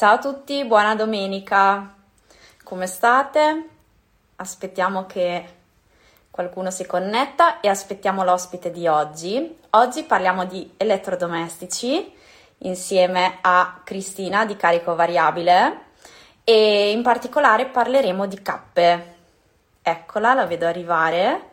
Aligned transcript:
Ciao 0.00 0.14
a 0.14 0.18
tutti, 0.18 0.64
buona 0.64 0.94
domenica. 0.94 1.94
Come 2.64 2.86
state? 2.86 3.68
Aspettiamo 4.36 5.04
che 5.04 5.56
qualcuno 6.30 6.70
si 6.70 6.86
connetta 6.86 7.60
e 7.60 7.68
aspettiamo 7.68 8.24
l'ospite 8.24 8.70
di 8.70 8.86
oggi. 8.86 9.58
Oggi 9.68 10.04
parliamo 10.04 10.46
di 10.46 10.72
elettrodomestici 10.78 12.14
insieme 12.60 13.40
a 13.42 13.82
Cristina 13.84 14.46
di 14.46 14.56
Carico 14.56 14.94
Variabile 14.94 15.88
e 16.44 16.92
in 16.92 17.02
particolare 17.02 17.66
parleremo 17.66 18.24
di 18.24 18.40
cappe. 18.40 19.14
Eccola, 19.82 20.32
la 20.32 20.46
vedo 20.46 20.66
arrivare. 20.66 21.50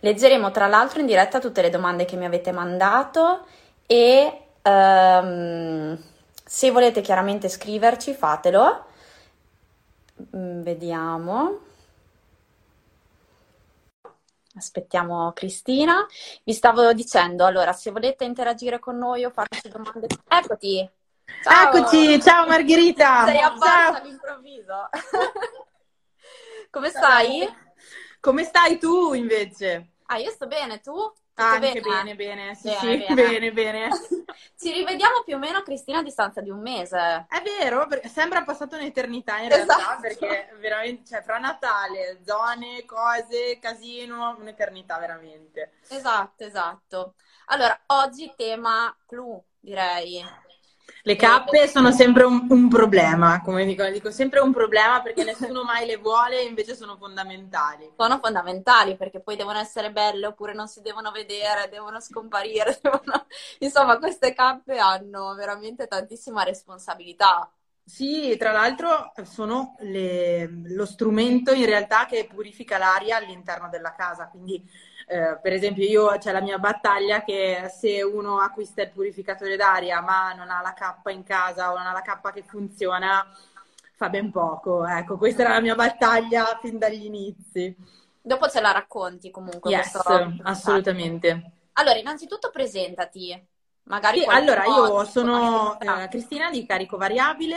Leggeremo 0.00 0.50
tra 0.50 0.66
l'altro 0.66 0.98
in 0.98 1.06
diretta 1.06 1.38
tutte 1.38 1.62
le 1.62 1.70
domande 1.70 2.06
che 2.06 2.16
mi 2.16 2.24
avete 2.24 2.50
mandato 2.50 3.46
e 3.86 4.46
um, 4.62 5.98
se 6.44 6.70
volete 6.70 7.00
chiaramente 7.00 7.48
scriverci 7.48 8.14
fatelo. 8.14 8.86
Mm, 10.36 10.62
vediamo. 10.62 11.60
Aspettiamo 14.54 15.32
Cristina. 15.32 16.06
Vi 16.44 16.52
stavo 16.52 16.92
dicendo, 16.92 17.46
allora, 17.46 17.72
se 17.72 17.90
volete 17.90 18.24
interagire 18.24 18.78
con 18.78 18.98
noi 18.98 19.24
o 19.24 19.30
farci 19.30 19.68
domande, 19.68 20.06
eccoti. 20.28 20.90
Ciao. 21.42 21.74
Eccoci, 21.74 22.20
ciao 22.20 22.46
Margherita. 22.46 23.24
Sei 23.24 23.40
apparsa 23.40 24.00
all'improvviso. 24.00 24.88
Come 26.70 26.88
stai? 26.90 27.48
Come 28.20 28.44
stai 28.44 28.78
tu 28.78 29.14
invece? 29.14 29.92
Ah, 30.06 30.18
io 30.18 30.30
sto 30.30 30.46
bene, 30.46 30.80
tu? 30.80 31.12
Anche 31.34 31.80
bene, 31.80 31.80
bene, 31.80 32.14
bene, 32.14 32.54
sì, 32.54 32.68
bene, 32.68 33.06
sì, 33.06 33.14
bene, 33.14 33.52
bene. 33.52 33.88
Ci 34.58 34.70
rivediamo 34.70 35.22
più 35.24 35.36
o 35.36 35.38
meno, 35.38 35.62
Cristina, 35.62 35.98
a 35.98 36.02
distanza 36.02 36.40
di 36.40 36.50
un 36.50 36.60
mese. 36.60 37.26
È 37.28 37.42
vero, 37.42 37.88
sembra 38.04 38.42
passata 38.44 38.76
un'eternità 38.76 39.38
in 39.38 39.48
realtà, 39.48 39.76
esatto. 39.76 40.00
perché 40.00 40.54
veramente, 40.58 41.04
cioè, 41.06 41.22
fra 41.22 41.38
Natale, 41.38 42.20
zone, 42.24 42.84
cose, 42.84 43.58
casino, 43.60 44.36
un'eternità 44.38 44.98
veramente. 44.98 45.72
Esatto, 45.88 46.44
esatto. 46.44 47.14
Allora, 47.46 47.80
oggi 47.86 48.32
tema 48.36 48.94
clou, 49.06 49.42
direi. 49.58 50.24
Le 51.04 51.16
cappe 51.16 51.66
sono 51.66 51.90
sempre 51.90 52.22
un, 52.22 52.46
un, 52.48 52.68
problema, 52.68 53.40
come 53.42 53.64
dico, 53.64 53.84
dico 53.90 54.12
sempre 54.12 54.38
un 54.38 54.52
problema 54.52 55.02
perché 55.02 55.24
nessuno 55.24 55.64
mai 55.64 55.84
le 55.84 55.96
vuole 55.96 56.40
e 56.40 56.44
invece 56.44 56.76
sono 56.76 56.96
fondamentali. 56.96 57.90
Sono 57.96 58.20
fondamentali 58.20 58.96
perché 58.96 59.18
poi 59.18 59.34
devono 59.34 59.58
essere 59.58 59.90
belle 59.90 60.26
oppure 60.26 60.54
non 60.54 60.68
si 60.68 60.80
devono 60.80 61.10
vedere, 61.10 61.68
devono 61.68 62.00
scomparire. 62.00 62.78
Devono... 62.80 63.26
Insomma, 63.58 63.98
queste 63.98 64.32
cappe 64.32 64.78
hanno 64.78 65.34
veramente 65.34 65.88
tantissima 65.88 66.44
responsabilità. 66.44 67.50
Sì, 67.84 68.36
tra 68.38 68.52
l'altro 68.52 69.12
sono 69.24 69.74
le, 69.80 70.48
lo 70.66 70.86
strumento 70.86 71.52
in 71.52 71.66
realtà 71.66 72.06
che 72.06 72.28
purifica 72.32 72.78
l'aria 72.78 73.16
all'interno 73.16 73.68
della 73.68 73.92
casa, 73.92 74.28
quindi 74.28 74.64
eh, 75.06 75.38
per 75.40 75.52
esempio 75.52 75.84
io 75.84 76.16
c'è 76.18 76.32
la 76.32 76.40
mia 76.40 76.58
battaglia 76.58 77.22
che 77.22 77.70
se 77.74 78.02
uno 78.02 78.38
acquista 78.38 78.82
il 78.82 78.90
purificatore 78.90 79.56
d'aria 79.56 80.00
ma 80.00 80.32
non 80.32 80.50
ha 80.50 80.60
la 80.60 80.72
cappa 80.72 81.10
in 81.10 81.22
casa 81.22 81.72
o 81.72 81.76
non 81.76 81.86
ha 81.86 81.92
la 81.92 82.02
cappa 82.02 82.32
che 82.32 82.42
funziona, 82.42 83.26
fa 83.94 84.08
ben 84.08 84.30
poco. 84.30 84.86
Ecco, 84.86 85.16
questa 85.16 85.42
era 85.42 85.54
la 85.54 85.60
mia 85.60 85.74
battaglia 85.74 86.58
fin 86.60 86.78
dagli 86.78 87.04
inizi. 87.04 87.74
Dopo 88.20 88.48
ce 88.48 88.60
la 88.60 88.72
racconti 88.72 89.30
comunque. 89.30 89.70
Yes, 89.70 89.98
assolutamente. 90.42 91.52
Allora, 91.74 91.98
innanzitutto 91.98 92.50
presentati. 92.50 93.50
Magari 93.84 94.20
sì, 94.20 94.26
allora, 94.28 94.64
io 94.64 95.04
sono 95.04 95.78
eh, 95.80 96.06
Cristina 96.08 96.50
di 96.50 96.64
Carico 96.64 96.96
Variabile, 96.96 97.56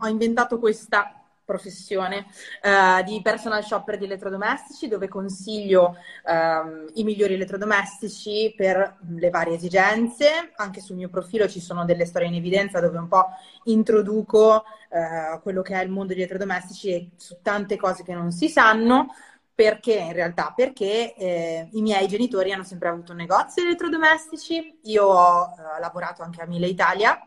ho 0.00 0.06
inventato 0.06 0.58
questa 0.58 1.17
professione 1.48 2.26
uh, 2.62 3.02
di 3.02 3.22
personal 3.22 3.64
shopper 3.64 3.96
di 3.96 4.04
elettrodomestici 4.04 4.86
dove 4.86 5.08
consiglio 5.08 5.96
um, 6.26 6.84
i 6.96 7.04
migliori 7.04 7.34
elettrodomestici 7.34 8.52
per 8.54 8.98
le 9.16 9.30
varie 9.30 9.54
esigenze. 9.54 10.52
Anche 10.56 10.82
sul 10.82 10.96
mio 10.96 11.08
profilo 11.08 11.48
ci 11.48 11.60
sono 11.60 11.86
delle 11.86 12.04
storie 12.04 12.28
in 12.28 12.34
evidenza 12.34 12.80
dove 12.80 12.98
un 12.98 13.08
po' 13.08 13.28
introduco 13.64 14.62
uh, 14.90 15.40
quello 15.40 15.62
che 15.62 15.80
è 15.80 15.82
il 15.82 15.88
mondo 15.88 16.08
degli 16.08 16.18
elettrodomestici 16.18 16.92
e 16.92 17.08
su 17.16 17.38
tante 17.40 17.78
cose 17.78 18.02
che 18.02 18.12
non 18.12 18.30
si 18.30 18.50
sanno. 18.50 19.14
Perché 19.54 19.94
in 19.94 20.12
realtà? 20.12 20.52
Perché 20.54 21.16
eh, 21.16 21.68
i 21.72 21.82
miei 21.82 22.06
genitori 22.06 22.52
hanno 22.52 22.62
sempre 22.62 22.90
avuto 22.90 23.10
un 23.10 23.18
negozio 23.18 23.60
di 23.62 23.68
elettrodomestici, 23.68 24.78
io 24.84 25.04
ho 25.06 25.46
uh, 25.46 25.80
lavorato 25.80 26.22
anche 26.22 26.40
a 26.40 26.46
Mille 26.46 26.68
Italia 26.68 27.20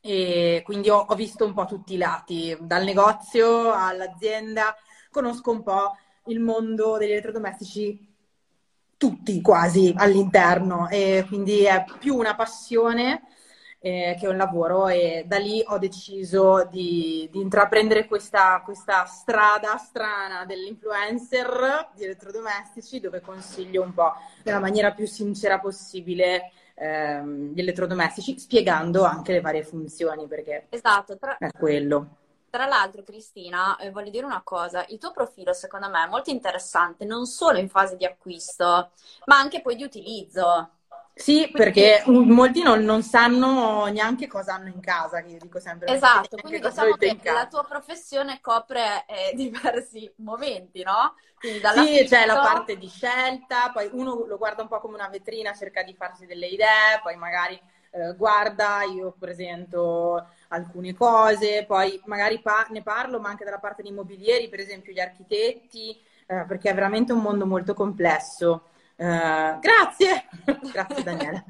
e 0.00 0.62
quindi 0.64 0.88
ho, 0.88 0.98
ho, 1.08 1.14
visto 1.14 1.44
un 1.44 1.52
po' 1.52 1.66
tutti 1.66 1.94
i 1.94 1.98
lati, 1.98 2.56
dal 2.60 2.84
negozio 2.84 3.72
all'azienda, 3.72 4.74
conosco 5.10 5.50
un 5.50 5.62
po' 5.62 5.96
il 6.26 6.40
mondo 6.40 6.96
degli 6.96 7.10
elettrodomestici 7.10 8.08
tutti 8.96 9.40
quasi 9.40 9.94
all'interno. 9.96 10.88
E 10.88 11.24
quindi 11.26 11.64
è 11.64 11.84
più 11.98 12.16
una 12.16 12.34
passione 12.34 13.22
eh, 13.80 14.16
che 14.18 14.26
un 14.28 14.36
lavoro. 14.36 14.88
E 14.88 15.24
da 15.26 15.38
lì 15.38 15.62
ho 15.66 15.78
deciso 15.78 16.66
di, 16.70 17.28
di 17.32 17.40
intraprendere 17.40 18.06
questa, 18.06 18.60
questa 18.64 19.04
strada 19.06 19.76
strana 19.78 20.44
dell'influencer 20.44 21.90
di 21.94 22.04
elettrodomestici 22.04 23.00
dove 23.00 23.20
consiglio 23.20 23.82
un 23.82 23.94
po' 23.94 24.12
nella 24.44 24.60
maniera 24.60 24.92
più 24.92 25.06
sincera 25.06 25.58
possibile 25.58 26.52
ehm, 26.80 27.52
gli 27.52 27.60
elettrodomestici, 27.60 28.38
spiegando 28.38 29.04
anche 29.04 29.32
le 29.32 29.40
varie 29.40 29.62
funzioni, 29.62 30.26
perché 30.26 30.66
esatto, 30.70 31.18
tra... 31.18 31.36
è 31.38 31.50
quello. 31.52 32.16
Tra 32.50 32.66
l'altro, 32.66 33.02
Cristina, 33.02 33.76
eh, 33.76 33.90
voglio 33.90 34.10
dire 34.10 34.26
una 34.26 34.42
cosa, 34.42 34.84
il 34.88 34.98
tuo 34.98 35.12
profilo 35.12 35.52
secondo 35.52 35.88
me 35.88 36.04
è 36.04 36.08
molto 36.08 36.30
interessante, 36.30 37.04
non 37.04 37.26
solo 37.26 37.58
in 37.58 37.68
fase 37.68 37.96
di 37.96 38.04
acquisto, 38.04 38.90
ma 39.26 39.38
anche 39.38 39.60
poi 39.60 39.76
di 39.76 39.84
utilizzo. 39.84 40.70
Sì, 41.20 41.50
perché 41.52 42.02
molti 42.06 42.62
non, 42.62 42.82
non, 42.82 43.02
sanno 43.02 43.84
neanche 43.86 44.26
cosa 44.26 44.54
hanno 44.54 44.68
in 44.68 44.80
casa, 44.80 45.20
che 45.22 45.32
io 45.32 45.38
dico 45.38 45.60
sempre. 45.60 45.92
Esatto, 45.92 46.38
quindi 46.38 46.60
diciamo 46.60 46.96
che 46.96 47.18
la 47.24 47.46
tua 47.46 47.62
professione 47.64 48.40
copre 48.40 49.04
eh, 49.06 49.32
diversi 49.36 50.10
momenti, 50.16 50.82
no? 50.82 51.14
sì, 51.40 52.04
c'è 52.06 52.24
la 52.24 52.38
parte 52.38 52.76
di 52.76 52.88
scelta, 52.88 53.70
poi 53.72 53.88
uno 53.92 54.24
lo 54.26 54.38
guarda 54.38 54.62
un 54.62 54.68
po' 54.68 54.80
come 54.80 54.94
una 54.94 55.08
vetrina, 55.08 55.52
cerca 55.52 55.82
di 55.82 55.94
farsi 55.94 56.24
delle 56.24 56.46
idee, 56.46 57.00
poi 57.02 57.16
magari 57.16 57.60
eh, 57.90 58.14
guarda, 58.14 58.82
io 58.82 59.14
presento 59.18 60.26
alcune 60.48 60.94
cose, 60.94 61.64
poi 61.66 62.00
magari 62.06 62.40
pa- 62.40 62.66
ne 62.70 62.82
parlo, 62.82 63.20
ma 63.20 63.28
anche 63.28 63.44
dalla 63.44 63.58
parte 63.58 63.82
di 63.82 63.88
immobilieri, 63.88 64.48
per 64.48 64.60
esempio 64.60 64.92
gli 64.92 65.00
architetti, 65.00 65.98
eh, 66.26 66.44
perché 66.46 66.70
è 66.70 66.74
veramente 66.74 67.12
un 67.12 67.20
mondo 67.20 67.44
molto 67.46 67.74
complesso. 67.74 68.69
Uh, 69.00 69.58
grazie, 69.60 70.28
grazie 70.72 71.02
Daniela. 71.02 71.42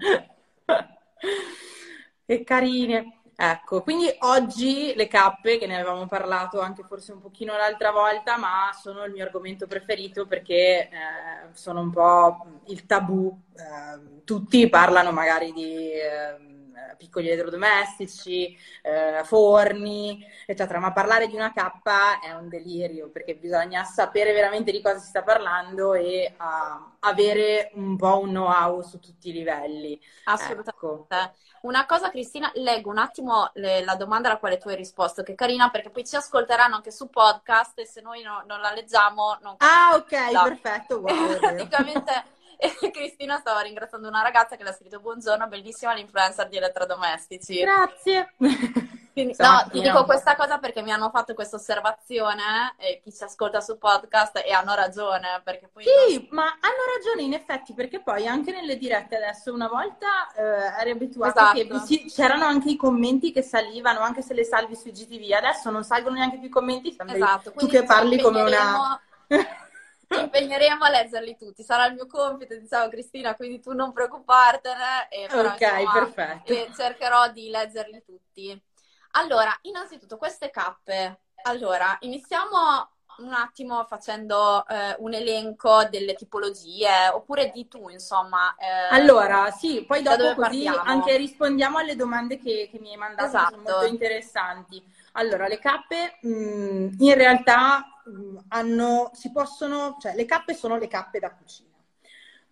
che 2.24 2.44
carine. 2.44 3.14
Ecco, 3.34 3.82
quindi 3.82 4.06
oggi 4.20 4.92
le 4.94 5.08
cappe, 5.08 5.58
che 5.58 5.66
ne 5.66 5.76
avevamo 5.76 6.06
parlato 6.06 6.60
anche 6.60 6.84
forse 6.86 7.12
un 7.12 7.20
pochino 7.20 7.56
l'altra 7.56 7.90
volta, 7.90 8.36
ma 8.36 8.70
sono 8.78 9.02
il 9.04 9.12
mio 9.12 9.24
argomento 9.24 9.66
preferito 9.66 10.26
perché 10.26 10.90
eh, 10.90 10.90
sono 11.52 11.80
un 11.80 11.90
po' 11.90 12.60
il 12.66 12.86
tabù. 12.86 13.36
Eh, 13.56 14.22
tutti 14.24 14.68
parlano 14.68 15.10
magari 15.10 15.52
di 15.52 15.90
eh, 15.90 16.00
eh, 16.00 16.49
piccoli 16.96 17.28
elettrodomestici, 17.28 18.56
eh, 18.82 19.22
forni, 19.24 20.24
eccetera, 20.46 20.78
ma 20.78 20.92
parlare 20.92 21.26
di 21.26 21.34
una 21.34 21.52
cappa 21.52 22.20
è 22.20 22.32
un 22.32 22.48
delirio 22.48 23.08
perché 23.10 23.34
bisogna 23.36 23.84
sapere 23.84 24.32
veramente 24.32 24.70
di 24.70 24.82
cosa 24.82 24.98
si 24.98 25.08
sta 25.08 25.22
parlando 25.22 25.94
e 25.94 26.34
uh, 26.38 26.96
avere 27.00 27.70
un 27.74 27.96
po' 27.96 28.20
un 28.20 28.28
know-how 28.28 28.82
su 28.82 28.98
tutti 28.98 29.30
i 29.30 29.32
livelli. 29.32 30.00
Assolutamente. 30.24 30.70
Ecco. 30.70 31.06
Una 31.62 31.84
cosa, 31.84 32.08
Cristina, 32.08 32.50
leggo 32.54 32.88
un 32.88 32.98
attimo 32.98 33.50
le, 33.54 33.84
la 33.84 33.94
domanda 33.94 34.28
alla 34.28 34.38
quale 34.38 34.56
tu 34.56 34.68
hai 34.68 34.76
risposto, 34.76 35.22
che 35.22 35.32
è 35.32 35.34
carina 35.34 35.68
perché 35.68 35.90
poi 35.90 36.06
ci 36.06 36.16
ascolteranno 36.16 36.74
anche 36.74 36.90
su 36.90 37.10
podcast 37.10 37.78
e 37.78 37.86
se 37.86 38.00
noi 38.00 38.22
no, 38.22 38.42
non 38.46 38.60
la 38.60 38.72
leggiamo... 38.72 39.38
Non... 39.42 39.56
Ah, 39.58 39.94
ok, 39.94 40.32
no. 40.32 40.42
perfetto. 40.44 41.00
Wow, 41.00 41.36
praticamente 41.38 42.38
Cristina 42.92 43.38
stava 43.38 43.60
ringraziando 43.60 44.08
una 44.08 44.22
ragazza 44.22 44.56
che 44.56 44.62
le 44.62 44.70
ha 44.70 44.74
scritto 44.74 45.00
buongiorno, 45.00 45.46
bellissima 45.48 45.94
l'influencer 45.94 46.48
di 46.48 46.56
elettrodomestici. 46.56 47.60
Grazie. 47.60 48.34
Quindi, 49.12 49.34
no, 49.38 49.66
ti 49.70 49.80
dico 49.80 50.04
questa 50.04 50.36
cosa 50.36 50.58
perché 50.58 50.82
mi 50.82 50.92
hanno 50.92 51.10
fatto 51.10 51.34
questa 51.34 51.56
osservazione 51.56 52.74
e 52.76 53.00
chi 53.02 53.12
ci 53.12 53.24
ascolta 53.24 53.60
su 53.60 53.76
podcast 53.76 54.40
e 54.44 54.52
hanno 54.52 54.74
ragione. 54.74 55.40
Perché 55.42 55.68
poi 55.68 55.84
sì, 55.84 56.14
non... 56.14 56.28
ma 56.30 56.44
hanno 56.44 56.82
ragione 56.96 57.22
in 57.22 57.32
effetti 57.32 57.74
perché 57.74 58.00
poi 58.00 58.26
anche 58.28 58.52
nelle 58.52 58.78
dirette 58.78 59.16
adesso 59.16 59.52
una 59.52 59.68
volta 59.68 60.32
eh, 60.36 60.80
eri 60.80 60.90
abituato 60.90 61.40
esatto. 61.40 61.84
che 61.86 62.04
c'erano 62.08 62.44
anche 62.44 62.70
i 62.70 62.76
commenti 62.76 63.32
che 63.32 63.42
salivano 63.42 64.00
anche 64.00 64.22
se 64.22 64.32
le 64.32 64.44
salvi 64.44 64.76
su 64.76 64.90
GTV, 64.90 65.32
adesso 65.32 65.70
non 65.70 65.82
salgono 65.82 66.16
neanche 66.16 66.38
più 66.38 66.46
i 66.46 66.50
commenti, 66.50 66.96
esatto, 67.06 67.52
tu 67.52 67.66
che 67.66 67.82
parli 67.82 68.20
come 68.20 68.42
una... 68.42 69.00
ci 70.10 70.20
impegneremo 70.20 70.84
a 70.84 70.90
leggerli 70.90 71.36
tutti, 71.36 71.62
sarà 71.62 71.86
il 71.86 71.94
mio 71.94 72.06
compito, 72.06 72.56
diciamo 72.56 72.88
Cristina, 72.88 73.36
quindi 73.36 73.60
tu 73.60 73.72
non 73.72 73.92
preoccupartene. 73.92 75.08
E 75.08 75.26
però, 75.28 75.50
ok, 75.50 75.60
insomma, 75.60 75.92
perfetto. 75.92 76.52
E 76.52 76.70
cercherò 76.74 77.30
di 77.30 77.48
leggerli 77.48 78.02
tutti. 78.04 78.62
Allora, 79.12 79.56
innanzitutto 79.62 80.16
queste 80.16 80.50
cappe. 80.50 81.20
Allora, 81.42 81.96
iniziamo 82.00 82.90
un 83.18 83.32
attimo 83.32 83.84
facendo 83.84 84.66
eh, 84.66 84.96
un 84.98 85.14
elenco 85.14 85.84
delle 85.84 86.14
tipologie, 86.14 87.08
oppure 87.12 87.50
di 87.50 87.68
tu, 87.68 87.88
insomma. 87.88 88.54
Eh, 88.56 88.94
allora, 88.94 89.50
sì, 89.50 89.84
poi 89.84 90.02
dopo 90.02 90.34
così 90.34 90.64
partiamo. 90.64 90.82
anche 90.82 91.16
rispondiamo 91.16 91.78
alle 91.78 91.96
domande 91.96 92.38
che, 92.38 92.68
che 92.70 92.78
mi 92.80 92.90
hai 92.90 92.96
mandato, 92.96 93.28
esatto. 93.28 93.50
sono 93.50 93.62
molto 93.62 93.86
interessanti. 93.86 94.82
Allora, 95.12 95.48
le 95.48 95.58
cappe 95.58 96.18
mh, 96.22 96.28
mm, 96.28 96.88
in 96.98 97.14
realtà 97.14 98.00
mh, 98.04 98.10
mm, 98.10 98.36
hanno, 98.48 99.10
si 99.14 99.32
possono, 99.32 99.96
cioè 100.00 100.14
le 100.14 100.24
cappe 100.24 100.54
sono 100.54 100.76
le 100.76 100.88
cappe 100.88 101.18
da 101.18 101.30
cucina 101.32 101.68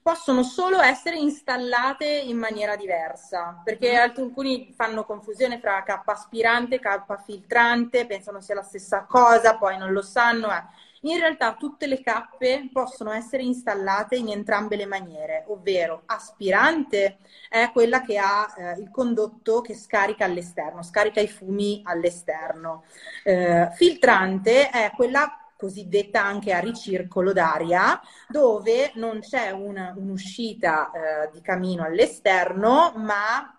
possono 0.08 0.42
solo 0.42 0.80
essere 0.80 1.18
installate 1.18 2.06
in 2.06 2.38
maniera 2.38 2.76
diversa, 2.76 3.60
perché 3.62 3.92
mm-hmm. 3.92 4.00
alcuni 4.00 4.72
fanno 4.74 5.04
confusione 5.04 5.58
fra 5.58 5.82
K 5.82 6.00
aspirante 6.06 6.76
e 6.76 6.80
K 6.80 7.22
filtrante, 7.22 8.06
pensano 8.06 8.40
sia 8.40 8.54
la 8.54 8.62
stessa 8.62 9.04
cosa, 9.06 9.58
poi 9.58 9.76
non 9.76 9.92
lo 9.92 10.00
sanno. 10.00 10.50
Eh. 10.50 10.62
In 11.02 11.18
realtà 11.18 11.54
tutte 11.54 11.86
le 11.86 12.00
cappe 12.00 12.68
possono 12.72 13.12
essere 13.12 13.42
installate 13.42 14.16
in 14.16 14.30
entrambe 14.30 14.76
le 14.76 14.86
maniere, 14.86 15.44
ovvero 15.48 16.02
aspirante 16.06 17.18
è 17.48 17.70
quella 17.72 18.00
che 18.00 18.18
ha 18.18 18.52
eh, 18.56 18.80
il 18.80 18.90
condotto 18.90 19.60
che 19.60 19.74
scarica 19.74 20.24
all'esterno, 20.24 20.82
scarica 20.82 21.20
i 21.20 21.28
fumi 21.28 21.82
all'esterno. 21.84 22.84
Eh, 23.22 23.68
filtrante 23.74 24.70
è 24.70 24.90
quella 24.94 25.48
cosiddetta 25.56 26.22
anche 26.24 26.52
a 26.52 26.60
ricircolo 26.60 27.32
d'aria, 27.32 28.00
dove 28.28 28.92
non 28.94 29.20
c'è 29.20 29.50
una, 29.50 29.92
un'uscita 29.96 30.90
eh, 30.90 31.30
di 31.32 31.40
camino 31.40 31.84
all'esterno, 31.84 32.92
ma 32.96 33.57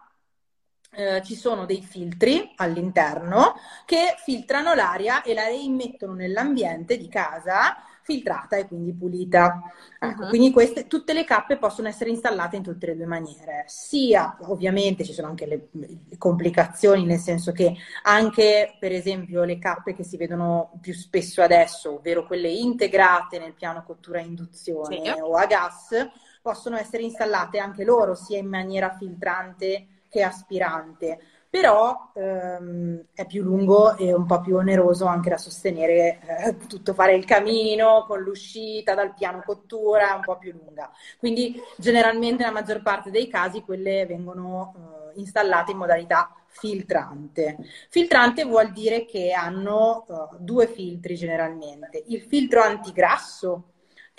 eh, 0.92 1.22
ci 1.24 1.36
sono 1.36 1.66
dei 1.66 1.82
filtri 1.82 2.52
all'interno 2.56 3.56
che 3.86 4.16
filtrano 4.24 4.74
l'aria 4.74 5.22
e 5.22 5.34
la 5.34 5.46
reimmettono 5.46 6.14
nell'ambiente 6.14 6.98
di 6.98 7.08
casa 7.08 7.84
filtrata 8.10 8.58
e 8.58 8.68
quindi 8.68 8.92
pulita. 8.94 9.62
Ecco, 10.00 10.24
uh-huh. 10.24 10.30
Quindi 10.30 10.52
queste, 10.52 10.88
tutte 10.88 11.14
le 11.14 11.24
cappe 11.26 11.58
possono 11.58 11.88
essere 11.88 12.10
installate 12.10 12.56
in 12.56 12.64
tutte 12.64 12.88
le 12.88 12.96
due 12.96 13.06
maniere. 13.06 13.66
Sia, 13.68 14.36
ovviamente, 14.42 15.04
ci 15.04 15.14
sono 15.14 15.28
anche 15.28 15.46
le, 15.46 15.68
le, 15.74 16.18
complicazioni, 16.18 17.06
nel 17.06 17.20
senso 17.20 17.52
che 17.52 17.76
anche, 18.04 18.76
per 18.80 18.92
esempio, 18.92 19.44
le 19.44 19.60
cappe 19.60 19.94
che 19.94 20.04
si 20.04 20.18
vedono 20.18 20.72
più 20.82 20.94
spesso 20.94 21.44
adesso, 21.44 21.96
ovvero 21.96 22.26
quelle 22.26 22.50
integrate 22.50 23.38
nel 23.38 23.54
piano 23.54 23.84
cottura 23.84 24.20
a 24.20 24.24
induzione 24.24 25.02
sì. 25.04 25.20
o 25.22 25.34
a 25.34 25.46
gas, 25.46 26.10
possono 26.42 26.78
essere 26.78 27.04
installate 27.04 27.60
anche 27.60 27.84
loro 27.84 28.16
sia 28.16 28.40
in 28.40 28.48
maniera 28.48 28.96
filtrante 28.98 29.99
che 30.10 30.24
aspirante 30.24 31.20
però 31.50 32.12
ehm, 32.14 33.06
è 33.14 33.26
più 33.26 33.42
lungo 33.42 33.98
e 33.98 34.14
un 34.14 34.28
po' 34.28 34.40
più 34.40 34.56
oneroso 34.58 35.06
anche 35.06 35.30
da 35.30 35.38
sostenere 35.38 36.20
eh, 36.46 36.58
tutto 36.68 36.94
fare 36.94 37.16
il 37.16 37.26
camino 37.26 38.06
con 38.08 38.20
l'uscita 38.20 38.94
dal 38.94 39.16
piano 39.16 39.42
cottura, 39.44 40.12
è 40.12 40.16
un 40.16 40.22
po' 40.22 40.38
più 40.38 40.52
lunga. 40.52 40.92
Quindi 41.18 41.60
generalmente 41.76 42.44
nella 42.44 42.54
maggior 42.54 42.84
parte 42.84 43.10
dei 43.10 43.28
casi 43.28 43.62
quelle 43.62 44.06
vengono 44.06 45.12
eh, 45.16 45.20
installate 45.20 45.72
in 45.72 45.78
modalità 45.78 46.32
filtrante. 46.46 47.58
Filtrante 47.90 48.44
vuol 48.44 48.72
dire 48.72 49.06
che 49.06 49.32
hanno 49.32 50.06
uh, 50.08 50.36
due 50.38 50.68
filtri 50.68 51.16
generalmente, 51.16 52.04
il 52.08 52.22
filtro 52.22 52.62
antigrasso 52.62 53.64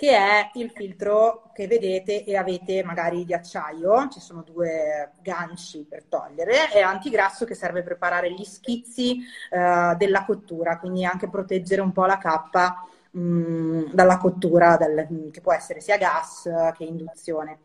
che 0.01 0.17
è 0.17 0.49
il 0.55 0.71
filtro 0.71 1.51
che 1.53 1.67
vedete 1.67 2.23
e 2.23 2.35
avete 2.35 2.83
magari 2.83 3.23
di 3.23 3.35
acciaio, 3.35 4.07
ci 4.09 4.19
sono 4.19 4.41
due 4.41 5.11
ganci 5.21 5.85
per 5.87 6.05
togliere, 6.05 6.73
e 6.73 6.81
antigrasso 6.81 7.45
che 7.45 7.53
serve 7.53 7.83
per 7.83 7.89
preparare 7.99 8.33
gli 8.33 8.43
schizzi 8.43 9.19
eh, 9.51 9.93
della 9.99 10.25
cottura, 10.25 10.79
quindi 10.79 11.05
anche 11.05 11.29
proteggere 11.29 11.81
un 11.81 11.91
po' 11.91 12.05
la 12.05 12.17
cappa 12.17 12.83
mh, 13.11 13.21
mm, 13.21 13.83
dalla 13.93 14.17
cottura, 14.17 14.75
del, 14.75 15.29
che 15.31 15.39
può 15.39 15.53
essere 15.53 15.81
sia 15.81 15.97
gas 15.97 16.49
che 16.75 16.83
induzione. 16.83 17.59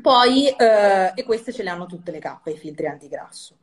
Poi, 0.00 0.48
eh, 0.48 1.12
e 1.12 1.24
queste 1.24 1.52
ce 1.52 1.64
le 1.64 1.70
hanno 1.70 1.86
tutte 1.86 2.12
le 2.12 2.20
cappe, 2.20 2.52
i 2.52 2.56
filtri 2.56 2.86
antigrasso. 2.86 3.56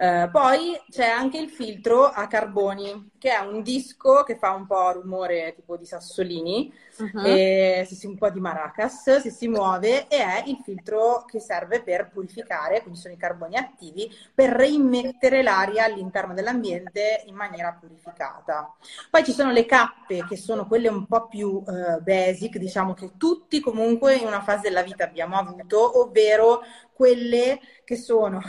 Uh, 0.00 0.30
poi 0.30 0.80
c'è 0.88 1.06
anche 1.06 1.36
il 1.38 1.50
filtro 1.50 2.06
a 2.06 2.26
carboni, 2.26 3.10
che 3.18 3.36
è 3.36 3.38
un 3.40 3.62
disco 3.62 4.22
che 4.22 4.36
fa 4.36 4.52
un 4.52 4.66
po' 4.66 4.92
rumore 4.92 5.52
tipo 5.54 5.76
di 5.76 5.84
sassolini, 5.84 6.72
uh-huh. 6.96 7.22
e, 7.22 7.86
un 8.04 8.16
po' 8.16 8.30
di 8.30 8.40
maracas, 8.40 9.18
se 9.18 9.30
si 9.30 9.46
muove, 9.46 10.08
e 10.08 10.16
è 10.16 10.44
il 10.46 10.58
filtro 10.64 11.26
che 11.26 11.38
serve 11.38 11.82
per 11.82 12.08
purificare, 12.08 12.80
quindi 12.80 12.98
sono 12.98 13.12
i 13.12 13.18
carboni 13.18 13.56
attivi, 13.56 14.10
per 14.34 14.50
reimmettere 14.50 15.42
l'aria 15.42 15.84
all'interno 15.84 16.32
dell'ambiente 16.32 17.22
in 17.26 17.34
maniera 17.34 17.76
purificata. 17.78 18.74
Poi 19.10 19.22
ci 19.22 19.32
sono 19.32 19.52
le 19.52 19.66
cappe, 19.66 20.24
che 20.26 20.36
sono 20.38 20.66
quelle 20.66 20.88
un 20.88 21.06
po' 21.06 21.26
più 21.28 21.62
uh, 21.66 22.00
basic, 22.00 22.56
diciamo 22.56 22.94
che 22.94 23.18
tutti 23.18 23.60
comunque 23.60 24.14
in 24.14 24.26
una 24.26 24.40
fase 24.40 24.62
della 24.62 24.82
vita 24.82 25.04
abbiamo 25.04 25.36
avuto, 25.36 26.00
ovvero 26.00 26.62
quelle 26.94 27.60
che 27.84 27.96
sono 27.96 28.40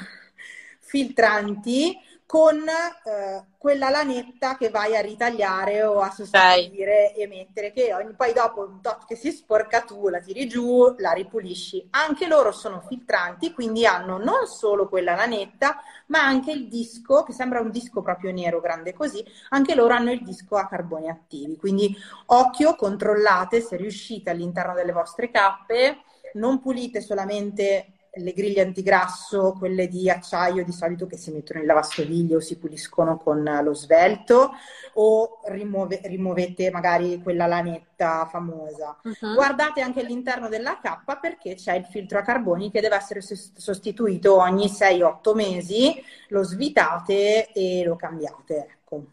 filtranti 0.91 1.97
con 2.25 2.59
eh, 2.59 3.45
quella 3.57 3.89
lanetta 3.89 4.57
che 4.57 4.69
vai 4.69 4.95
a 4.95 5.01
ritagliare 5.01 5.83
o 5.83 5.99
a 5.99 6.11
sostituire 6.11 7.11
okay. 7.11 7.23
e 7.23 7.27
mettere, 7.27 7.71
che 7.71 7.93
poi 8.15 8.33
dopo 8.33 8.61
un 8.61 8.81
tot 8.81 9.05
che 9.05 9.15
si 9.15 9.31
sporca 9.31 9.81
tu 9.81 10.07
la 10.09 10.19
tiri 10.19 10.47
giù, 10.47 10.95
la 10.97 11.11
ripulisci. 11.11 11.87
Anche 11.91 12.27
loro 12.27 12.51
sono 12.51 12.81
filtranti, 12.87 13.53
quindi 13.53 13.85
hanno 13.85 14.17
non 14.17 14.47
solo 14.47 14.87
quella 14.87 15.15
lanetta, 15.15 15.81
ma 16.07 16.23
anche 16.23 16.51
il 16.51 16.67
disco, 16.67 17.23
che 17.23 17.33
sembra 17.33 17.59
un 17.59 17.69
disco 17.69 18.01
proprio 18.01 18.31
nero, 18.31 18.59
grande 18.59 18.93
così, 18.93 19.23
anche 19.49 19.75
loro 19.75 19.93
hanno 19.93 20.11
il 20.11 20.23
disco 20.23 20.55
a 20.55 20.67
carboni 20.67 21.09
attivi. 21.09 21.57
Quindi 21.57 21.95
occhio, 22.27 22.75
controllate 22.75 23.61
se 23.61 23.75
riuscite 23.75 24.29
all'interno 24.29 24.73
delle 24.73 24.93
vostre 24.93 25.29
cappe, 25.29 26.03
non 26.33 26.61
pulite 26.61 27.01
solamente 27.01 28.00
le 28.13 28.33
griglie 28.33 28.61
antigrasso, 28.61 29.55
quelle 29.57 29.87
di 29.87 30.09
acciaio 30.09 30.65
di 30.65 30.73
solito 30.73 31.07
che 31.07 31.15
si 31.15 31.31
mettono 31.31 31.59
in 31.59 31.65
lavastoviglie 31.65 32.35
o 32.35 32.39
si 32.41 32.57
puliscono 32.57 33.17
con 33.17 33.41
lo 33.63 33.73
svelto 33.73 34.51
o 34.95 35.39
rimuove, 35.45 36.01
rimuovete 36.03 36.69
magari 36.71 37.21
quella 37.21 37.47
lanetta 37.47 38.25
famosa. 38.25 38.99
Uh-huh. 39.03 39.33
Guardate 39.33 39.79
anche 39.79 40.01
all'interno 40.01 40.49
della 40.49 40.79
cappa 40.81 41.17
perché 41.17 41.55
c'è 41.55 41.75
il 41.75 41.85
filtro 41.85 42.19
a 42.19 42.23
carboni 42.23 42.69
che 42.69 42.81
deve 42.81 42.97
essere 42.97 43.21
sostituito 43.21 44.37
ogni 44.37 44.67
6-8 44.67 45.33
mesi, 45.33 46.03
lo 46.29 46.43
svitate 46.43 47.51
e 47.53 47.83
lo 47.85 47.95
cambiate. 47.95 48.55
Ecco. 48.57 49.05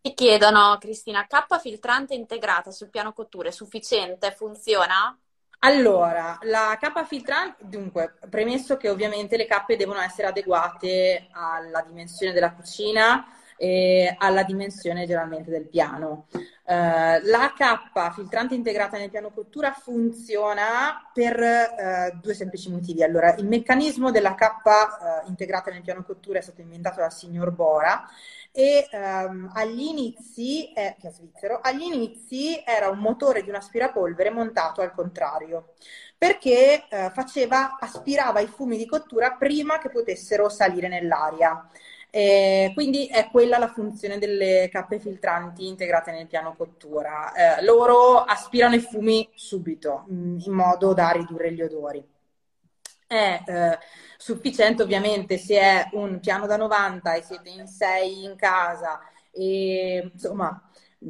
Ti 0.00 0.14
chiedono, 0.14 0.78
Cristina, 0.80 1.24
cappa 1.28 1.60
filtrante 1.60 2.14
integrata 2.14 2.72
sul 2.72 2.90
piano 2.90 3.12
cottura 3.12 3.50
è 3.50 3.52
sufficiente? 3.52 4.32
Funziona? 4.32 5.16
Allora, 5.64 6.38
la 6.42 6.76
cappa 6.80 7.04
filtrante, 7.04 7.64
dunque, 7.68 8.14
premesso 8.28 8.76
che 8.76 8.88
ovviamente 8.88 9.36
le 9.36 9.46
cappe 9.46 9.76
devono 9.76 10.00
essere 10.00 10.26
adeguate 10.26 11.28
alla 11.30 11.82
dimensione 11.82 12.32
della 12.32 12.52
cucina 12.52 13.24
e 13.62 14.12
alla 14.18 14.42
dimensione 14.42 15.06
generalmente 15.06 15.48
del 15.48 15.68
piano. 15.68 16.26
Uh, 16.64 17.20
la 17.22 17.52
K 17.56 18.12
filtrante 18.12 18.56
integrata 18.56 18.98
nel 18.98 19.08
piano 19.08 19.30
cottura 19.30 19.70
funziona 19.70 21.08
per 21.14 21.38
uh, 21.38 22.18
due 22.20 22.34
semplici 22.34 22.72
motivi. 22.72 23.04
Allora, 23.04 23.36
il 23.36 23.46
meccanismo 23.46 24.10
della 24.10 24.34
K 24.34 24.42
uh, 24.42 25.28
integrata 25.28 25.70
nel 25.70 25.82
piano 25.82 26.02
cottura 26.02 26.40
è 26.40 26.42
stato 26.42 26.60
inventato 26.60 26.98
dal 26.98 27.12
signor 27.12 27.52
Bora 27.52 28.04
e 28.50 28.88
um, 28.90 29.48
agli 29.54 29.82
inizi, 29.82 30.72
eh, 30.72 30.96
che 30.98 31.08
è 31.08 31.12
svizzero, 31.12 31.60
agli 31.62 31.82
inizi 31.82 32.60
era 32.66 32.88
un 32.88 32.98
motore 32.98 33.44
di 33.44 33.48
un 33.48 33.54
aspirapolvere 33.54 34.30
montato 34.30 34.80
al 34.80 34.92
contrario, 34.92 35.74
perché 36.18 36.82
uh, 36.90 37.10
faceva, 37.10 37.78
aspirava 37.78 38.40
i 38.40 38.48
fumi 38.48 38.76
di 38.76 38.86
cottura 38.86 39.34
prima 39.34 39.78
che 39.78 39.88
potessero 39.88 40.48
salire 40.48 40.88
nell'aria. 40.88 41.64
Eh, 42.14 42.72
quindi 42.74 43.06
è 43.06 43.30
quella 43.30 43.56
la 43.56 43.72
funzione 43.72 44.18
delle 44.18 44.68
cappe 44.70 44.98
filtranti 44.98 45.66
integrate 45.66 46.10
nel 46.12 46.26
piano 46.26 46.54
cottura. 46.54 47.32
Eh, 47.32 47.64
loro 47.64 48.18
aspirano 48.18 48.74
i 48.74 48.80
fumi 48.80 49.30
subito, 49.34 50.04
mm, 50.12 50.40
in 50.44 50.52
modo 50.52 50.92
da 50.92 51.08
ridurre 51.10 51.52
gli 51.54 51.62
odori. 51.62 52.06
È 53.06 53.42
eh, 53.46 53.78
sufficiente 54.18 54.82
ovviamente 54.82 55.38
se 55.38 55.58
è 55.58 55.88
un 55.92 56.20
piano 56.20 56.46
da 56.46 56.56
90 56.56 57.14
e 57.14 57.22
siete 57.22 57.48
in 57.48 57.66
6 57.66 58.24
in 58.24 58.36
casa 58.36 59.00
e 59.30 60.10
insomma 60.12 60.62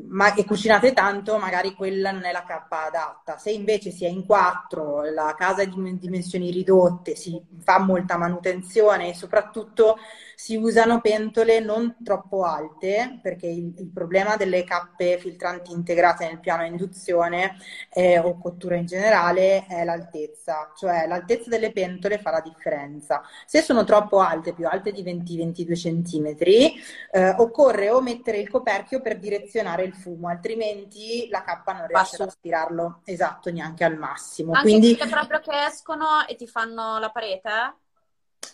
ma, 0.09 0.33
e 0.35 0.45
cucinate 0.45 0.93
tanto, 0.93 1.39
magari 1.39 1.75
quella 1.75 2.11
non 2.13 2.25
è 2.25 2.33
la 2.33 2.45
cappa 2.45 2.87
adatta. 2.87 3.37
Se 3.37 3.51
invece 3.51 3.91
si 3.91 4.05
è 4.05 4.09
in 4.09 4.25
quattro, 4.25 5.03
la 5.03 5.35
casa 5.37 5.63
è 5.63 5.67
di 5.67 5.99
dimensioni 5.99 6.51
ridotte, 6.51 7.15
si 7.15 7.41
fa 7.63 7.79
molta 7.79 8.17
manutenzione 8.17 9.11
e 9.11 9.15
soprattutto 9.15 9.99
si 10.43 10.57
usano 10.57 11.01
pentole 11.01 11.61
non 11.61 11.99
troppo 12.03 12.43
alte, 12.43 13.21
perché 13.23 13.47
il, 13.47 13.73
il 13.79 13.91
problema 13.95 14.35
delle 14.35 14.65
cappe 14.65 15.17
filtranti 15.17 15.71
integrate 15.71 16.27
nel 16.27 16.41
piano 16.41 16.65
induzione 16.65 17.59
eh, 17.93 18.19
o 18.19 18.37
cottura 18.39 18.75
in 18.75 18.87
generale 18.87 19.65
è 19.67 19.85
l'altezza, 19.85 20.73
cioè 20.77 21.07
l'altezza 21.07 21.49
delle 21.49 21.71
pentole 21.71 22.19
fa 22.19 22.33
la 22.33 22.41
differenza. 22.41 23.23
Se 23.47 23.63
sono 23.63 23.85
troppo 23.85 24.19
alte, 24.19 24.53
più 24.53 24.67
alte 24.67 24.91
di 24.91 25.05
20-22 25.05 25.81
cm, 25.81 26.37
eh, 27.13 27.35
occorre 27.39 27.91
o 27.91 28.01
mettere 28.01 28.39
il 28.39 28.51
coperchio 28.51 29.01
per 29.01 29.21
direzionare 29.21 29.85
il 29.85 29.95
fumo, 29.95 30.27
altrimenti 30.27 31.29
la 31.31 31.45
cappa 31.45 31.71
non 31.71 31.87
riesce 31.87 32.17
Passo. 32.17 32.23
ad 32.25 32.29
aspirarlo 32.31 33.03
esatto 33.05 33.53
neanche 33.53 33.85
al 33.85 33.97
massimo. 33.97 34.55
Anche 34.55 34.63
Quindi 34.69 34.97
proprio 35.09 35.39
che 35.39 35.67
escono 35.67 36.27
e 36.27 36.35
ti 36.35 36.49
fanno 36.49 36.99
la 36.99 37.11
parete? 37.11 37.77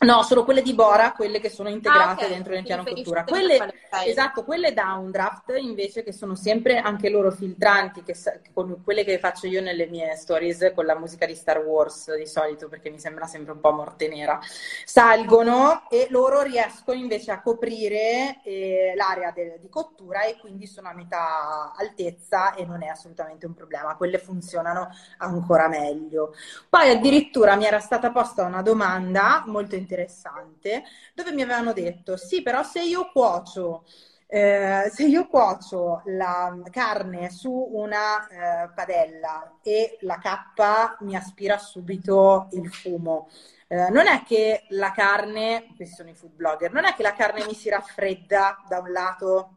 No, 0.00 0.22
sono 0.22 0.44
quelle 0.44 0.62
di 0.62 0.74
Bora, 0.74 1.10
quelle 1.10 1.40
che 1.40 1.50
sono 1.50 1.68
integrate 1.68 2.08
ah, 2.08 2.12
okay. 2.12 2.28
dentro 2.28 2.52
nel 2.52 2.62
piano 2.62 2.84
cottura. 2.84 3.24
Quelle, 3.24 3.74
esatto, 4.06 4.44
quelle 4.44 4.72
downdraft 4.72 5.54
invece 5.58 6.04
che 6.04 6.12
sono 6.12 6.36
sempre 6.36 6.78
anche 6.78 7.08
loro 7.08 7.32
filtranti, 7.32 8.04
che, 8.04 8.14
con 8.52 8.80
quelle 8.84 9.02
che 9.02 9.18
faccio 9.18 9.48
io 9.48 9.60
nelle 9.60 9.86
mie 9.86 10.14
stories 10.14 10.70
con 10.72 10.86
la 10.86 10.96
musica 10.96 11.26
di 11.26 11.34
Star 11.34 11.58
Wars 11.58 12.14
di 12.14 12.26
solito, 12.26 12.68
perché 12.68 12.90
mi 12.90 13.00
sembra 13.00 13.26
sempre 13.26 13.52
un 13.52 13.60
po' 13.60 13.72
morte 13.72 14.06
nera, 14.06 14.38
salgono 14.84 15.88
e 15.90 16.06
loro 16.10 16.42
riescono 16.42 16.96
invece 16.96 17.32
a 17.32 17.40
coprire 17.40 18.40
eh, 18.44 18.92
l'area 18.94 19.32
de- 19.32 19.58
di 19.60 19.68
cottura 19.68 20.22
e 20.22 20.36
quindi 20.38 20.68
sono 20.68 20.88
a 20.90 20.94
metà 20.94 21.74
altezza 21.76 22.54
e 22.54 22.64
non 22.64 22.84
è 22.84 22.86
assolutamente 22.86 23.46
un 23.46 23.54
problema. 23.54 23.96
Quelle 23.96 24.18
funzionano 24.18 24.90
ancora 25.18 25.66
meglio. 25.66 26.34
Poi 26.68 26.88
addirittura 26.88 27.56
mi 27.56 27.64
era 27.64 27.80
stata 27.80 28.12
posta 28.12 28.44
una 28.44 28.62
domanda 28.62 29.42
molto 29.46 29.74
interessante 29.74 29.86
interessante 29.88 30.84
dove 31.14 31.32
mi 31.32 31.42
avevano 31.42 31.72
detto 31.72 32.16
sì, 32.16 32.42
però 32.42 32.62
se 32.62 32.82
io 32.82 33.10
cuocio 33.10 33.84
eh, 34.30 34.90
se 34.92 35.04
io 35.06 35.26
cuocio 35.26 36.02
la 36.04 36.54
carne 36.70 37.30
su 37.30 37.50
una 37.50 38.28
eh, 38.28 38.70
padella 38.74 39.58
e 39.62 39.96
la 40.00 40.18
cappa 40.18 40.98
mi 41.00 41.16
aspira 41.16 41.56
subito 41.56 42.48
il 42.52 42.70
fumo, 42.70 43.30
eh, 43.68 43.88
non 43.88 44.06
è 44.06 44.22
che 44.24 44.66
la 44.68 44.92
carne, 44.92 45.72
questi 45.74 45.94
sono 45.94 46.10
i 46.10 46.14
food 46.14 46.32
blogger, 46.32 46.70
non 46.70 46.84
è 46.84 46.92
che 46.94 47.02
la 47.02 47.14
carne 47.14 47.46
mi 47.46 47.54
si 47.54 47.70
raffredda 47.70 48.64
da 48.68 48.80
un 48.80 48.92
lato 48.92 49.56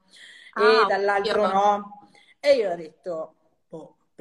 e 0.58 0.84
ah, 0.84 0.86
dall'altro 0.86 1.48
no. 1.48 2.10
E 2.40 2.56
io 2.56 2.72
ho 2.72 2.76
detto, 2.76 3.36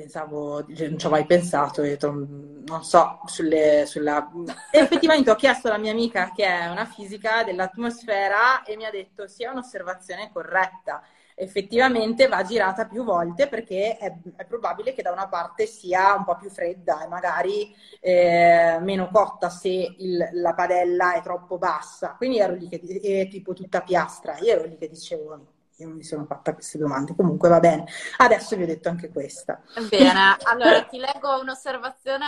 pensavo, 0.01 0.65
non 0.67 0.99
ci 0.99 1.07
ho 1.07 1.11
mai 1.11 1.27
pensato, 1.27 1.81
ho 1.81 1.85
detto, 1.85 2.13
mm, 2.13 2.65
non 2.67 2.83
so, 2.85 3.21
sulle, 3.27 3.85
sulla... 3.87 4.31
E 4.71 4.79
effettivamente 4.79 5.31
ho 5.31 5.35
chiesto 5.35 5.69
alla 5.69 5.79
mia 5.79 5.93
amica, 5.93 6.33
che 6.35 6.47
è 6.47 6.69
una 6.69 6.87
fisica 6.87 7.45
dell'atmosfera, 7.45 8.63
e 8.65 8.77
mi 8.77 8.85
ha 8.87 8.91
detto, 8.91 9.27
sì, 9.29 9.45
un'osservazione 9.45 10.31
corretta. 10.33 11.03
Effettivamente 11.35 12.29
va 12.29 12.43
girata 12.43 12.87
più 12.87 13.03
volte 13.03 13.49
perché 13.49 13.97
è, 13.97 14.15
è 14.37 14.45
probabile 14.45 14.93
che 14.93 15.01
da 15.01 15.11
una 15.11 15.27
parte 15.27 15.65
sia 15.65 16.15
un 16.15 16.25
po' 16.25 16.37
più 16.37 16.51
fredda 16.51 17.03
e 17.03 17.09
magari 17.09 17.75
eh, 17.99 18.77
meno 18.83 19.09
cotta 19.11 19.49
se 19.49 19.69
il, 19.71 20.29
la 20.33 20.53
padella 20.53 21.15
è 21.15 21.23
troppo 21.23 21.57
bassa. 21.57 22.15
Quindi 22.17 22.41
ero 22.41 22.55
lì 22.55 22.69
che 22.69 22.81
è 23.23 23.29
tipo 23.29 23.55
tutta 23.55 23.81
piastra. 23.81 24.37
Io 24.41 24.53
ero 24.53 24.65
lì 24.67 24.77
che 24.77 24.89
dicevo, 24.89 25.47
io 25.83 25.89
non 25.89 25.97
mi 25.97 26.05
sono 26.05 26.25
fatta 26.25 26.55
queste 26.55 26.79
domande. 26.79 27.15
Comunque 27.15 27.49
va 27.49 27.61
bene. 27.61 27.87
Adesso 28.19 28.57
vi 28.57 28.65
ho 28.65 28.67
detto 28.67 28.89
anche 28.89 29.09
questa. 29.11 29.61
Bene, 29.89 30.37
allora 30.45 30.83
ti 30.85 30.99
leggo 30.99 31.41
un'osservazione. 31.41 32.27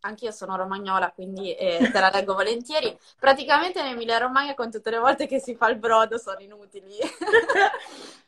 Anch'io 0.00 0.30
sono 0.30 0.54
romagnola, 0.54 1.10
quindi 1.10 1.52
eh, 1.54 1.90
te 1.90 1.98
la 1.98 2.10
leggo 2.12 2.34
volentieri. 2.34 2.96
Praticamente 3.18 3.80
in 3.80 3.86
Emilia 3.86 4.18
Romagna, 4.18 4.54
con 4.54 4.70
tutte 4.70 4.90
le 4.90 4.98
volte 4.98 5.26
che 5.26 5.40
si 5.40 5.56
fa 5.56 5.68
il 5.68 5.78
brodo, 5.78 6.16
sono 6.16 6.38
inutili. 6.38 6.94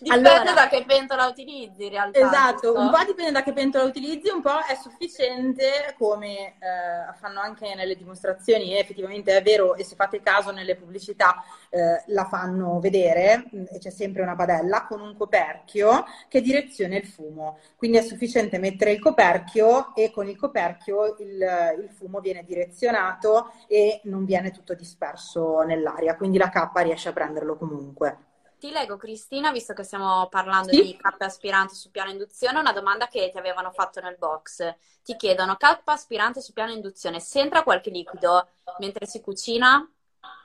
Dipende 0.00 0.28
allora, 0.30 0.52
da 0.52 0.68
che 0.68 0.84
pentola 0.86 1.26
utilizzi 1.26 1.84
in 1.84 1.90
realtà. 1.90 2.18
Esatto, 2.18 2.72
giusto? 2.72 2.80
un 2.80 2.90
po' 2.90 3.04
dipende 3.04 3.32
da 3.32 3.42
che 3.42 3.52
pentola 3.52 3.84
utilizzi, 3.84 4.30
un 4.30 4.40
po' 4.40 4.58
è 4.66 4.74
sufficiente 4.74 5.94
come 5.98 6.54
eh, 6.58 7.12
fanno 7.18 7.40
anche 7.40 7.74
nelle 7.74 7.94
dimostrazioni, 7.96 8.74
e 8.74 8.78
effettivamente 8.78 9.36
è 9.36 9.42
vero 9.42 9.74
e 9.74 9.84
se 9.84 9.96
fate 9.96 10.22
caso 10.22 10.52
nelle 10.52 10.76
pubblicità 10.76 11.44
eh, 11.68 12.02
la 12.06 12.24
fanno 12.24 12.80
vedere, 12.80 13.44
e 13.70 13.78
c'è 13.78 13.90
sempre 13.90 14.22
una 14.22 14.34
padella 14.34 14.86
con 14.86 15.02
un 15.02 15.14
coperchio 15.14 16.04
che 16.28 16.40
direziona 16.40 16.96
il 16.96 17.06
fumo. 17.06 17.58
Quindi 17.76 17.98
è 17.98 18.02
sufficiente 18.02 18.58
mettere 18.58 18.92
il 18.92 19.00
coperchio 19.00 19.94
e 19.94 20.10
con 20.10 20.28
il 20.28 20.36
coperchio 20.38 21.16
il, 21.18 21.76
il 21.78 21.90
fumo 21.90 22.20
viene 22.20 22.42
direzionato 22.42 23.52
e 23.66 24.00
non 24.04 24.24
viene 24.24 24.50
tutto 24.50 24.74
disperso 24.74 25.60
nell'aria, 25.60 26.16
quindi 26.16 26.38
la 26.38 26.48
cappa 26.48 26.80
riesce 26.80 27.10
a 27.10 27.12
prenderlo 27.12 27.56
comunque. 27.56 28.28
Ti 28.60 28.70
leggo 28.72 28.98
Cristina, 28.98 29.52
visto 29.52 29.72
che 29.72 29.84
stiamo 29.84 30.28
parlando 30.28 30.70
sì? 30.70 30.82
di 30.82 30.94
cappe 30.94 31.24
aspiranti 31.24 31.74
su 31.74 31.90
piano 31.90 32.10
induzione, 32.10 32.58
una 32.58 32.74
domanda 32.74 33.08
che 33.08 33.30
ti 33.32 33.38
avevano 33.38 33.70
fatto 33.70 34.02
nel 34.02 34.18
box. 34.18 34.74
Ti 35.02 35.16
chiedono, 35.16 35.56
cappa 35.56 35.92
aspirante 35.92 36.42
su 36.42 36.52
piano 36.52 36.70
induzione, 36.70 37.20
se 37.20 37.40
entra 37.40 37.62
qualche 37.62 37.88
liquido 37.88 38.48
mentre 38.78 39.06
si 39.06 39.22
cucina? 39.22 39.90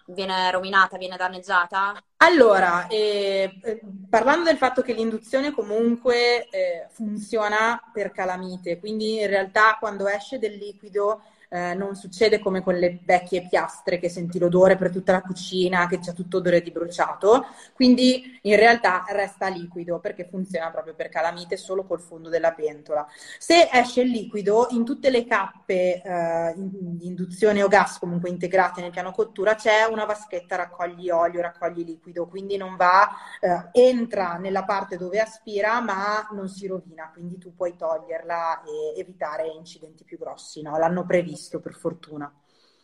Viene 0.06 0.50
rovinata, 0.50 0.96
viene 0.96 1.18
danneggiata? 1.18 2.02
Allora, 2.18 2.88
eh, 2.88 3.60
eh, 3.62 3.82
parlando 4.10 4.46
del 4.46 4.58
fatto 4.58 4.82
che 4.82 4.94
l'induzione 4.94 5.52
comunque 5.52 6.48
eh, 6.48 6.88
funziona 6.92 7.82
per 7.92 8.12
calamite, 8.12 8.80
quindi 8.80 9.20
in 9.20 9.28
realtà 9.28 9.76
quando 9.78 10.08
esce 10.08 10.40
del 10.40 10.56
liquido 10.56 11.22
eh, 11.50 11.74
non 11.74 11.96
succede 11.96 12.40
come 12.40 12.62
con 12.62 12.76
le 12.76 13.00
vecchie 13.04 13.48
piastre 13.48 14.00
che 14.00 14.10
senti 14.10 14.40
l'odore 14.40 14.76
per 14.76 14.92
tutta 14.92 15.12
la 15.12 15.22
cucina, 15.22 15.88
che 15.88 16.00
c'è 16.00 16.14
tutto 16.14 16.38
odore 16.38 16.62
di 16.62 16.72
bruciato, 16.72 17.46
quindi 17.74 18.40
in 18.44 18.56
realtà 18.56 19.06
resta 19.10 19.48
liquido 19.48 20.00
perché 20.00 20.26
funziona 20.26 20.72
proprio 20.72 20.94
per 20.96 21.10
calamite 21.10 21.58
solo 21.58 21.84
col 21.86 22.02
fondo 22.02 22.30
della 22.30 22.54
pentola. 22.54 23.08
Se 23.40 23.70
esce 23.72 24.02
il 24.02 24.10
liquido, 24.10 24.68
in 24.72 24.84
tutte 24.84 25.10
le 25.10 25.26
cappe 25.26 26.02
eh, 26.02 26.54
di 26.56 27.08
induzione 27.08 27.64
o 27.64 27.68
gas 27.68 28.00
comunque 28.00 28.30
integrate 28.30 28.82
nel 28.82 28.92
piano 28.92 29.12
cottura 29.12 29.56
c'è 29.56 29.84
una 29.90 30.06
vaschetta 30.06 30.56
raccogli 30.56 31.10
olio, 31.10 31.42
raccogli 31.42 31.84
liquido, 31.84 32.28
quindi 32.28 32.58
non 32.58 32.76
va, 32.76 33.10
eh, 33.40 33.70
entra 33.72 34.38
nella 34.38 34.64
parte 34.64 34.98
dove 34.98 35.20
aspira 35.20 35.80
ma 35.82 36.28
non 36.32 36.50
si 36.50 36.68
rovina, 36.68 37.10
quindi 37.14 37.38
tu 37.38 37.56
puoi 37.56 37.76
toglierla 37.76 38.64
e 38.64 39.00
evitare 39.00 39.48
incidenti 39.48 40.04
più 40.04 40.18
grossi, 40.18 40.62
no? 40.62 40.78
L'hanno 40.78 41.06
previsto 41.06 41.35
visto, 41.36 41.60
per 41.60 41.76
fortuna. 41.76 42.34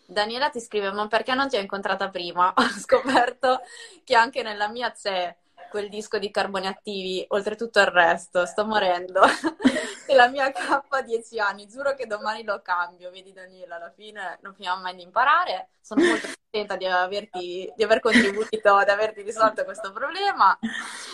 Daniela 0.05 0.49
ti 0.49 0.59
scrive, 0.59 0.91
ma 0.91 1.07
perché 1.07 1.33
non 1.33 1.47
ti 1.47 1.55
ho 1.55 1.61
incontrata 1.61 2.09
prima? 2.09 2.51
Ho 2.55 2.63
scoperto 2.77 3.61
che 4.03 4.15
anche 4.15 4.43
nella 4.43 4.67
mia 4.67 4.91
c'è 4.91 5.35
quel 5.69 5.87
disco 5.87 6.19
di 6.19 6.29
carboni 6.29 6.67
attivi, 6.67 7.25
oltre 7.29 7.55
tutto 7.55 7.79
il 7.79 7.85
resto, 7.85 8.45
sto 8.45 8.65
morendo. 8.65 9.21
e 10.05 10.13
la 10.13 10.27
mia 10.27 10.51
K 10.51 10.83
ha 10.89 11.01
10 11.01 11.39
anni, 11.39 11.67
giuro 11.67 11.95
che 11.95 12.07
domani 12.07 12.43
lo 12.43 12.61
cambio, 12.61 13.09
vedi 13.09 13.31
Daniela, 13.31 13.77
alla 13.77 13.89
fine 13.89 14.37
non 14.41 14.53
finiamo 14.53 14.81
mai 14.81 14.95
di 14.95 15.01
imparare. 15.01 15.69
Sono 15.79 16.03
molto 16.03 16.27
contenta 16.27 16.75
di, 16.75 16.85
averti, 16.85 17.71
di 17.73 17.83
aver 17.83 18.01
contribuito, 18.01 18.75
ad 18.75 18.89
averti 18.89 19.21
risolto 19.21 19.63
questo 19.63 19.93
problema. 19.93 20.59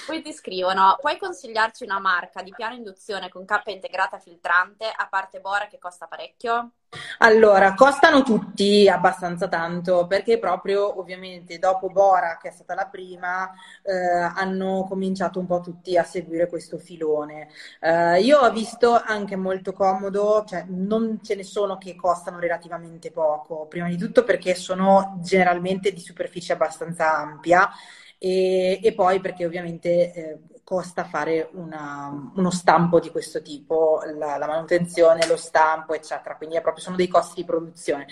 Poi 0.08 0.24
ti 0.24 0.34
scrivono, 0.34 0.98
puoi 1.00 1.20
consigliarci 1.20 1.84
una 1.84 2.00
marca 2.00 2.42
di 2.42 2.52
piano 2.56 2.74
induzione 2.74 3.30
con 3.30 3.46
K 3.46 3.62
integrata 3.66 4.18
filtrante, 4.18 4.92
a 4.94 5.08
parte 5.08 5.40
Bora 5.40 5.68
che 5.68 5.78
costa 5.78 6.08
parecchio? 6.08 6.72
Allora, 7.20 7.74
costano 7.74 8.24
tutti 8.24 8.88
abbastanza 8.88 9.48
tanto 9.48 10.08
perché 10.08 10.40
proprio 10.40 11.00
ovviamente 11.00 11.60
dopo 11.60 11.90
Bora, 11.90 12.38
che 12.42 12.50
è 12.50 12.52
stata 12.52 12.74
la 12.76 12.86
prima, 12.88 13.52
eh, 13.84 13.94
hanno 13.94 14.86
cominciato 14.88 15.40
un 15.40 15.46
po' 15.48 15.60
tutti 15.60 15.98
a 15.98 16.04
seguire 16.04 16.48
questo 16.48 16.78
filone. 16.78 17.50
Eh, 17.82 18.22
io 18.22 18.40
ho 18.40 18.52
visto 18.52 18.94
anche 18.94 19.36
molto 19.36 19.74
comodo, 19.74 20.44
cioè 20.48 20.66
non 20.68 21.20
ce 21.22 21.36
ne 21.36 21.44
sono 21.44 21.78
che 21.78 21.96
costano 21.96 22.40
relativamente 22.40 23.12
poco, 23.12 23.66
prima 23.68 23.88
di 23.90 23.98
tutto 23.98 24.24
perché 24.24 24.56
sono 24.56 25.20
generalmente 25.22 25.92
di 25.92 26.00
superficie 26.00 26.54
abbastanza 26.54 27.16
ampia 27.18 27.70
e, 28.18 28.80
e 28.82 28.94
poi 28.94 29.20
perché 29.20 29.46
ovviamente 29.46 30.14
eh, 30.14 30.40
costa 30.68 31.06
fare 31.06 31.50
una, 31.54 32.12
uno 32.36 32.52
stampo 32.52 33.00
di 33.00 33.10
questo 33.10 33.42
tipo, 33.42 34.02
la, 34.18 34.36
la, 34.36 34.48
manutenzione, 34.48 35.26
lo 35.26 35.38
stampo, 35.38 35.94
eccetera. 35.94 36.36
Quindi 36.36 36.60
proprio, 36.60 36.84
sono 36.84 36.98
dei 36.98 37.08
costi 37.08 37.36
di 37.36 37.46
produzione. 37.46 38.06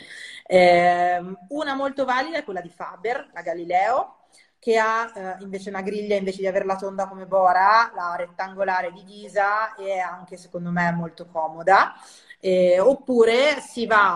Eh, 0.47 1.21
una 1.49 1.73
molto 1.75 2.05
valida 2.05 2.37
è 2.37 2.45
quella 2.45 2.61
di 2.61 2.69
Faber, 2.69 3.29
la 3.33 3.41
Galileo, 3.41 4.19
che 4.57 4.77
ha 4.77 5.11
eh, 5.13 5.43
invece 5.43 5.67
una 5.67 5.81
griglia, 5.81 6.15
invece 6.15 6.39
di 6.39 6.47
averla 6.47 6.77
tonda 6.77 7.09
come 7.09 7.25
Bora, 7.25 7.91
la 7.93 8.15
rettangolare 8.15 8.93
di 8.93 9.03
ghisa 9.03 9.75
e 9.75 9.99
anche 9.99 10.37
secondo 10.37 10.71
me 10.71 10.89
molto 10.93 11.25
comoda. 11.25 11.93
Eh, 12.39 12.79
oppure 12.79 13.59
si 13.59 13.85
va 13.85 14.15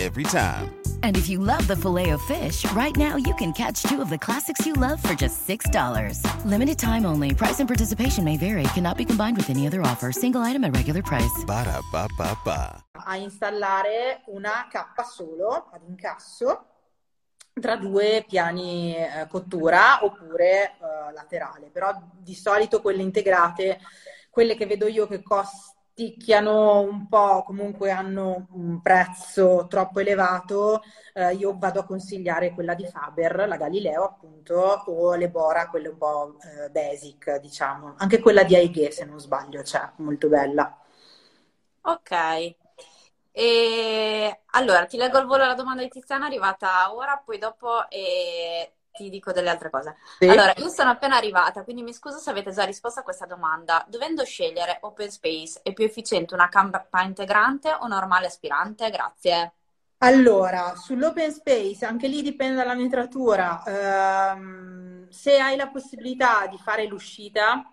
every 0.00 0.24
time. 0.24 0.74
And 1.02 1.16
if 1.16 1.28
you 1.28 1.38
love 1.38 1.66
the 1.66 1.76
filet 1.76 2.10
of 2.10 2.22
fish, 2.22 2.64
right 2.72 2.96
now 2.96 3.16
you 3.16 3.34
can 3.34 3.52
catch 3.52 3.82
two 3.82 4.00
of 4.00 4.08
the 4.08 4.18
classics 4.18 4.64
you 4.64 4.72
love 4.72 5.02
for 5.02 5.14
just 5.14 5.46
$6. 5.46 6.18
Limited 6.44 6.78
time 6.78 7.04
only. 7.04 7.34
Price 7.34 7.60
and 7.60 7.68
participation 7.68 8.24
may 8.24 8.38
vary. 8.38 8.64
Cannot 8.74 8.96
be 8.96 9.04
combined 9.04 9.36
with 9.36 9.50
any 9.50 9.66
other 9.66 9.82
offer. 9.82 10.12
Single 10.12 10.40
item 10.40 10.64
at 10.64 10.74
regular 10.74 11.02
price. 11.02 11.44
Ba 11.46 11.64
da 11.64 11.82
ba 11.92 12.08
ba 12.16 12.36
ba. 12.44 12.84
A 13.06 13.16
installare 13.16 14.22
una 14.28 14.66
cappa 14.70 15.04
solo 15.04 15.68
ad 15.70 15.82
incasso 15.86 16.66
tra 17.60 17.76
due 17.76 18.24
piani 18.26 18.96
eh, 18.96 19.26
cottura 19.28 20.04
oppure 20.04 20.72
eh, 20.72 21.12
laterale. 21.12 21.68
Però 21.70 21.92
di 22.18 22.34
solito 22.34 22.80
quelle 22.80 23.02
integrate, 23.02 23.78
quelle 24.30 24.56
che 24.56 24.66
vedo 24.66 24.86
io 24.86 25.06
che 25.06 25.22
costano 25.22 25.73
ticchiano 25.94 26.80
un 26.80 27.08
po', 27.08 27.42
comunque 27.44 27.90
hanno 27.90 28.46
un 28.50 28.80
prezzo 28.82 29.66
troppo 29.68 30.00
elevato, 30.00 30.82
eh, 31.14 31.34
io 31.34 31.56
vado 31.56 31.80
a 31.80 31.84
consigliare 31.84 32.52
quella 32.52 32.74
di 32.74 32.86
Faber, 32.86 33.46
la 33.48 33.56
Galileo 33.56 34.04
appunto, 34.04 34.82
o 34.86 35.14
le 35.14 35.30
Bora, 35.30 35.68
quelle 35.68 35.88
un 35.88 35.96
po' 35.96 36.36
eh, 36.40 36.70
basic, 36.70 37.38
diciamo. 37.38 37.94
Anche 37.98 38.18
quella 38.20 38.42
di 38.44 38.56
Aighe, 38.56 38.90
se 38.90 39.04
non 39.04 39.20
sbaglio, 39.20 39.62
cioè, 39.62 39.90
molto 39.96 40.28
bella. 40.28 40.78
Ok. 41.82 42.56
E 43.36 44.40
allora 44.52 44.86
ti 44.86 44.96
leggo 44.96 45.18
al 45.18 45.26
volo 45.26 45.44
la 45.44 45.54
domanda 45.54 45.82
di 45.82 45.88
Tiziana, 45.88 46.26
arrivata 46.26 46.94
ora, 46.94 47.20
poi 47.24 47.38
dopo 47.38 47.88
eh, 47.90 48.72
ti 48.94 49.10
dico 49.10 49.32
delle 49.32 49.50
altre 49.50 49.70
cose. 49.70 49.96
Sì. 50.18 50.28
Allora, 50.28 50.52
io 50.56 50.68
sono 50.68 50.90
appena 50.90 51.16
arrivata, 51.16 51.64
quindi 51.64 51.82
mi 51.82 51.92
scuso 51.92 52.18
se 52.18 52.30
avete 52.30 52.52
già 52.52 52.64
risposto 52.64 53.00
a 53.00 53.02
questa 53.02 53.26
domanda. 53.26 53.84
Dovendo 53.88 54.24
scegliere 54.24 54.78
open 54.82 55.10
space, 55.10 55.60
è 55.62 55.72
più 55.72 55.84
efficiente 55.84 56.34
una 56.34 56.48
campa 56.48 56.86
integrante 57.02 57.76
o 57.80 57.86
normale 57.88 58.26
aspirante? 58.26 58.88
Grazie. 58.90 59.52
Allora, 59.98 60.74
sull'open 60.76 61.32
space, 61.32 61.84
anche 61.84 62.08
lì 62.08 62.22
dipende 62.22 62.56
dalla 62.56 62.74
metratura. 62.74 63.62
Um, 63.66 65.08
se 65.08 65.38
hai 65.38 65.56
la 65.56 65.68
possibilità 65.68 66.46
di 66.46 66.58
fare 66.58 66.86
l'uscita, 66.86 67.64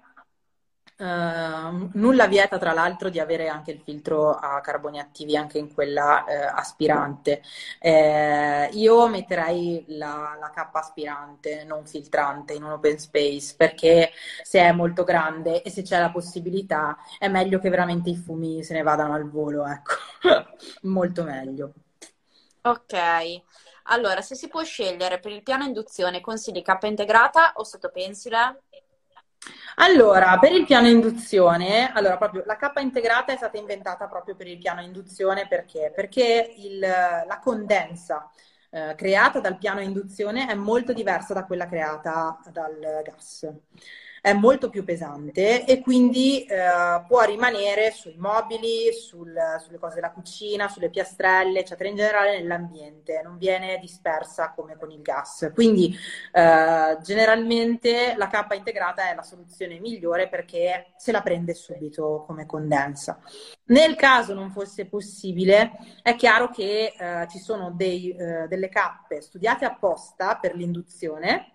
Uh, 0.98 1.90
nulla 1.94 2.28
vieta 2.28 2.60
tra 2.60 2.74
l'altro 2.74 3.10
di 3.10 3.20
avere 3.20 3.48
anche 3.48 3.72
il 3.72 3.82
filtro 3.84 4.30
a 4.36 4.62
carboni 4.62 5.00
attivi 5.00 5.36
anche 5.36 5.58
in 5.58 5.74
quella 5.74 6.24
uh, 6.28 6.58
aspirante. 6.58 7.42
Eh, 7.80 8.70
io 8.74 9.08
metterei 9.08 9.84
la, 9.88 10.38
la 10.40 10.52
cappa 10.52 10.80
aspirante, 10.80 11.64
non 11.64 11.86
filtrante, 11.88 12.54
in 12.54 12.64
un 12.64 12.74
open 12.74 13.00
space 13.00 13.56
perché 13.58 14.12
se 14.44 14.60
è 14.60 14.72
molto 14.72 15.04
grande 15.04 15.64
e 15.64 15.72
se 15.72 15.82
c'è 15.82 16.00
la 16.00 16.12
possibilità 16.12 16.96
è 17.18 17.28
meglio 17.28 17.58
che 17.60 17.70
veramente 17.70 18.12
i 18.12 18.16
fumi 18.16 18.64
se 18.64 18.74
ne 18.76 18.84
vadano 18.84 19.14
al 19.16 19.28
volo, 19.28 19.66
ecco, 19.66 19.94
molto 20.84 21.24
meglio. 21.24 21.74
Ok, 22.64 22.94
allora 23.86 24.22
se 24.22 24.36
si 24.36 24.48
può 24.48 24.64
scegliere 24.64 25.20
per 25.20 25.32
il 25.32 25.42
piano 25.44 25.64
induzione 25.64 26.22
consigli 26.22 26.62
cappa 26.62 26.88
integrata 26.88 27.54
o 27.56 27.64
sottopensile? 27.64 28.64
Allora, 29.76 30.38
per 30.38 30.52
il 30.52 30.66
piano 30.66 30.88
induzione, 30.88 31.92
allora 31.92 32.18
proprio 32.18 32.44
la 32.46 32.58
cappa 32.58 32.82
integrata 32.82 33.34
è 33.34 33.38
stata 33.38 33.58
inventata 33.58 34.08
proprio 34.08 34.36
per 34.36 34.48
il 34.48 34.58
piano 34.58 34.82
induzione 34.82 35.48
perché? 35.48 35.92
Perché 35.96 36.54
il, 36.58 36.80
la 36.80 37.40
condensa 37.42 38.30
eh, 38.70 38.94
creata 38.96 39.40
dal 39.40 39.58
piano 39.58 39.82
induzione 39.82 40.48
è 40.48 40.54
molto 40.54 40.94
diversa 40.94 41.34
da 41.34 41.46
quella 41.46 41.68
creata 41.68 42.40
dal 42.52 43.02
gas 43.04 43.48
è 44.22 44.34
molto 44.34 44.70
più 44.70 44.84
pesante 44.84 45.66
e 45.66 45.82
quindi 45.82 46.44
eh, 46.44 47.04
può 47.08 47.24
rimanere 47.24 47.90
sui 47.90 48.14
mobili, 48.18 48.94
sul, 48.94 49.34
sulle 49.60 49.80
cose 49.80 49.96
della 49.96 50.12
cucina, 50.12 50.68
sulle 50.68 50.92
piastrelle, 50.92 51.62
eccetera, 51.62 51.90
in 51.90 51.96
generale 51.96 52.38
nell'ambiente, 52.38 53.20
non 53.24 53.40
viene 53.40 53.80
dispersa 53.80 54.54
come 54.56 54.78
con 54.78 54.92
il 54.92 55.02
gas. 55.02 55.50
Quindi 55.56 55.98
eh, 56.32 56.98
generalmente 57.02 58.14
la 58.16 58.28
cappa 58.28 58.54
integrata 58.54 59.10
è 59.10 59.16
la 59.16 59.24
soluzione 59.24 59.80
migliore 59.80 60.30
perché 60.30 60.94
se 60.98 61.12
la 61.12 61.24
prende 61.24 61.56
subito 61.56 62.24
come 62.28 62.46
condensa. 62.46 63.20
Nel 63.66 63.96
caso 63.96 64.36
non 64.36 64.52
fosse 64.52 64.86
possibile, 64.86 65.72
è 66.04 66.16
chiaro 66.16 66.52
che 66.52 66.94
eh, 66.96 67.28
ci 67.28 67.40
sono 67.40 67.72
dei, 67.72 68.12
eh, 68.12 68.48
delle 68.48 68.70
cappe 68.70 69.20
studiate 69.20 69.66
apposta 69.66 70.38
per 70.38 70.56
l'induzione 70.56 71.54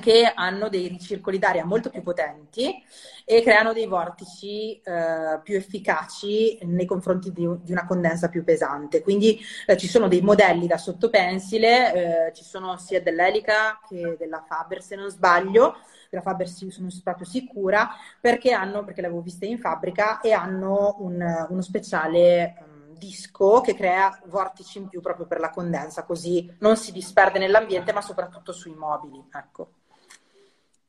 che 0.00 0.32
hanno 0.34 0.70
dei 0.70 0.88
ricircoli 0.88 1.38
d'aria 1.38 1.66
molto 1.66 1.90
più 1.90 2.02
potenti 2.02 2.82
e 3.26 3.42
creano 3.42 3.74
dei 3.74 3.86
vortici 3.86 4.80
eh, 4.80 5.38
più 5.42 5.54
efficaci 5.54 6.58
nei 6.62 6.86
confronti 6.86 7.30
di, 7.30 7.46
di, 7.60 7.72
una 7.72 7.86
condensa 7.86 8.28
più 8.30 8.42
pesante. 8.42 9.02
Quindi 9.02 9.38
eh, 9.66 9.76
ci 9.76 9.86
sono 9.86 10.08
dei 10.08 10.22
modelli 10.22 10.66
da 10.66 10.78
sottopensile, 10.78 12.28
eh, 12.28 12.32
ci 12.32 12.42
sono 12.42 12.78
sia 12.78 13.02
dell'Elica 13.02 13.80
che 13.86 14.16
della 14.18 14.42
Faber, 14.46 14.82
se 14.82 14.96
non 14.96 15.10
sbaglio, 15.10 15.76
della 16.08 16.22
Faber 16.22 16.48
sono 16.48 16.88
proprio 17.04 17.26
sicura, 17.26 17.90
perché 18.18 18.52
hanno, 18.52 18.84
perché 18.84 19.02
l'avevo 19.02 19.20
vista 19.20 19.44
in 19.44 19.58
fabbrica, 19.58 20.20
e 20.20 20.32
hanno 20.32 20.96
un, 21.00 21.46
uno 21.50 21.60
speciale 21.60 22.54
um, 22.60 22.96
disco 22.96 23.60
che 23.60 23.74
crea 23.74 24.18
vortici 24.26 24.78
in 24.78 24.88
più 24.88 25.00
proprio 25.02 25.26
per 25.26 25.38
la 25.38 25.50
condensa, 25.50 26.04
così 26.04 26.50
non 26.60 26.76
si 26.76 26.92
disperde 26.92 27.38
nell'ambiente, 27.38 27.92
ma 27.92 28.00
soprattutto 28.00 28.52
sui 28.52 28.74
mobili. 28.74 29.22
Ecco 29.32 29.68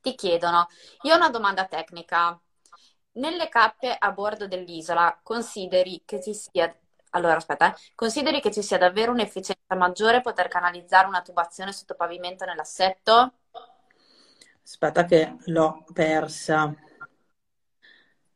ti 0.03 0.15
chiedono, 0.15 0.67
io 1.03 1.13
ho 1.13 1.17
una 1.17 1.29
domanda 1.29 1.65
tecnica, 1.65 2.37
nelle 3.13 3.47
cappe 3.47 3.95
a 3.97 4.11
bordo 4.11 4.47
dell'isola 4.47 5.17
consideri 5.23 6.01
che 6.05 6.21
ci 6.21 6.33
sia 6.33 6.75
allora, 7.15 7.35
aspetta, 7.35 7.71
eh. 7.71 7.77
Consideri 7.93 8.41
che 8.41 8.51
ci 8.51 8.63
sia 8.63 8.79
davvero 8.79 9.11
un'efficienza 9.11 9.75
maggiore 9.75 10.21
poter 10.21 10.47
canalizzare 10.47 11.07
una 11.07 11.21
tubazione 11.21 11.71
sotto 11.71 11.93
pavimento 11.93 12.43
nell'assetto? 12.43 13.33
Aspetta 14.63 15.05
che 15.05 15.35
l'ho 15.45 15.83
persa. 15.93 16.73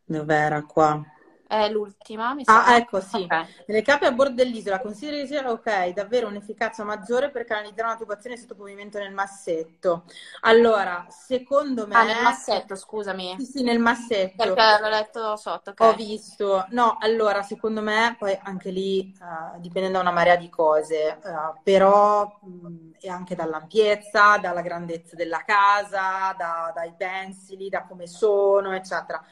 Dov'era 0.06 0.64
qua? 0.64 1.04
È 1.48 1.68
l'ultima, 1.70 2.36
mi 2.36 2.46
Ah, 2.50 2.64
sa. 2.64 2.78
ecco, 2.78 3.02
sì. 3.02 3.30
Ok. 3.30 3.48
Nelle 3.66 3.82
cappe 3.82 4.06
a 4.06 4.12
bordo 4.14 4.36
dell'isola, 4.36 4.80
consideri 4.80 5.36
ok, 5.36 5.90
davvero 5.90 6.28
un'efficacia 6.28 6.84
maggiore 6.86 7.30
per 7.30 7.44
canalizzare 7.44 7.90
una 7.90 7.98
tubazione 7.98 8.38
sotto 8.38 8.56
pavimento 8.56 8.98
nel 9.00 9.12
massetto. 9.14 10.06
Allora, 10.42 11.06
secondo 11.10 11.86
Ah, 11.92 12.04
nel 12.06 12.16
me... 12.16 12.16
massetto, 12.22 12.76
scusami. 12.76 13.38
Sì, 13.38 13.46
sì, 13.46 13.64
nel 13.64 13.80
massetto. 13.80 14.56
Perché 14.56 14.62
l'ho 14.82 14.90
letto 14.90 15.36
sotto, 15.36 15.72
Ho 15.80 15.94
ok. 15.94 15.96
visto, 15.96 16.66
no, 16.72 16.98
allora 17.00 17.44
secondo 17.44 17.82
me 17.84 18.16
poi 18.18 18.36
anche 18.42 18.72
lì 18.72 19.14
eh, 19.22 19.60
dipende 19.60 19.92
da 19.92 20.00
una 20.00 20.10
marea 20.12 20.36
di 20.36 20.50
cose, 20.50 21.20
eh, 21.20 21.20
però 21.64 22.40
mh, 22.42 22.94
è 23.00 23.08
anche 23.10 23.36
dall'ampiezza, 23.36 24.38
dalla 24.40 24.62
grandezza 24.62 25.16
della 25.16 25.44
casa, 25.46 26.34
da- 26.36 26.72
dai 26.74 26.94
pensili, 26.98 27.70
da 27.70 27.86
come 27.86 28.08
sono, 28.08 28.74
eccetera. 28.74 29.24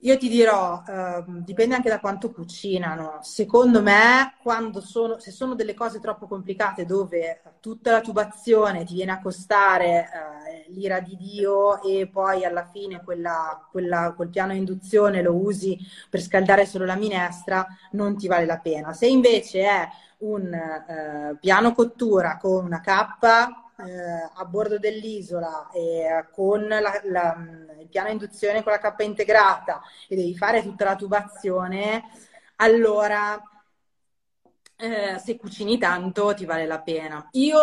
Io 0.00 0.18
ti 0.18 0.28
dirò, 0.28 0.82
ehm, 0.86 1.42
dipende 1.44 1.74
anche 1.74 1.88
da 1.88 1.98
quanto 2.00 2.30
cucinano. 2.30 3.18
Secondo 3.22 3.82
me, 3.82 4.34
sono, 4.82 5.18
se 5.18 5.30
sono 5.32 5.54
delle 5.54 5.74
cose 5.74 6.00
troppo 6.00 6.26
complicate 6.28 6.84
dove 6.84 7.40
tutta 7.60 7.90
la 7.92 8.00
tubazione 8.02 8.84
ti 8.84 8.94
viene 8.94 9.12
a 9.12 9.20
costare 9.20 10.08
eh, 10.68 10.70
l'ira 10.72 11.00
di 11.00 11.16
Dio 11.16 11.82
e 11.82 12.08
poi 12.08 12.44
alla 12.44 12.64
fine 12.66 13.02
quella- 13.02 13.66
quella- 13.70 14.12
quel 14.14 14.28
piano 14.28 14.52
induzione 14.52 15.22
lo 15.22 15.34
usi 15.34 15.78
per 16.10 16.20
scaldare 16.20 16.66
solo 16.66 16.84
la 16.84 16.94
minestra, 16.96 17.66
non 17.92 18.16
ti 18.16 18.28
vale 18.28 18.44
la 18.46 18.58
pena. 18.58 18.92
Se 18.92 19.06
invece 19.06 19.62
è 19.62 19.88
un 20.18 20.52
eh, 20.52 21.36
piano 21.40 21.72
cottura 21.72 22.36
con 22.38 22.64
una 22.64 22.80
cappa 22.80 23.65
eh, 23.78 24.30
a 24.34 24.44
bordo 24.44 24.78
dell'isola 24.78 25.70
e 25.72 26.26
con 26.32 26.66
la- 26.66 27.00
la- 27.04 27.36
il 27.80 27.88
piano 27.88 28.08
induzione 28.10 28.62
con 28.62 28.72
la 28.72 28.78
cappa 28.78 29.02
integrata 29.02 29.82
e 30.08 30.16
devi 30.16 30.36
fare 30.36 30.62
tutta 30.62 30.84
la 30.84 30.96
tubazione, 30.96 32.04
allora 32.56 33.40
eh, 34.76 35.18
se 35.18 35.36
cucini 35.36 35.78
tanto 35.78 36.34
ti 36.34 36.44
vale 36.44 36.66
la 36.66 36.80
pena. 36.80 37.28
Io 37.32 37.58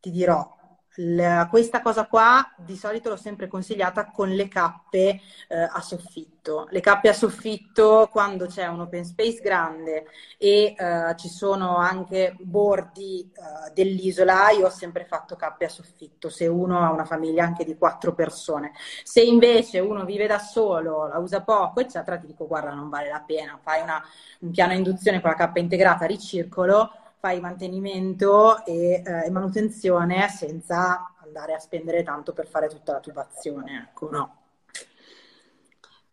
ti 0.00 0.10
dirò, 0.10 0.56
l- 0.96 1.46
questa 1.48 1.80
cosa 1.80 2.06
qua 2.06 2.52
di 2.56 2.76
solito 2.76 3.08
l'ho 3.08 3.16
sempre 3.16 3.48
consigliata 3.48 4.10
con 4.10 4.28
le 4.30 4.48
cappe 4.48 5.20
eh, 5.48 5.56
a 5.70 5.80
soffitto. 5.80 6.66
Le 6.70 6.80
cappe 6.80 7.08
a 7.08 7.12
soffitto 7.12 8.08
quando 8.10 8.46
c'è 8.46 8.66
un 8.66 8.80
open 8.80 9.04
space 9.04 9.40
grande 9.40 10.06
e 10.38 10.74
eh, 10.76 11.14
ci 11.16 11.28
sono 11.28 11.76
anche 11.76 12.36
bordi 12.40 13.20
eh, 13.32 13.72
dell'isola, 13.72 14.50
io 14.50 14.66
ho 14.66 14.70
sempre 14.70 15.04
fatto 15.04 15.36
cappe 15.36 15.64
a 15.66 15.68
soffitto, 15.68 16.28
se 16.28 16.46
uno 16.46 16.80
ha 16.84 16.90
una 16.90 17.04
famiglia 17.04 17.44
anche 17.44 17.64
di 17.64 17.76
quattro 17.76 18.12
persone. 18.14 18.72
Se 19.04 19.22
invece 19.22 19.78
uno 19.80 20.04
vive 20.04 20.26
da 20.26 20.38
solo, 20.38 21.06
la 21.08 21.18
usa 21.18 21.42
poco, 21.42 21.80
eccetera, 21.80 22.18
ti 22.18 22.26
dico 22.26 22.46
guarda, 22.46 22.72
non 22.72 22.88
vale 22.88 23.08
la 23.08 23.22
pena, 23.24 23.58
fai 23.62 23.80
una- 23.82 24.02
un 24.40 24.50
piano 24.50 24.72
induzione 24.72 25.20
con 25.20 25.30
la 25.30 25.36
cappa 25.36 25.58
integrata 25.60 26.04
ricircolo, 26.06 26.90
fai 27.22 27.38
mantenimento 27.38 28.64
e, 28.64 29.00
eh, 29.06 29.26
e 29.26 29.30
manutenzione 29.30 30.28
senza 30.28 31.14
andare 31.22 31.54
a 31.54 31.60
spendere 31.60 32.02
tanto 32.02 32.32
per 32.32 32.48
fare 32.48 32.66
tutta 32.66 32.94
la 32.94 32.98
tubazione, 32.98 33.90
ecco, 33.90 34.10
no. 34.10 34.36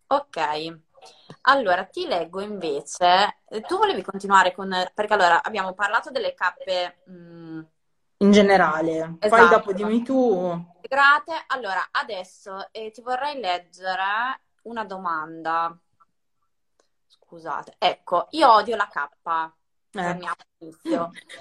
Ok, 0.05 0.79
allora 1.41 1.85
ti 1.85 2.05
leggo 2.05 2.41
invece, 2.41 3.39
eh, 3.49 3.61
tu 3.61 3.77
volevi 3.79 4.03
continuare 4.03 4.53
con, 4.53 4.69
perché 4.93 5.13
allora 5.13 5.41
abbiamo 5.41 5.73
parlato 5.73 6.11
delle 6.11 6.35
cappe 6.35 7.01
mm, 7.09 7.61
In 8.17 8.31
generale. 8.31 9.15
Poi 9.17 9.29
Esatto. 9.31 9.55
dopo 9.55 9.73
dimmi 9.73 10.03
tu. 10.03 10.51
integrate, 10.75 11.43
allora 11.47 11.87
adesso 11.89 12.67
eh, 12.71 12.91
ti 12.91 13.01
vorrei 13.01 13.39
leggere 13.39 14.41
una 14.63 14.83
domanda. 14.85 15.75
Scusate, 17.07 17.77
ecco, 17.79 18.27
io 18.31 18.51
odio 18.51 18.75
la 18.75 18.87
cappa, 18.87 19.51
Eh. 19.91 20.17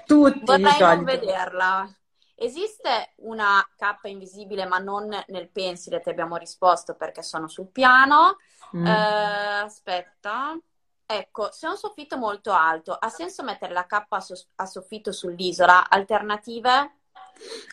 Tutti 0.05 0.43
Vorrei 0.43 0.79
non 0.79 1.03
vederla. 1.03 1.93
Esiste 2.35 3.13
una 3.17 3.67
cappa 3.77 4.07
invisibile, 4.07 4.65
ma 4.65 4.77
non 4.77 5.09
nel 5.27 5.49
pensile, 5.49 5.99
ti 5.99 6.09
abbiamo 6.09 6.37
risposto 6.37 6.95
perché 6.95 7.21
sono 7.21 7.47
sul 7.47 7.67
piano. 7.67 8.37
Mm. 8.75 8.85
Eh, 8.85 9.59
aspetta. 9.63 10.57
Ecco, 11.05 11.49
se 11.51 11.67
è 11.67 11.69
un 11.69 11.75
soffitto 11.75 12.17
molto 12.17 12.51
alto, 12.53 12.93
ha 12.93 13.09
senso 13.09 13.43
mettere 13.43 13.73
la 13.73 13.85
cappa 13.85 14.17
a, 14.17 14.21
sos- 14.21 14.47
a 14.55 14.65
soffitto 14.65 15.11
sull'isola? 15.11 15.89
Alternative? 15.89 16.97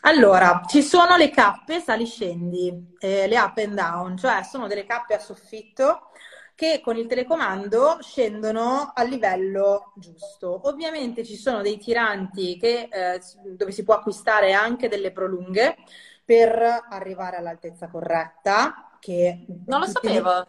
Allora, 0.03 0.63
ci 0.67 0.83
sono 0.83 1.17
le 1.17 1.31
cappe 1.31 1.81
sali-scendi, 1.81 2.95
eh, 2.99 3.27
le 3.27 3.39
up 3.39 3.59
and 3.59 3.75
down, 3.75 4.17
cioè 4.17 4.43
sono 4.43 4.67
delle 4.67 4.87
cappe 4.87 5.15
a 5.15 5.19
soffitto 5.19 6.11
che 6.57 6.81
con 6.83 6.97
il 6.97 7.07
telecomando 7.07 7.99
scendono 8.01 8.91
al 8.95 9.09
livello 9.09 9.93
giusto. 9.95 10.63
Ovviamente 10.65 11.23
ci 11.23 11.37
sono 11.37 11.61
dei 11.61 11.77
tiranti 11.79 12.57
che, 12.57 12.89
eh, 12.91 13.21
dove 13.55 13.71
si 13.73 13.85
può 13.85 13.95
acquistare 13.95 14.55
anche 14.55 14.89
delle 14.89 15.13
prolunghe 15.13 15.77
per 16.25 16.87
arrivare 16.89 17.37
all'altezza 17.37 17.89
corretta, 17.89 18.97
che 18.99 19.45
Non 19.67 19.81
lo 19.81 19.87
sapevo. 19.87 20.47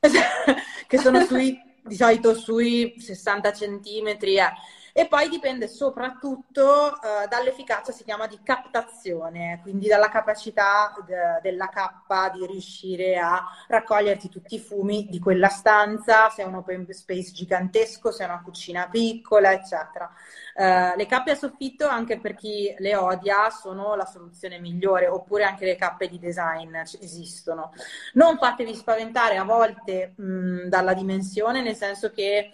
che 0.88 0.98
sono 0.98 1.20
sui, 1.26 1.60
di 1.84 1.94
solito 1.94 2.34
sui 2.34 2.98
60 2.98 3.52
centimetri. 3.52 4.38
eh. 4.38 4.48
E 4.92 5.06
poi 5.06 5.28
dipende 5.28 5.68
soprattutto 5.68 7.00
eh, 7.00 7.28
dall'efficacia, 7.28 7.92
si 7.92 8.04
chiama 8.04 8.26
di 8.26 8.40
captazione, 8.42 9.60
quindi 9.62 9.86
dalla 9.86 10.08
capacità 10.08 10.94
de- 11.06 11.40
della 11.42 11.68
cappa 11.68 12.28
di 12.30 12.44
riuscire 12.46 13.16
a 13.16 13.44
raccoglierti 13.68 14.28
tutti 14.28 14.56
i 14.56 14.60
fumi 14.60 15.06
di 15.08 15.18
quella 15.18 15.48
stanza, 15.48 16.28
se 16.30 16.42
è 16.42 16.46
un 16.46 16.54
open 16.54 16.86
space 16.92 17.32
gigantesco, 17.32 18.10
se 18.10 18.24
è 18.24 18.26
una 18.26 18.42
cucina 18.42 18.88
piccola, 18.88 19.52
eccetera. 19.52 20.10
Eh, 20.54 20.96
le 20.96 21.06
cappe 21.06 21.32
a 21.32 21.34
soffitto, 21.36 21.86
anche 21.86 22.18
per 22.18 22.34
chi 22.34 22.74
le 22.78 22.96
odia, 22.96 23.50
sono 23.50 23.94
la 23.94 24.04
soluzione 24.06 24.58
migliore, 24.58 25.06
oppure 25.06 25.44
anche 25.44 25.64
le 25.64 25.76
cappe 25.76 26.08
di 26.08 26.18
design 26.18 26.74
esistono. 27.00 27.72
Non 28.14 28.36
fatevi 28.38 28.74
spaventare 28.74 29.36
a 29.36 29.44
volte 29.44 30.14
mh, 30.16 30.68
dalla 30.68 30.94
dimensione, 30.94 31.62
nel 31.62 31.76
senso 31.76 32.10
che 32.10 32.52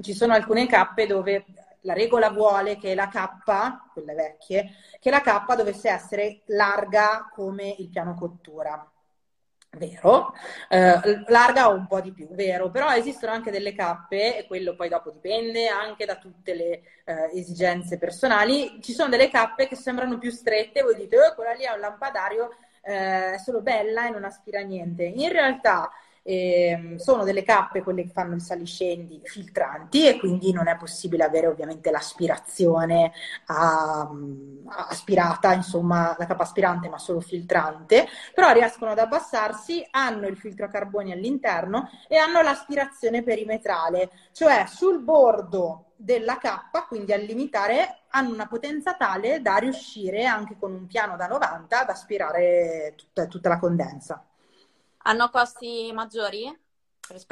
ci 0.00 0.14
sono 0.14 0.32
alcune 0.34 0.66
cappe 0.66 1.06
dove 1.06 1.44
la 1.82 1.94
regola 1.94 2.30
vuole 2.30 2.76
che 2.76 2.94
la 2.94 3.08
cappa, 3.08 3.88
quelle 3.92 4.14
vecchie, 4.14 4.74
che 5.00 5.10
la 5.10 5.20
cappa 5.20 5.54
dovesse 5.54 5.88
essere 5.88 6.42
larga 6.46 7.30
come 7.32 7.74
il 7.78 7.88
piano 7.88 8.14
cottura. 8.14 8.90
Vero, 9.70 10.32
Eh, 10.70 11.24
larga 11.26 11.68
o 11.68 11.74
un 11.74 11.86
po' 11.86 12.00
di 12.00 12.12
più, 12.12 12.26
vero, 12.30 12.70
però 12.70 12.90
esistono 12.94 13.32
anche 13.32 13.50
delle 13.50 13.74
cappe, 13.74 14.38
e 14.38 14.46
quello 14.46 14.74
poi 14.74 14.88
dopo 14.88 15.10
dipende 15.10 15.68
anche 15.68 16.06
da 16.06 16.16
tutte 16.16 16.54
le 16.54 16.82
eh, 17.04 17.30
esigenze 17.34 17.98
personali. 17.98 18.80
Ci 18.82 18.92
sono 18.92 19.10
delle 19.10 19.28
cappe 19.30 19.68
che 19.68 19.76
sembrano 19.76 20.18
più 20.18 20.30
strette, 20.30 20.82
voi 20.82 20.94
dite, 20.94 21.18
oh, 21.18 21.34
quella 21.34 21.52
lì 21.52 21.64
è 21.64 21.72
un 21.72 21.80
lampadario, 21.80 22.50
eh, 22.82 23.34
è 23.34 23.38
solo 23.38 23.60
bella 23.60 24.06
e 24.06 24.10
non 24.10 24.24
aspira 24.24 24.60
niente. 24.60 25.04
In 25.04 25.30
realtà 25.30 25.90
ehm, 26.22 26.96
sono 26.96 27.24
delle 27.24 27.42
cappe, 27.42 27.82
quelle 27.82 28.02
che 28.04 28.10
fanno 28.12 28.34
il 28.34 28.40
saliscendi, 28.42 29.20
filtranti 29.24 30.06
e 30.06 30.18
quindi 30.18 30.52
non 30.52 30.68
è 30.68 30.76
possibile 30.76 31.24
avere 31.24 31.46
ovviamente 31.46 31.90
l'aspirazione 31.90 33.12
a- 33.46 34.00
a- 34.02 34.86
aspirata, 34.88 35.52
insomma, 35.52 36.14
la 36.18 36.26
cappa 36.26 36.42
aspirante, 36.42 36.88
ma 36.88 36.98
solo 36.98 37.20
filtrante, 37.20 38.06
però 38.34 38.52
riescono 38.52 38.90
ad 38.92 38.98
abbassarsi, 38.98 39.86
hanno 39.90 40.26
il 40.26 40.36
filtro 40.36 40.66
a 40.66 40.68
carboni 40.68 41.12
all'interno 41.12 41.88
e 42.08 42.16
hanno 42.16 42.40
l'aspirazione 42.42 43.22
perimetrale, 43.22 44.10
cioè 44.32 44.64
sul 44.68 45.00
bordo 45.02 45.92
della 45.96 46.38
cappa, 46.38 46.84
quindi 46.86 47.12
al 47.12 47.22
limitare, 47.22 48.02
hanno 48.10 48.32
una 48.32 48.46
potenza 48.46 48.94
tale 48.94 49.40
da 49.42 49.56
riuscire 49.56 50.24
anche 50.24 50.56
con 50.58 50.72
un 50.72 50.86
piano 50.86 51.16
da 51.16 51.26
90 51.26 51.80
ad 51.80 51.90
aspirare 51.90 52.94
tutta, 52.96 53.26
tutta 53.26 53.48
la 53.48 53.58
condensa. 53.58 54.22
Hanno 55.04 55.28
costi 55.30 55.90
maggiori 55.92 56.66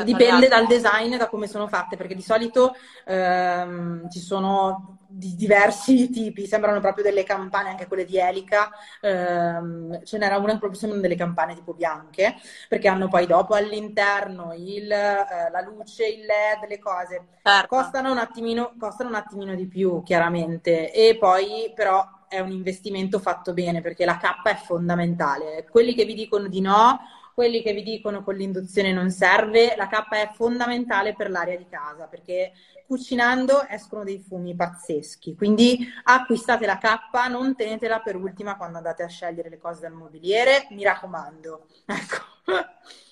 Dipende 0.02 0.48
dal 0.48 0.66
design 0.66 1.12
e 1.12 1.16
da 1.18 1.28
come 1.28 1.46
sono 1.46 1.68
fatte, 1.68 1.96
perché 1.96 2.14
di 2.14 2.22
solito 2.22 2.74
ehm, 3.04 4.08
ci 4.08 4.20
sono 4.20 5.00
di 5.06 5.34
diversi 5.34 6.08
tipi, 6.10 6.46
sembrano 6.46 6.80
proprio 6.80 7.04
delle 7.04 7.24
campane, 7.24 7.68
anche 7.68 7.86
quelle 7.86 8.06
di 8.06 8.16
elica, 8.16 8.70
ehm, 9.02 10.02
ce 10.02 10.16
n'era 10.16 10.38
una 10.38 10.52
che 10.52 10.58
proprio 10.58 10.78
sembrano 10.78 11.02
delle 11.02 11.16
campane 11.16 11.54
tipo 11.54 11.74
bianche, 11.74 12.36
perché 12.70 12.88
hanno 12.88 13.08
poi 13.08 13.26
dopo 13.26 13.54
all'interno 13.54 14.54
il, 14.54 14.90
eh, 14.90 15.50
la 15.50 15.60
luce, 15.60 16.06
il 16.06 16.24
LED, 16.24 16.68
le 16.68 16.78
cose. 16.78 17.26
Certo. 17.42 17.66
Costano 17.66 18.10
un 18.10 18.18
attimino, 18.18 18.72
costano 18.78 19.10
un 19.10 19.16
attimino 19.16 19.54
di 19.54 19.66
più, 19.66 20.02
chiaramente, 20.02 20.90
e 20.90 21.18
poi 21.18 21.70
però 21.74 22.02
è 22.28 22.40
un 22.40 22.50
investimento 22.50 23.18
fatto 23.18 23.52
bene, 23.52 23.82
perché 23.82 24.04
la 24.04 24.16
cappa 24.16 24.50
è 24.50 24.56
fondamentale. 24.56 25.66
Quelli 25.70 25.94
che 25.94 26.04
vi 26.04 26.14
dicono 26.14 26.48
di 26.48 26.60
no, 26.60 26.98
quelli 27.36 27.60
che 27.60 27.74
vi 27.74 27.82
dicono 27.82 28.24
con 28.24 28.34
l'induzione 28.34 28.94
non 28.94 29.10
serve, 29.10 29.76
la 29.76 29.88
K 29.88 30.08
è 30.08 30.30
fondamentale 30.32 31.12
per 31.12 31.28
l'aria 31.28 31.58
di 31.58 31.68
casa 31.68 32.06
perché 32.06 32.52
cucinando 32.86 33.66
escono 33.68 34.04
dei 34.04 34.18
fumi 34.26 34.56
pazzeschi. 34.56 35.34
Quindi 35.36 35.86
acquistate 36.04 36.64
la 36.64 36.78
K, 36.78 37.28
non 37.28 37.54
tenetela 37.54 38.00
per 38.00 38.16
ultima 38.16 38.56
quando 38.56 38.78
andate 38.78 39.02
a 39.02 39.08
scegliere 39.08 39.50
le 39.50 39.58
cose 39.58 39.82
del 39.82 39.92
mobiliere, 39.92 40.66
mi 40.70 40.82
raccomando. 40.82 41.66
Ecco. 41.84 42.24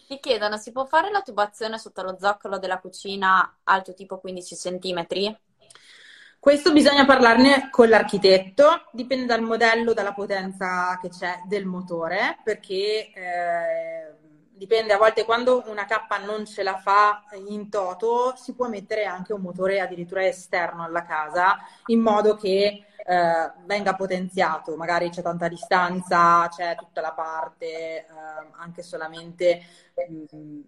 Ti 0.07 0.19
chiedono, 0.21 0.57
si 0.57 0.73
può 0.73 0.87
fare 0.87 1.11
la 1.11 1.21
tubazione 1.21 1.79
sotto 1.79 2.03
lo 2.03 2.17
zoccolo 2.19 2.59
della 2.59 2.79
cucina 2.79 3.59
alto 3.65 3.93
tipo 3.93 4.19
15 4.21 4.57
cm? 4.57 5.07
Questo 6.44 6.72
bisogna 6.72 7.07
parlarne 7.07 7.68
con 7.70 7.88
l'architetto, 7.88 8.88
dipende 8.92 9.24
dal 9.24 9.40
modello, 9.40 9.94
dalla 9.94 10.12
potenza 10.12 10.98
che 11.00 11.09
c'è 11.09 11.40
del 11.46 11.64
motore, 11.64 12.37
perché 12.44 13.11
eh, 13.14 14.14
dipende 14.50 14.92
a 14.92 14.98
volte 14.98 15.24
quando 15.24 15.64
una 15.68 15.87
K 15.87 16.22
non 16.26 16.44
ce 16.44 16.62
la 16.62 16.76
fa 16.76 17.24
in 17.48 17.70
toto, 17.70 18.35
si 18.37 18.54
può 18.54 18.68
mettere 18.68 19.07
anche 19.07 19.33
un 19.33 19.40
motore 19.40 19.80
addirittura 19.80 20.26
esterno 20.26 20.85
alla 20.85 21.07
casa, 21.07 21.57
in 21.87 22.00
modo 22.00 22.37
che 22.37 22.88
eh, 23.07 23.53
venga 23.67 23.95
potenziato, 23.95 24.77
magari 24.77 25.11
c'è 25.11 25.23
tanta 25.23 25.49
distanza, 25.49 26.49
c'è 26.49 26.75
tutta 26.77 27.01
la 27.01 27.12
parte 27.12 27.67
eh, 27.67 28.07
anche 28.59 28.83
solamente 28.83 29.62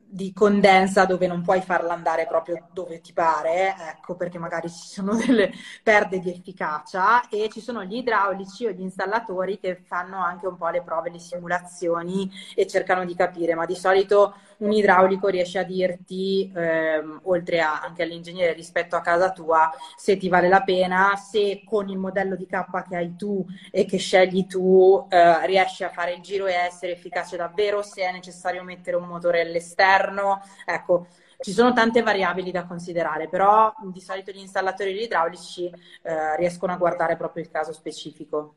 di 0.08 0.32
condensa 0.32 1.04
dove 1.04 1.26
non 1.26 1.42
puoi 1.42 1.60
farla 1.60 1.92
andare 1.92 2.26
proprio 2.26 2.68
dove 2.72 3.00
ti 3.00 3.12
pare, 3.12 3.74
ecco 3.76 4.14
perché 4.14 4.38
magari 4.38 4.68
ci 4.70 4.86
sono 4.86 5.16
delle 5.18 5.50
perde 5.82 6.20
di 6.20 6.30
efficacia 6.30 7.28
e 7.28 7.48
ci 7.50 7.60
sono 7.60 7.82
gli 7.82 7.96
idraulici 7.96 8.66
o 8.66 8.70
gli 8.70 8.82
installatori 8.82 9.58
che 9.58 9.82
fanno 9.84 10.22
anche 10.22 10.46
un 10.46 10.56
po' 10.56 10.68
le 10.68 10.82
prove, 10.82 11.10
le 11.10 11.18
simulazioni 11.18 12.30
e 12.54 12.66
cercano 12.68 13.04
di 13.04 13.16
capire, 13.16 13.54
ma 13.54 13.66
di 13.66 13.74
solito 13.74 14.34
un 14.58 14.72
idraulico 14.72 15.28
riesce 15.28 15.58
a 15.58 15.62
dirti, 15.62 16.50
ehm, 16.54 17.20
oltre 17.24 17.60
a, 17.60 17.80
anche 17.80 18.02
all'ingegnere 18.02 18.52
rispetto 18.52 18.96
a 18.96 19.00
casa 19.00 19.32
tua, 19.32 19.70
se 19.96 20.16
ti 20.16 20.28
vale 20.28 20.48
la 20.48 20.62
pena, 20.62 21.16
se 21.16 21.62
con 21.64 21.88
il 21.88 21.98
modello 21.98 22.36
di 22.36 22.46
K 22.46 22.64
che 22.88 22.96
hai 22.96 23.16
tu 23.16 23.44
e 23.70 23.84
che 23.84 23.98
scegli 23.98 24.46
tu 24.46 25.06
eh, 25.08 25.46
riesci 25.46 25.84
a 25.84 25.90
fare 25.90 26.14
il 26.14 26.20
giro 26.22 26.46
e 26.46 26.54
essere 26.54 26.92
efficace 26.92 27.36
davvero, 27.36 27.82
se 27.82 28.02
è 28.02 28.12
necessario 28.12 28.62
mettere 28.62 28.96
un 28.96 29.06
motore 29.06 29.40
all'esterno. 29.40 30.40
Ecco, 30.64 31.06
ci 31.40 31.52
sono 31.52 31.72
tante 31.72 32.02
variabili 32.02 32.50
da 32.50 32.64
considerare, 32.64 33.28
però 33.28 33.72
di 33.92 34.00
solito 34.00 34.30
gli 34.30 34.38
installatori 34.38 35.02
idraulici 35.02 35.66
eh, 36.02 36.36
riescono 36.36 36.72
a 36.72 36.76
guardare 36.76 37.16
proprio 37.16 37.42
il 37.42 37.50
caso 37.50 37.72
specifico. 37.72 38.54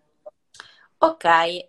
Ok, 1.02 1.26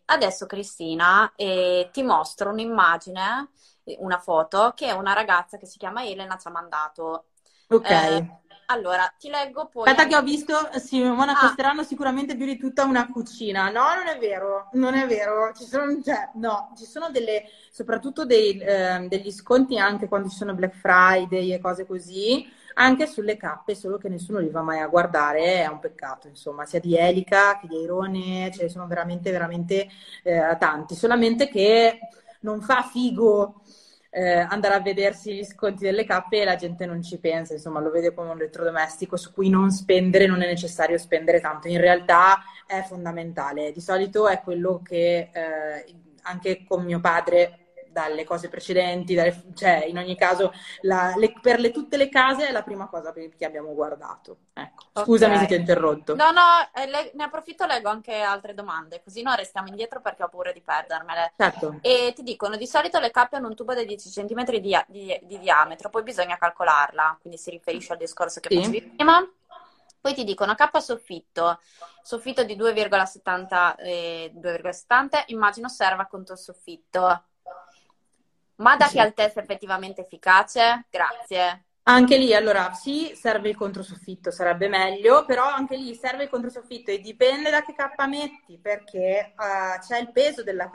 adesso 0.07 0.47
Cristina 0.47 1.33
eh, 1.37 1.89
ti 1.93 2.03
mostro 2.03 2.51
un'immagine, 2.51 3.51
una 4.01 4.19
foto 4.19 4.73
che 4.75 4.93
una 4.93 5.13
ragazza 5.13 5.57
che 5.57 5.67
si 5.67 5.79
chiama 5.79 6.05
Elena 6.05 6.37
ci 6.37 6.49
ha 6.49 6.51
mandato. 6.51 7.27
Ok. 7.69 7.91
Eh, 7.91 8.41
allora, 8.71 9.13
ti 9.19 9.29
leggo 9.29 9.67
poi. 9.67 9.89
Aspetta, 9.89 10.09
che 10.09 10.17
ho 10.17 10.23
visto, 10.23 10.55
Simona, 10.77 11.33
ah. 11.33 11.41
costeranno 11.41 11.83
sicuramente 11.83 12.37
più 12.37 12.47
di 12.47 12.57
tutta 12.57 12.85
una 12.85 13.11
cucina. 13.11 13.69
No, 13.69 13.95
non 13.95 14.07
è 14.07 14.17
vero, 14.19 14.69
non 14.75 14.95
è 14.95 15.07
vero. 15.09 15.53
Ci 15.53 15.65
sono, 15.65 16.01
cioè, 16.03 16.31
no, 16.35 16.73
ci 16.77 16.85
sono 16.85 17.11
delle, 17.11 17.45
soprattutto 17.73 18.25
dei, 18.25 18.59
eh, 18.59 19.07
degli 19.09 19.33
sconti 19.33 19.77
anche 19.77 20.07
quando 20.07 20.29
ci 20.29 20.37
sono 20.37 20.55
Black 20.55 20.77
Friday 20.77 21.53
e 21.53 21.59
cose 21.59 21.85
così, 21.85 22.49
anche 22.75 23.09
sulle 23.09 23.37
cappe, 23.37 23.75
solo 23.75 23.99
che 23.99 24.09
nessuno 24.09 24.39
li 24.39 24.51
va 24.51 24.63
mai 24.63 24.79
a 24.79 24.87
guardare. 24.87 25.63
È 25.63 25.67
un 25.67 25.81
peccato, 25.81 26.29
insomma, 26.29 26.65
sia 26.65 26.79
di 26.79 26.97
Elica 26.97 27.59
che 27.59 27.67
di 27.67 27.77
Airone, 27.77 28.53
ce 28.53 28.63
ne 28.63 28.69
sono 28.69 28.87
veramente, 28.87 29.33
veramente 29.33 29.89
eh, 30.23 30.57
tanti. 30.61 30.95
Solamente 30.95 31.49
che 31.49 31.99
non 32.43 32.61
fa 32.61 32.83
figo 32.83 33.63
eh, 34.11 34.39
andare 34.39 34.75
a 34.75 34.81
vedersi 34.81 35.35
gli 35.35 35.45
sconti 35.45 35.85
delle 35.85 36.05
cappe 36.05 36.41
e 36.41 36.45
la 36.45 36.57
gente 36.57 36.85
non 36.85 37.03
ci 37.03 37.19
pensa, 37.19 37.55
insomma 37.55 37.81
lo 37.81 37.91
vede 37.91 38.13
come 38.13 38.31
un 38.31 38.37
elettrodomestico 38.37 39.17
su 39.17 39.33
cui 39.33 39.49
non 39.49 39.71
spendere, 39.71 40.27
non 40.27 40.43
è 40.43 40.47
necessario 40.47 40.99
spendere 40.99 41.41
tanto, 41.41 41.69
in 41.69 41.81
realtà 41.81 42.43
è 42.67 42.83
fondamentale, 42.83 43.73
di 43.73 43.81
solito 43.81 44.29
è 44.29 44.41
quello 44.41 44.81
che 44.83 45.31
eh, 45.33 45.95
anche 46.23 46.65
con 46.67 46.85
mio 46.85 47.01
padre 47.01 47.60
dalle 47.91 48.25
cose 48.25 48.49
precedenti, 48.49 49.15
dalle, 49.15 49.45
cioè 49.55 49.85
in 49.87 49.99
ogni 49.99 50.17
caso 50.17 50.53
la, 50.83 51.15
le, 51.17 51.33
per 51.41 51.59
le, 51.59 51.71
tutte 51.71 51.97
le 51.97 52.09
case 52.09 52.49
è 52.49 52.53
la 52.53 52.63
prima 52.63 52.87
cosa 52.87 53.13
che 53.13 53.45
abbiamo 53.45 53.75
guardato. 53.75 54.39
Ecco. 54.53 55.03
Scusami 55.05 55.35
okay. 55.35 55.43
se 55.43 55.49
ti 55.49 55.55
ho 55.55 55.59
interrotto. 55.59 56.15
No, 56.15 56.31
no, 56.31 56.43
eh, 56.75 56.87
le, 56.87 57.11
ne 57.15 57.25
approfitto 57.25 57.67
leggo 57.67 57.89
anche 57.89 58.15
altre 58.21 58.55
domande, 58.55 59.03
così 59.03 59.23
non 59.23 59.37
restiamo 59.37 59.69
indietro 59.69 60.01
perché 60.01 60.23
ho 60.23 60.29
paura 60.29 60.53
di 60.53 60.61
perdermele. 60.61 61.33
Certo. 61.37 61.79
E 61.81 62.13
ti 62.15 62.23
dicono, 62.23 62.57
di 62.57 62.67
solito 62.67 62.99
le 62.99 63.11
cappe 63.11 63.37
hanno 63.37 63.49
un 63.49 63.55
tubo 63.55 63.75
da 63.75 63.83
10 63.83 64.11
cm 64.11 64.45
di, 64.45 64.79
di, 64.87 65.21
di, 65.23 65.39
diametro, 65.39 65.91
poi 65.91 66.03
bisogna 66.03 66.37
calcolarla, 66.37 67.19
quindi 67.21 67.39
si 67.39 67.51
riferisce 67.51 67.93
al 67.93 67.99
discorso 67.99 68.41
che 68.41 68.49
sì. 68.51 68.57
facevi 68.57 68.83
prima. 68.83 69.29
Poi 70.01 70.15
ti 70.15 70.25
dicono 70.25 70.55
K 70.55 70.81
soffitto, 70.81 71.61
soffitto 72.03 72.43
di 72.43 72.57
2,70, 72.57 73.75
eh, 73.79 74.33
2,70 74.35 75.25
immagino 75.27 75.69
serva 75.69 76.07
contro 76.07 76.35
il 76.35 76.41
soffitto. 76.41 77.25
Ma 78.61 78.77
da 78.77 78.87
sì. 78.87 78.95
che 78.95 79.01
altezza 79.01 79.41
effettivamente 79.41 80.03
efficace? 80.03 80.87
Grazie. 80.91 81.65
Anche 81.85 82.19
lì, 82.19 82.35
allora, 82.35 82.73
sì, 82.73 83.13
serve 83.17 83.49
il 83.49 83.57
controsoffitto, 83.57 84.31
sarebbe 84.31 84.69
meglio, 84.69 85.25
però 85.25 85.45
anche 85.45 85.77
lì 85.77 85.95
serve 85.95 86.25
il 86.25 86.29
controsoffitto 86.29 86.91
e 86.91 87.01
dipende 87.01 87.51
da 87.51 87.63
che 87.63 87.75
K 87.75 88.07
metti, 88.07 88.59
perché 88.59 89.33
uh, 89.37 89.81
c'è 89.81 89.99
il 89.99 90.13
peso 90.13 90.45
della 90.45 90.69
K, 90.71 90.75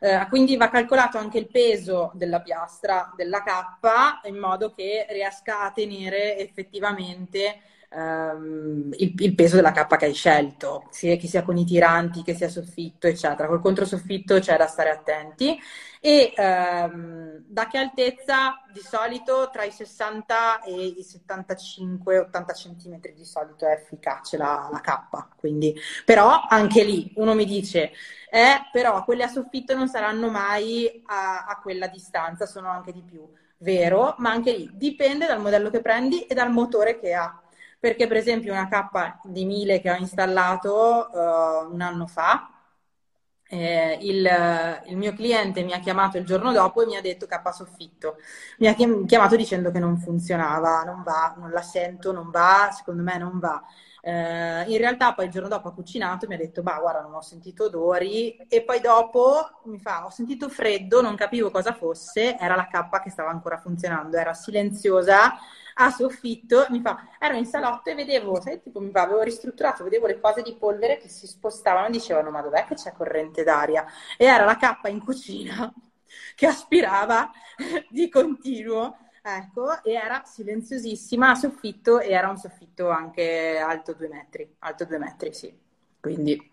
uh, 0.00 0.28
quindi 0.28 0.56
va 0.56 0.68
calcolato 0.68 1.16
anche 1.16 1.38
il 1.38 1.48
peso 1.48 2.10
della 2.14 2.42
piastra 2.42 3.10
della 3.16 3.42
K 3.42 4.26
in 4.26 4.36
modo 4.36 4.72
che 4.74 5.06
riesca 5.08 5.60
a 5.60 5.70
tenere 5.70 6.36
effettivamente 6.36 7.60
um, 7.92 8.90
il, 8.96 9.14
il, 9.18 9.34
peso 9.34 9.56
della 9.56 9.72
cappa 9.72 9.96
che 9.96 10.06
hai 10.06 10.14
scelto, 10.14 10.86
sia 10.90 11.16
che 11.16 11.26
sia 11.26 11.42
con 11.42 11.56
i 11.56 11.64
tiranti, 11.64 12.22
che 12.22 12.34
sia 12.34 12.48
soffitto, 12.48 13.06
eccetera. 13.06 13.48
Col 13.48 13.60
controsoffitto 13.60 14.38
c'è 14.38 14.56
da 14.56 14.66
stare 14.66 14.90
attenti. 14.90 15.58
E 16.02 16.32
um, 16.36 17.42
da 17.46 17.66
che 17.66 17.78
altezza? 17.78 18.62
Di 18.72 18.80
solito 18.80 19.50
tra 19.52 19.64
i 19.64 19.70
60 19.70 20.62
e 20.62 20.72
i 20.72 21.04
75-80 21.28 22.30
cm 22.54 23.00
di 23.14 23.24
solito 23.24 23.66
è 23.66 23.72
efficace 23.72 24.36
la, 24.36 24.68
la 24.70 24.80
cappa. 24.80 25.28
Quindi, 25.36 25.74
però 26.04 26.46
anche 26.48 26.84
lì 26.84 27.12
uno 27.16 27.34
mi 27.34 27.44
dice, 27.44 27.92
eh, 28.30 28.68
però 28.72 29.04
quelle 29.04 29.24
a 29.24 29.28
soffitto 29.28 29.74
non 29.74 29.88
saranno 29.88 30.30
mai 30.30 31.02
a, 31.06 31.44
a 31.46 31.58
quella 31.60 31.88
distanza, 31.88 32.46
sono 32.46 32.68
anche 32.68 32.92
di 32.92 33.02
più 33.02 33.28
vero, 33.58 34.14
ma 34.18 34.30
anche 34.30 34.52
lì 34.52 34.70
dipende 34.72 35.26
dal 35.26 35.40
modello 35.40 35.68
che 35.68 35.82
prendi 35.82 36.22
e 36.22 36.34
dal 36.34 36.50
motore 36.50 36.98
che 36.98 37.12
ha 37.12 37.40
perché 37.80 38.06
per 38.06 38.18
esempio 38.18 38.52
una 38.52 38.68
K 38.68 39.20
di 39.24 39.44
1000 39.46 39.80
che 39.80 39.90
ho 39.90 39.96
installato 39.96 41.08
uh, 41.10 41.72
un 41.72 41.80
anno 41.80 42.06
fa, 42.06 42.50
eh, 43.52 43.98
il, 44.02 44.82
il, 44.86 44.96
mio 44.96 45.12
cliente 45.12 45.64
mi 45.64 45.72
ha 45.72 45.80
chiamato 45.80 46.16
il 46.18 46.24
giorno 46.24 46.52
dopo 46.52 46.82
e 46.82 46.86
mi 46.86 46.96
ha 46.96 47.00
detto 47.00 47.26
K 47.26 47.52
soffitto. 47.52 48.16
Mi 48.58 48.68
ha 48.68 48.74
chiamato 48.74 49.34
dicendo 49.34 49.70
che 49.72 49.80
non 49.80 49.98
funzionava, 49.98 50.82
non 50.84 51.02
va, 51.02 51.34
non 51.36 51.50
la 51.50 51.62
sento, 51.62 52.12
non 52.12 52.30
va, 52.30 52.70
secondo 52.72 53.02
me 53.02 53.18
non 53.18 53.38
va. 53.40 53.60
Eh, 54.02 54.64
in 54.68 54.78
realtà 54.78 55.12
poi 55.14 55.26
il 55.26 55.30
giorno 55.30 55.48
dopo 55.48 55.68
ha 55.68 55.72
cucinato 55.74 56.24
e 56.24 56.28
mi 56.28 56.34
ha 56.34 56.38
detto, 56.38 56.62
bah 56.62 56.78
guarda 56.80 57.02
non 57.02 57.14
ho 57.14 57.20
sentito 57.20 57.64
odori 57.64 58.36
e 58.48 58.62
poi 58.62 58.80
dopo 58.80 59.60
mi 59.64 59.78
fa, 59.78 60.06
ho 60.06 60.10
sentito 60.10 60.48
freddo, 60.48 61.02
non 61.02 61.16
capivo 61.16 61.50
cosa 61.50 61.72
fosse, 61.74 62.36
era 62.38 62.54
la 62.56 62.66
K 62.66 63.02
che 63.02 63.10
stava 63.10 63.30
ancora 63.30 63.58
funzionando, 63.58 64.16
era 64.16 64.32
silenziosa, 64.34 65.34
a 65.74 65.90
soffitto, 65.90 66.66
mi 66.70 66.80
fa, 66.80 67.08
ero 67.18 67.36
in 67.36 67.46
salotto 67.46 67.90
e 67.90 67.94
vedevo, 67.94 68.40
sai, 68.40 68.60
tipo 68.60 68.80
mi 68.80 68.90
fa, 68.90 69.02
avevo 69.02 69.22
ristrutturato, 69.22 69.84
vedevo 69.84 70.06
le 70.06 70.20
cose 70.20 70.42
di 70.42 70.54
polvere 70.56 70.98
che 70.98 71.08
si 71.08 71.26
spostavano 71.26 71.86
e 71.86 71.90
dicevano, 71.90 72.30
ma 72.30 72.42
dov'è 72.42 72.64
che 72.66 72.74
c'è 72.74 72.92
corrente 72.92 73.42
d'aria? 73.44 73.84
E 74.18 74.24
era 74.26 74.44
la 74.44 74.56
K 74.56 74.88
in 74.88 75.02
cucina 75.02 75.72
che 76.34 76.46
aspirava 76.46 77.30
di 77.88 78.08
continuo 78.08 78.96
ecco, 79.22 79.82
e 79.82 79.92
era 79.92 80.22
silenziosissima 80.24 81.30
a 81.30 81.34
soffitto 81.34 82.00
e 82.00 82.10
era 82.10 82.28
un 82.28 82.36
soffitto 82.36 82.88
anche 82.90 83.58
alto 83.58 83.94
due 83.94 84.08
metri, 84.08 84.56
alto 84.60 84.84
due 84.84 84.98
metri, 84.98 85.32
sì. 85.32 85.56
Quindi 86.00 86.50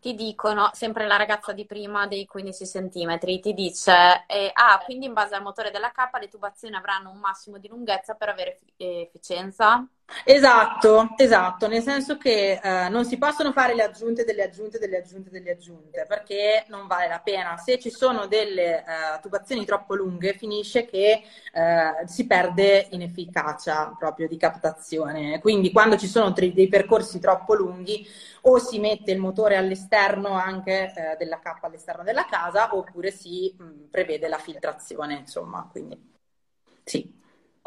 ti 0.00 0.14
dicono, 0.14 0.70
sempre 0.74 1.06
la 1.06 1.16
ragazza 1.16 1.52
di 1.52 1.66
prima 1.66 2.06
dei 2.06 2.24
15 2.24 2.64
cm, 2.64 3.18
ti 3.40 3.52
dice, 3.52 4.24
eh, 4.28 4.50
ah, 4.52 4.80
quindi 4.84 5.06
in 5.06 5.12
base 5.12 5.34
al 5.34 5.42
motore 5.42 5.70
della 5.70 5.90
K 5.90 6.08
le 6.20 6.28
tubazioni 6.28 6.76
avranno 6.76 7.10
un 7.10 7.18
massimo 7.18 7.58
di 7.58 7.68
lunghezza 7.68 8.14
per 8.14 8.28
avere 8.28 8.60
efficienza? 8.76 9.86
Esatto, 10.24 11.14
esatto, 11.18 11.68
nel 11.68 11.82
senso 11.82 12.16
che 12.16 12.58
eh, 12.62 12.88
non 12.88 13.04
si 13.04 13.18
possono 13.18 13.52
fare 13.52 13.74
le 13.74 13.82
aggiunte 13.82 14.24
delle 14.24 14.42
aggiunte 14.42 14.78
delle 14.78 14.98
aggiunte 14.98 15.28
delle 15.30 15.50
aggiunte 15.52 16.06
perché 16.08 16.64
non 16.68 16.86
vale 16.86 17.08
la 17.08 17.20
pena. 17.20 17.56
Se 17.58 17.78
ci 17.78 17.90
sono 17.90 18.26
delle 18.26 18.78
eh, 18.80 18.84
tubazioni 19.20 19.64
troppo 19.66 19.94
lunghe 19.94 20.32
finisce 20.34 20.86
che 20.86 21.22
eh, 21.52 22.06
si 22.06 22.26
perde 22.26 22.88
in 22.92 23.02
efficacia 23.02 23.94
proprio 23.98 24.28
di 24.28 24.36
captazione. 24.38 25.40
Quindi 25.40 25.70
quando 25.72 25.96
ci 25.98 26.06
sono 26.06 26.32
tri- 26.32 26.52
dei 26.54 26.68
percorsi 26.68 27.18
troppo 27.20 27.54
lunghi 27.54 28.06
o 28.42 28.58
si 28.58 28.78
mette 28.78 29.12
il 29.12 29.18
motore 29.18 29.56
all'esterno 29.56 30.30
anche 30.32 30.92
eh, 30.94 31.16
della 31.18 31.38
cappa 31.38 31.66
all'esterno 31.66 32.02
della 32.02 32.24
casa 32.26 32.74
oppure 32.74 33.10
si 33.10 33.54
mh, 33.58 33.88
prevede 33.90 34.28
la 34.28 34.38
filtrazione, 34.38 35.14
insomma, 35.18 35.68
quindi. 35.70 36.16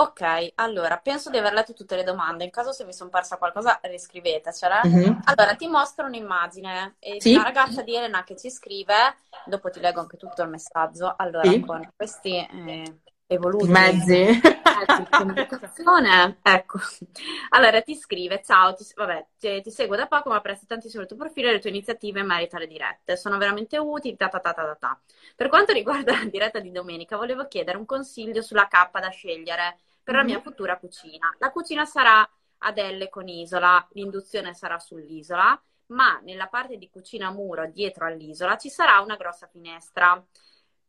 Ok, 0.01 0.53
allora 0.55 0.97
penso 0.97 1.29
di 1.29 1.37
aver 1.37 1.53
letto 1.53 1.73
tutte 1.73 1.95
le 1.95 2.03
domande. 2.03 2.43
In 2.43 2.49
caso 2.49 2.71
se 2.71 2.85
mi 2.85 2.93
sono 2.93 3.11
persa 3.11 3.37
qualcosa, 3.37 3.79
riscrivetecela. 3.83 4.81
Mm-hmm. 4.87 5.19
Allora 5.25 5.53
ti 5.53 5.67
mostro 5.67 6.07
un'immagine 6.07 6.95
e 6.97 7.21
sì? 7.21 7.35
una 7.35 7.43
ragazza 7.43 7.83
di 7.83 7.95
Elena 7.95 8.23
che 8.23 8.35
ci 8.35 8.49
scrive, 8.49 9.17
dopo 9.45 9.69
ti 9.69 9.79
leggo 9.79 9.99
anche 9.99 10.17
tutto 10.17 10.41
il 10.41 10.49
messaggio. 10.49 11.13
Allora, 11.15 11.47
sì? 11.47 11.59
con 11.59 11.87
questi 11.95 12.35
eh, 12.35 12.95
evoluti 13.27 13.67
mezzi 13.67 14.41
di 14.97 15.07
comunicazione, 15.07 16.39
ecco. 16.41 16.79
Allora 17.49 17.79
ti 17.81 17.95
scrive: 17.95 18.41
Ciao, 18.43 18.73
ti, 18.73 18.83
vabbè, 18.95 19.27
ti, 19.37 19.61
ti, 19.61 19.69
seguo 19.69 19.95
da 19.95 20.07
poco, 20.07 20.29
ma 20.29 20.37
apprezzo 20.37 20.65
tantissimo 20.65 21.03
il 21.03 21.07
tuo 21.07 21.17
profilo 21.17 21.49
e 21.49 21.51
le 21.51 21.59
tue 21.59 21.69
iniziative 21.69 22.21
in 22.21 22.25
merito 22.25 22.55
alle 22.55 22.65
dirette. 22.65 23.17
Sono 23.17 23.37
veramente 23.37 23.77
utili. 23.77 24.17
Ta 24.17 24.29
ta 24.29 24.39
ta 24.39 24.51
ta 24.51 24.75
ta. 24.79 24.99
Per 25.35 25.47
quanto 25.47 25.73
riguarda 25.73 26.13
la 26.13 26.25
diretta 26.25 26.59
di 26.59 26.71
domenica, 26.71 27.17
volevo 27.17 27.47
chiedere 27.47 27.77
un 27.77 27.85
consiglio 27.85 28.41
sulla 28.41 28.67
cappa 28.67 28.99
da 28.99 29.09
scegliere 29.09 29.77
per 30.03 30.15
la 30.15 30.23
mia 30.23 30.37
mhm. 30.37 30.43
futura 30.43 30.77
cucina. 30.77 31.33
La 31.39 31.51
cucina 31.51 31.85
sarà 31.85 32.27
ad 32.63 32.77
L 32.77 33.09
con 33.09 33.27
isola, 33.27 33.87
l'induzione 33.91 34.53
sarà 34.53 34.79
sull'isola, 34.79 35.61
ma 35.87 36.19
nella 36.23 36.47
parte 36.47 36.77
di 36.77 36.89
cucina 36.89 37.31
muro 37.31 37.67
dietro 37.67 38.05
all'isola 38.05 38.57
ci 38.57 38.69
sarà 38.69 38.99
una 38.99 39.15
grossa 39.15 39.47
finestra. 39.47 40.23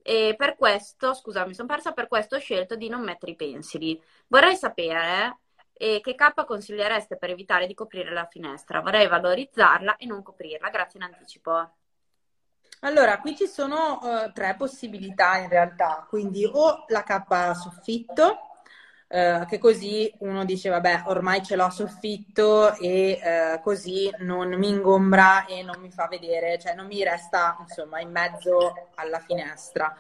E 0.05 0.35
per 0.37 0.57
questo, 0.57 1.15
scusa, 1.15 1.47
mi 1.47 1.55
sono 1.55 1.69
persa, 1.69 1.93
per 1.93 2.09
questo 2.09 2.37
ho 2.37 2.41
scelto 2.41 2.75
di 2.75 2.89
non 2.89 3.03
mettere 3.03 3.33
i 3.33 3.37
pensili. 3.37 4.01
Vorrei 4.27 4.57
sapere 4.57 5.39
eh, 5.75 6.01
che 6.01 6.15
K 6.15 6.45
consigliereste 6.45 7.17
per 7.17 7.31
evitare 7.31 7.67
di 7.67 7.75
coprire 7.75 8.13
la 8.13 8.27
finestra. 8.27 8.81
Vorrei 8.81 9.07
valorizzarla 9.07 9.97
e 9.97 10.07
non 10.07 10.23
coprirla. 10.23 10.71
Grazie 10.71 11.01
in 11.01 11.07
anticipo. 11.07 11.75
Allora, 12.81 13.21
qui 13.21 13.37
ci 13.37 13.47
sono 13.47 14.01
uh, 14.03 14.33
tre 14.33 14.57
possibilità 14.57 15.37
in 15.37 15.49
realtà, 15.49 16.05
quindi 16.09 16.45
o 16.45 16.85
la 16.89 17.05
K 17.05 17.55
soffitto, 17.55 18.52
eh, 19.13 19.45
che 19.47 19.59
così 19.59 20.11
uno 20.21 20.47
dice 20.47 20.71
vabbè 20.71 21.03
ormai 21.07 21.43
ce 21.43 21.55
l'ho 21.55 21.65
a 21.65 21.71
soffitto 21.71 22.75
e 22.77 23.21
eh, 23.23 23.61
così 23.63 24.11
non 24.21 24.55
mi 24.55 24.69
ingombra 24.69 25.45
e 25.45 25.63
non 25.63 25.77
mi 25.81 25.91
fa 25.91 26.09
vedere, 26.09 26.59
cioè 26.59 26.75
non 26.75 26.87
mi 26.87 27.05
resta 27.05 27.59
insomma 27.61 28.01
in 28.01 28.11
mezzo 28.11 28.89
alla 28.95 29.19
finestra. 29.19 29.95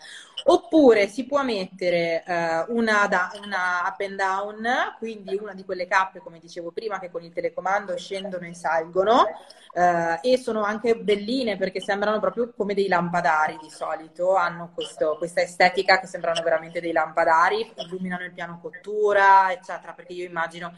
Oppure 0.44 1.06
si 1.06 1.24
può 1.24 1.42
mettere 1.44 2.24
eh, 2.26 2.64
una, 2.68 3.06
da, 3.06 3.30
una, 3.44 3.82
up 3.86 4.00
and 4.00 4.16
down, 4.16 4.96
quindi 4.98 5.38
una 5.40 5.54
di 5.54 5.64
quelle 5.64 5.86
cappe, 5.86 6.18
come 6.18 6.40
dicevo 6.40 6.72
prima, 6.72 6.98
che 6.98 7.10
con 7.10 7.22
il 7.22 7.32
telecomando 7.32 7.96
scendono 7.96 8.46
e 8.46 8.54
salgono 8.54 9.24
eh, 9.72 10.18
e 10.20 10.38
sono 10.38 10.62
anche 10.64 10.96
belline 10.96 11.56
perché 11.56 11.80
sembrano 11.80 12.18
proprio 12.18 12.52
come 12.56 12.74
dei 12.74 12.88
lampadari 12.88 13.56
di 13.60 13.70
solito, 13.70 14.34
hanno 14.34 14.72
questo, 14.74 15.16
questa 15.16 15.42
estetica 15.42 16.00
che 16.00 16.06
sembrano 16.06 16.42
veramente 16.42 16.80
dei 16.80 16.92
lampadari, 16.92 17.72
illuminano 17.76 18.24
il 18.24 18.32
piano 18.32 18.58
cottura, 18.60 19.52
eccetera, 19.52 19.92
perché 19.92 20.12
io 20.12 20.26
immagino 20.26 20.74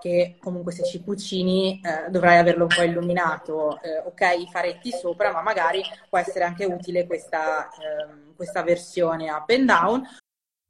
che 0.00 0.36
comunque 0.40 0.72
se 0.72 0.84
ci 0.84 1.00
cucini 1.02 1.80
eh, 1.82 2.10
dovrai 2.10 2.38
averlo 2.38 2.64
un 2.64 2.74
po' 2.74 2.82
illuminato, 2.82 3.80
eh, 3.82 3.98
ok, 4.04 4.40
i 4.40 4.48
faretti 4.50 4.90
sopra, 4.90 5.32
ma 5.32 5.42
magari 5.42 5.82
può 6.08 6.18
essere 6.18 6.44
anche 6.44 6.64
utile 6.64 7.06
questa, 7.06 7.68
eh, 7.68 8.34
questa 8.34 8.62
versione 8.62 9.30
up 9.30 9.50
and 9.50 9.66
down. 9.66 10.08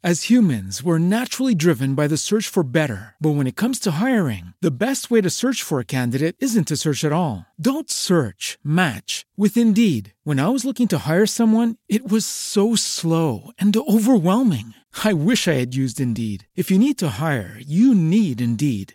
As 0.03 0.31
humans, 0.31 0.83
we're 0.83 0.99
naturally 0.99 1.55
driven 1.55 1.95
by 1.95 2.07
the 2.07 2.17
search 2.17 2.49
for 2.49 2.63
better. 2.63 3.17
But 3.21 3.37
when 3.37 3.47
it 3.47 3.55
comes 3.55 3.79
to 3.81 4.01
hiring, 4.01 4.55
the 4.63 4.71
best 4.71 5.11
way 5.11 5.21
to 5.21 5.29
search 5.29 5.63
for 5.63 5.79
a 5.79 5.85
candidate 5.85 6.37
isn't 6.39 6.69
to 6.69 6.79
search 6.79 7.05
at 7.05 7.13
all. 7.13 7.45
Don't 7.61 7.91
search, 7.91 8.59
match 8.65 9.27
with 9.37 9.59
Indeed. 9.59 10.15
When 10.25 10.41
I 10.41 10.49
was 10.49 10.65
looking 10.65 10.89
to 10.89 11.01
hire 11.07 11.27
someone, 11.27 11.77
it 11.87 12.11
was 12.11 12.25
so 12.25 12.75
slow 12.77 13.51
and 13.59 13.77
overwhelming. 13.77 14.73
I 15.05 15.13
wish 15.13 15.47
I 15.47 15.61
had 15.61 15.75
used 15.75 16.01
Indeed. 16.01 16.49
If 16.57 16.71
you 16.71 16.79
need 16.79 16.97
to 17.01 17.17
hire, 17.21 17.61
you 17.61 17.95
need 17.95 18.41
Indeed. 18.41 18.95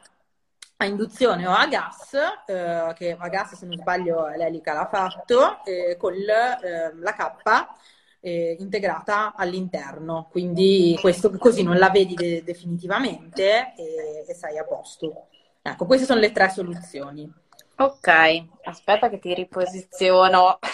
a 0.81 0.85
induzione 0.85 1.45
o 1.45 1.51
a 1.51 1.67
gas, 1.67 2.13
eh, 2.47 2.93
che 2.95 3.15
a 3.17 3.27
gas 3.29 3.53
se 3.53 3.65
non 3.67 3.77
sbaglio 3.77 4.27
l'elica 4.29 4.73
l'ha 4.73 4.87
fatto, 4.87 5.63
eh, 5.63 5.95
con 5.97 6.13
eh, 6.13 6.93
la 6.95 7.13
cappa 7.13 7.75
integrata 8.23 9.33
all'interno. 9.35 10.27
Quindi 10.29 10.95
questo 11.01 11.31
così 11.31 11.63
non 11.63 11.77
la 11.77 11.89
vedi 11.89 12.13
de- 12.13 12.43
definitivamente 12.43 13.73
e, 13.75 14.25
e 14.27 14.33
sei 14.35 14.59
a 14.59 14.63
posto. 14.63 15.27
Ecco, 15.61 15.85
queste 15.85 16.05
sono 16.05 16.19
le 16.19 16.31
tre 16.31 16.49
soluzioni. 16.49 17.31
Ok, 17.77 18.43
aspetta 18.63 19.09
che 19.09 19.17
ti 19.17 19.33
riposiziono. 19.33 20.59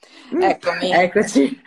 Eccomi. 0.40 0.90
Eccoci. 0.92 1.62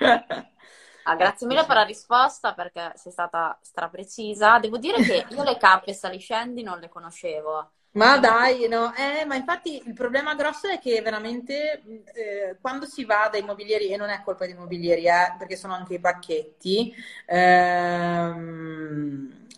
Ah, 1.03 1.15
grazie 1.15 1.47
mille 1.47 1.65
per 1.65 1.75
la 1.75 1.83
risposta 1.83 2.53
perché 2.53 2.93
sei 2.95 3.11
stata 3.11 3.57
straprecisa. 3.61 4.59
Devo 4.59 4.77
dire 4.77 5.01
che 5.01 5.25
io 5.29 5.43
le 5.43 5.57
cappe 5.57 5.93
saliscendi 5.93 6.63
non 6.63 6.79
le 6.79 6.89
conoscevo. 6.89 7.71
Ma 7.95 8.17
dai, 8.17 8.67
no, 8.67 8.91
eh, 8.95 9.23
ma 9.25 9.35
infatti 9.35 9.79
il 9.85 9.93
problema 9.93 10.33
grosso 10.33 10.67
è 10.67 10.79
che 10.79 10.99
veramente 11.01 11.83
eh, 12.13 12.57
quando 12.59 12.87
si 12.87 13.05
va 13.05 13.29
dai 13.31 13.43
mobilieri, 13.43 13.89
e 13.89 13.97
non 13.97 14.09
è 14.09 14.23
colpa 14.23 14.45
dei 14.45 14.55
mobilieri, 14.55 15.05
eh, 15.05 15.35
perché 15.37 15.55
sono 15.55 15.75
anche 15.75 15.93
i 15.95 15.99
pacchetti, 15.99 16.91
ehm, 17.27 18.65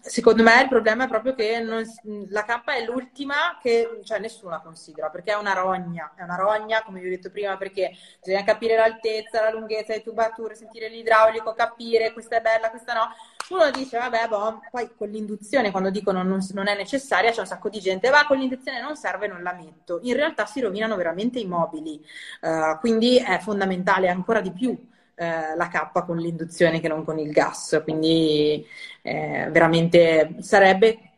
Secondo 0.07 0.43
me 0.43 0.61
il 0.61 0.67
problema 0.67 1.05
è 1.05 1.07
proprio 1.07 1.33
che 1.33 1.59
non, 1.59 1.83
la 2.29 2.43
K 2.43 2.63
è 2.63 2.85
l'ultima 2.85 3.57
che 3.59 4.01
cioè, 4.03 4.19
nessuno 4.19 4.51
la 4.51 4.59
considera 4.59 5.09
perché 5.09 5.31
è 5.31 5.35
una 5.35 5.53
rogna, 5.53 6.13
è 6.15 6.21
una 6.21 6.35
rogna 6.35 6.83
come 6.83 6.99
vi 6.99 7.07
ho 7.07 7.09
detto 7.09 7.31
prima 7.31 7.57
perché 7.57 7.91
bisogna 8.23 8.43
capire 8.43 8.75
l'altezza, 8.75 9.41
la 9.41 9.49
lunghezza, 9.49 9.93
le 9.93 10.03
tubature, 10.03 10.53
sentire 10.53 10.89
l'idraulico, 10.89 11.55
capire 11.55 12.13
questa 12.13 12.37
è 12.37 12.41
bella, 12.41 12.69
questa 12.69 12.93
no. 12.93 13.07
Uno 13.49 13.71
dice 13.71 13.97
vabbè, 13.97 14.27
boh, 14.27 14.61
poi 14.69 14.91
con 14.95 15.09
l'induzione 15.09 15.71
quando 15.71 15.89
dicono 15.89 16.21
non, 16.21 16.39
non 16.53 16.67
è 16.67 16.75
necessaria 16.75 17.31
c'è 17.31 17.39
un 17.39 17.47
sacco 17.47 17.69
di 17.69 17.79
gente, 17.79 18.09
va 18.11 18.25
con 18.27 18.37
l'induzione 18.37 18.79
non 18.81 18.95
serve, 18.95 19.25
non 19.25 19.41
la 19.41 19.53
metto. 19.53 19.99
In 20.03 20.13
realtà 20.13 20.45
si 20.45 20.61
rovinano 20.61 20.95
veramente 20.97 21.39
i 21.39 21.47
mobili, 21.47 21.99
uh, 22.41 22.77
quindi 22.79 23.17
è 23.17 23.39
fondamentale 23.39 24.07
ancora 24.07 24.39
di 24.39 24.51
più 24.51 24.93
eh, 25.15 25.55
la 25.55 25.67
cappa 25.67 26.03
con 26.03 26.17
l'induzione 26.17 26.79
che 26.79 26.87
non 26.87 27.03
con 27.03 27.17
il 27.17 27.31
gas, 27.31 27.81
quindi 27.83 28.65
eh, 29.01 29.47
veramente 29.51 30.35
sarebbe 30.39 31.17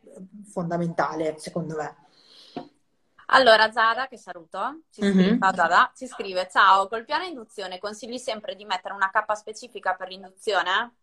fondamentale, 0.49 1.35
secondo 1.37 1.75
me. 1.75 1.95
Allora, 3.29 3.69
Zara, 3.71 4.07
che 4.07 4.17
saluto, 4.17 4.83
ci 4.89 5.01
scrive, 5.01 5.31
mm-hmm. 5.31 5.53
Zara, 5.53 5.91
ci 5.93 6.07
scrive, 6.07 6.47
ciao, 6.49 6.87
col 6.87 7.03
piano 7.03 7.25
induzione 7.25 7.77
consigli 7.77 8.17
sempre 8.17 8.55
di 8.55 8.63
mettere 8.63 8.93
una 8.93 9.09
cappa 9.11 9.35
specifica 9.35 9.95
per 9.95 10.07
l'induzione? 10.07 10.93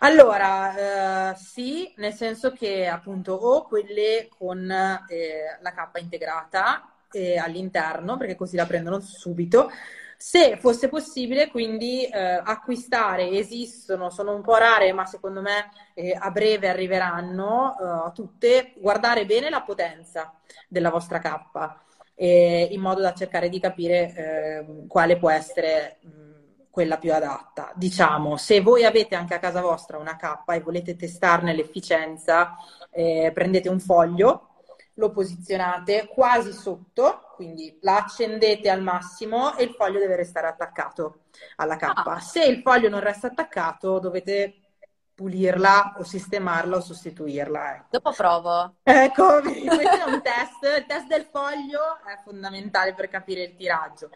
Allora, 0.00 1.32
eh, 1.32 1.34
sì, 1.36 1.92
nel 1.96 2.12
senso 2.12 2.52
che 2.52 2.86
appunto 2.86 3.32
o 3.32 3.64
quelle 3.66 4.28
con 4.38 4.70
eh, 4.70 5.58
la 5.60 5.72
cappa 5.72 5.98
integrata 5.98 6.88
eh, 7.10 7.36
all'interno, 7.36 8.16
perché 8.16 8.36
così 8.36 8.54
la 8.54 8.66
prendono 8.66 9.00
subito, 9.00 9.72
se 10.20 10.56
fosse 10.56 10.88
possibile, 10.88 11.48
quindi 11.48 12.04
eh, 12.04 12.42
acquistare, 12.42 13.30
esistono, 13.30 14.10
sono 14.10 14.34
un 14.34 14.42
po' 14.42 14.56
rare, 14.56 14.92
ma 14.92 15.06
secondo 15.06 15.40
me 15.40 15.70
eh, 15.94 16.12
a 16.18 16.32
breve 16.32 16.68
arriveranno 16.68 17.76
eh, 17.78 18.12
tutte, 18.12 18.72
guardare 18.78 19.24
bene 19.26 19.48
la 19.48 19.62
potenza 19.62 20.34
della 20.66 20.90
vostra 20.90 21.20
cappa, 21.20 21.82
in 22.20 22.80
modo 22.80 23.00
da 23.00 23.14
cercare 23.14 23.48
di 23.48 23.60
capire 23.60 24.12
ehm, 24.12 24.86
quale 24.88 25.18
può 25.18 25.30
essere 25.30 25.98
mh, 26.02 26.68
quella 26.68 26.98
più 26.98 27.14
adatta. 27.14 27.70
Diciamo, 27.76 28.36
se 28.36 28.60
voi 28.60 28.84
avete 28.84 29.14
anche 29.14 29.34
a 29.34 29.38
casa 29.38 29.60
vostra 29.60 29.98
una 29.98 30.16
cappa 30.16 30.54
e 30.54 30.60
volete 30.60 30.96
testarne 30.96 31.54
l'efficienza, 31.54 32.56
eh, 32.90 33.30
prendete 33.32 33.68
un 33.68 33.78
foglio 33.78 34.48
lo 34.98 35.10
posizionate 35.10 36.08
quasi 36.12 36.52
sotto, 36.52 37.32
quindi 37.34 37.78
la 37.82 37.98
accendete 37.98 38.68
al 38.68 38.82
massimo 38.82 39.56
e 39.56 39.64
il 39.64 39.70
foglio 39.70 39.98
deve 39.98 40.16
restare 40.16 40.48
attaccato 40.48 41.22
alla 41.56 41.76
cappa. 41.76 42.14
Ah. 42.14 42.20
Se 42.20 42.44
il 42.44 42.60
foglio 42.62 42.88
non 42.88 43.00
resta 43.00 43.28
attaccato, 43.28 44.00
dovete 44.00 44.54
pulirla 45.14 45.94
o 45.98 46.04
sistemarla 46.04 46.76
o 46.76 46.80
sostituirla. 46.80 47.74
Ecco. 47.74 47.86
Dopo 47.90 48.12
provo. 48.12 48.74
Ecco, 48.82 49.40
questo 49.42 49.66
è 49.66 50.04
un 50.04 50.22
test. 50.22 50.78
Il 50.78 50.86
test 50.86 51.06
del 51.06 51.24
foglio 51.30 51.98
è 52.04 52.20
fondamentale 52.22 52.94
per 52.94 53.08
capire 53.08 53.42
il 53.42 53.56
tiraggio. 53.56 54.10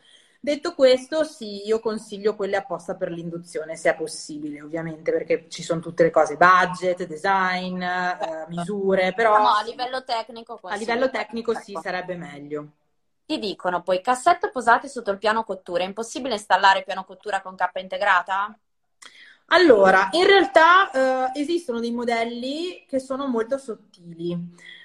Detto 0.44 0.74
questo, 0.74 1.22
sì, 1.22 1.64
io 1.68 1.78
consiglio 1.78 2.34
quelle 2.34 2.56
apposta 2.56 2.96
per 2.96 3.12
l'induzione, 3.12 3.76
se 3.76 3.90
è 3.90 3.94
possibile, 3.94 4.60
ovviamente, 4.60 5.12
perché 5.12 5.48
ci 5.48 5.62
sono 5.62 5.78
tutte 5.78 6.02
le 6.02 6.10
cose, 6.10 6.34
budget, 6.34 7.06
design, 7.06 7.80
eh, 7.80 8.46
misure, 8.48 9.12
però... 9.14 9.38
No, 9.38 9.54
a 9.54 9.62
livello 9.62 10.02
tecnico... 10.02 10.58
A 10.64 10.74
livello 10.74 11.10
tecnico 11.10 11.54
sì, 11.54 11.70
ecco. 11.70 11.82
sarebbe 11.82 12.16
meglio. 12.16 12.72
Ti 13.24 13.38
dicono 13.38 13.82
poi, 13.82 14.00
cassette 14.00 14.50
posate 14.50 14.88
sotto 14.88 15.12
il 15.12 15.18
piano 15.18 15.44
cottura, 15.44 15.84
è 15.84 15.86
impossibile 15.86 16.34
installare 16.34 16.82
piano 16.82 17.04
cottura 17.04 17.40
con 17.40 17.54
cappa 17.54 17.78
integrata? 17.78 18.58
Allora, 19.46 20.08
in 20.10 20.26
realtà 20.26 20.90
eh, 21.34 21.40
esistono 21.40 21.78
dei 21.78 21.92
modelli 21.92 22.84
che 22.88 22.98
sono 22.98 23.28
molto 23.28 23.58
sottili. 23.58 24.36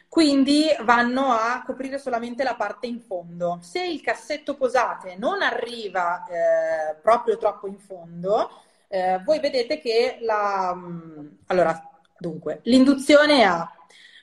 Quindi 0.10 0.68
vanno 0.82 1.32
a 1.32 1.64
coprire 1.66 2.00
solamente 2.00 2.44
la 2.44 2.56
parte 2.56 2.88
in 2.88 3.02
fondo. 3.02 3.60
Se 3.62 3.84
il 3.84 4.02
cassetto 4.02 4.56
posate 4.56 5.16
non 5.18 5.42
arriva 5.42 6.24
eh, 6.26 6.96
proprio 7.02 7.38
troppo 7.38 7.68
in 7.68 7.78
fondo, 7.78 8.50
eh, 8.88 9.22
voi 9.24 9.40
vedete 9.40 9.80
che 9.80 10.18
la... 10.22 10.74
Mm, 10.76 11.28
allora, 11.48 11.90
dunque, 12.18 12.62
l'induzione 12.64 13.44
ha 13.44 13.70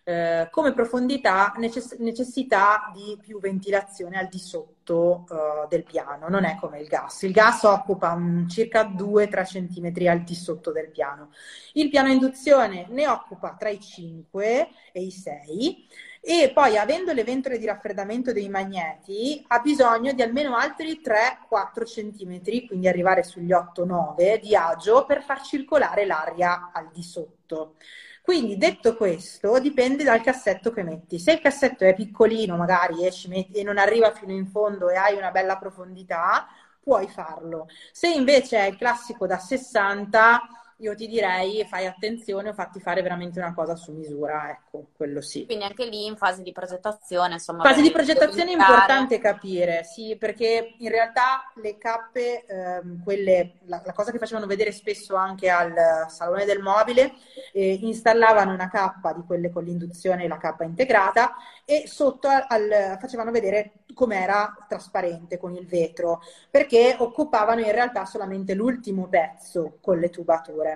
eh, 0.04 0.48
come 0.50 0.74
profondità 0.74 1.54
necess- 1.56 1.96
necessità 1.96 2.90
di 2.92 3.18
più 3.20 3.40
ventilazione 3.40 4.18
al 4.18 4.28
di 4.28 4.38
sotto 4.38 5.24
uh, 5.28 5.66
del 5.66 5.82
piano, 5.82 6.28
non 6.28 6.44
è 6.44 6.56
come 6.60 6.78
il 6.78 6.86
gas. 6.86 7.22
Il 7.22 7.32
gas 7.32 7.62
occupa 7.62 8.12
um, 8.12 8.46
circa 8.46 8.82
2-3 8.82 9.44
cm 9.44 10.06
al 10.08 10.22
di 10.22 10.34
sotto 10.34 10.72
del 10.72 10.90
piano. 10.90 11.30
Il 11.72 11.88
piano 11.88 12.10
induzione 12.10 12.86
ne 12.90 13.08
occupa 13.08 13.56
tra 13.58 13.70
i 13.70 13.80
5 13.80 14.68
e 14.92 15.00
i 15.00 15.10
6 15.10 15.86
e 16.20 16.52
poi 16.54 16.78
avendo 16.78 17.12
le 17.12 17.24
ventole 17.24 17.58
di 17.58 17.66
raffreddamento 17.66 18.32
dei 18.32 18.48
magneti 18.48 19.42
ha 19.48 19.58
bisogno 19.58 20.12
di 20.12 20.22
almeno 20.22 20.56
altri 20.56 21.00
3-4 21.02 21.84
cm, 21.84 22.66
quindi 22.66 22.88
arrivare 22.88 23.22
sugli 23.22 23.52
8-9 23.52 24.40
di 24.40 24.54
agio 24.54 25.04
per 25.06 25.22
far 25.22 25.42
circolare 25.42 26.06
l'aria 26.06 26.70
al 26.72 26.90
di 26.92 27.02
sotto. 27.02 27.76
Quindi 28.24 28.56
detto 28.56 28.96
questo, 28.96 29.58
dipende 29.58 30.02
dal 30.02 30.22
cassetto 30.22 30.72
che 30.72 30.82
metti. 30.82 31.18
Se 31.18 31.32
il 31.32 31.40
cassetto 31.40 31.84
è 31.84 31.94
piccolino, 31.94 32.56
magari, 32.56 33.04
e, 33.04 33.12
metti, 33.28 33.58
e 33.58 33.62
non 33.62 33.76
arriva 33.76 34.12
fino 34.14 34.32
in 34.32 34.46
fondo 34.46 34.88
e 34.88 34.96
hai 34.96 35.14
una 35.14 35.30
bella 35.30 35.58
profondità, 35.58 36.46
puoi 36.80 37.06
farlo. 37.06 37.66
Se 37.92 38.08
invece 38.08 38.56
è 38.56 38.64
il 38.64 38.78
classico 38.78 39.26
da 39.26 39.36
60, 39.38 40.40
io 40.78 40.94
ti 40.94 41.06
direi 41.06 41.64
fai 41.64 41.86
attenzione 41.86 42.48
o 42.48 42.52
fatti 42.52 42.80
fare 42.80 43.02
veramente 43.02 43.38
una 43.38 43.54
cosa 43.54 43.76
su 43.76 43.92
misura, 43.92 44.50
ecco, 44.50 44.88
quello 44.96 45.20
sì. 45.20 45.44
Quindi 45.46 45.64
anche 45.64 45.86
lì 45.86 46.06
in 46.06 46.16
fase 46.16 46.42
di 46.42 46.52
progettazione, 46.52 47.34
insomma. 47.34 47.62
Fase 47.62 47.82
di 47.82 47.90
progettazione 47.90 48.50
è 48.50 48.54
importante 48.54 49.18
capire, 49.18 49.84
sì, 49.84 50.16
perché 50.16 50.74
in 50.78 50.88
realtà 50.88 51.52
le 51.56 51.78
cappe, 51.78 52.44
ehm, 52.44 53.02
quelle, 53.02 53.58
la, 53.66 53.82
la, 53.84 53.92
cosa 53.92 54.10
che 54.10 54.18
facevano 54.18 54.46
vedere 54.46 54.72
spesso 54.72 55.14
anche 55.14 55.48
al 55.48 56.06
salone 56.08 56.44
del 56.44 56.60
mobile, 56.60 57.12
eh, 57.52 57.78
installavano 57.80 58.52
una 58.52 58.68
cappa 58.68 59.12
di 59.12 59.22
quelle 59.26 59.50
con 59.50 59.64
l'induzione 59.64 60.24
e 60.24 60.28
la 60.28 60.38
cappa 60.38 60.64
integrata 60.64 61.34
e 61.64 61.84
sotto 61.86 62.28
al, 62.28 62.98
facevano 63.00 63.30
vedere 63.30 63.84
com'era 63.94 64.54
trasparente 64.68 65.38
con 65.38 65.54
il 65.54 65.66
vetro, 65.66 66.20
perché 66.50 66.96
occupavano 66.98 67.60
in 67.60 67.72
realtà 67.72 68.04
solamente 68.04 68.54
l'ultimo 68.54 69.06
pezzo 69.08 69.78
con 69.80 69.98
le 69.98 70.10
tubature. 70.10 70.73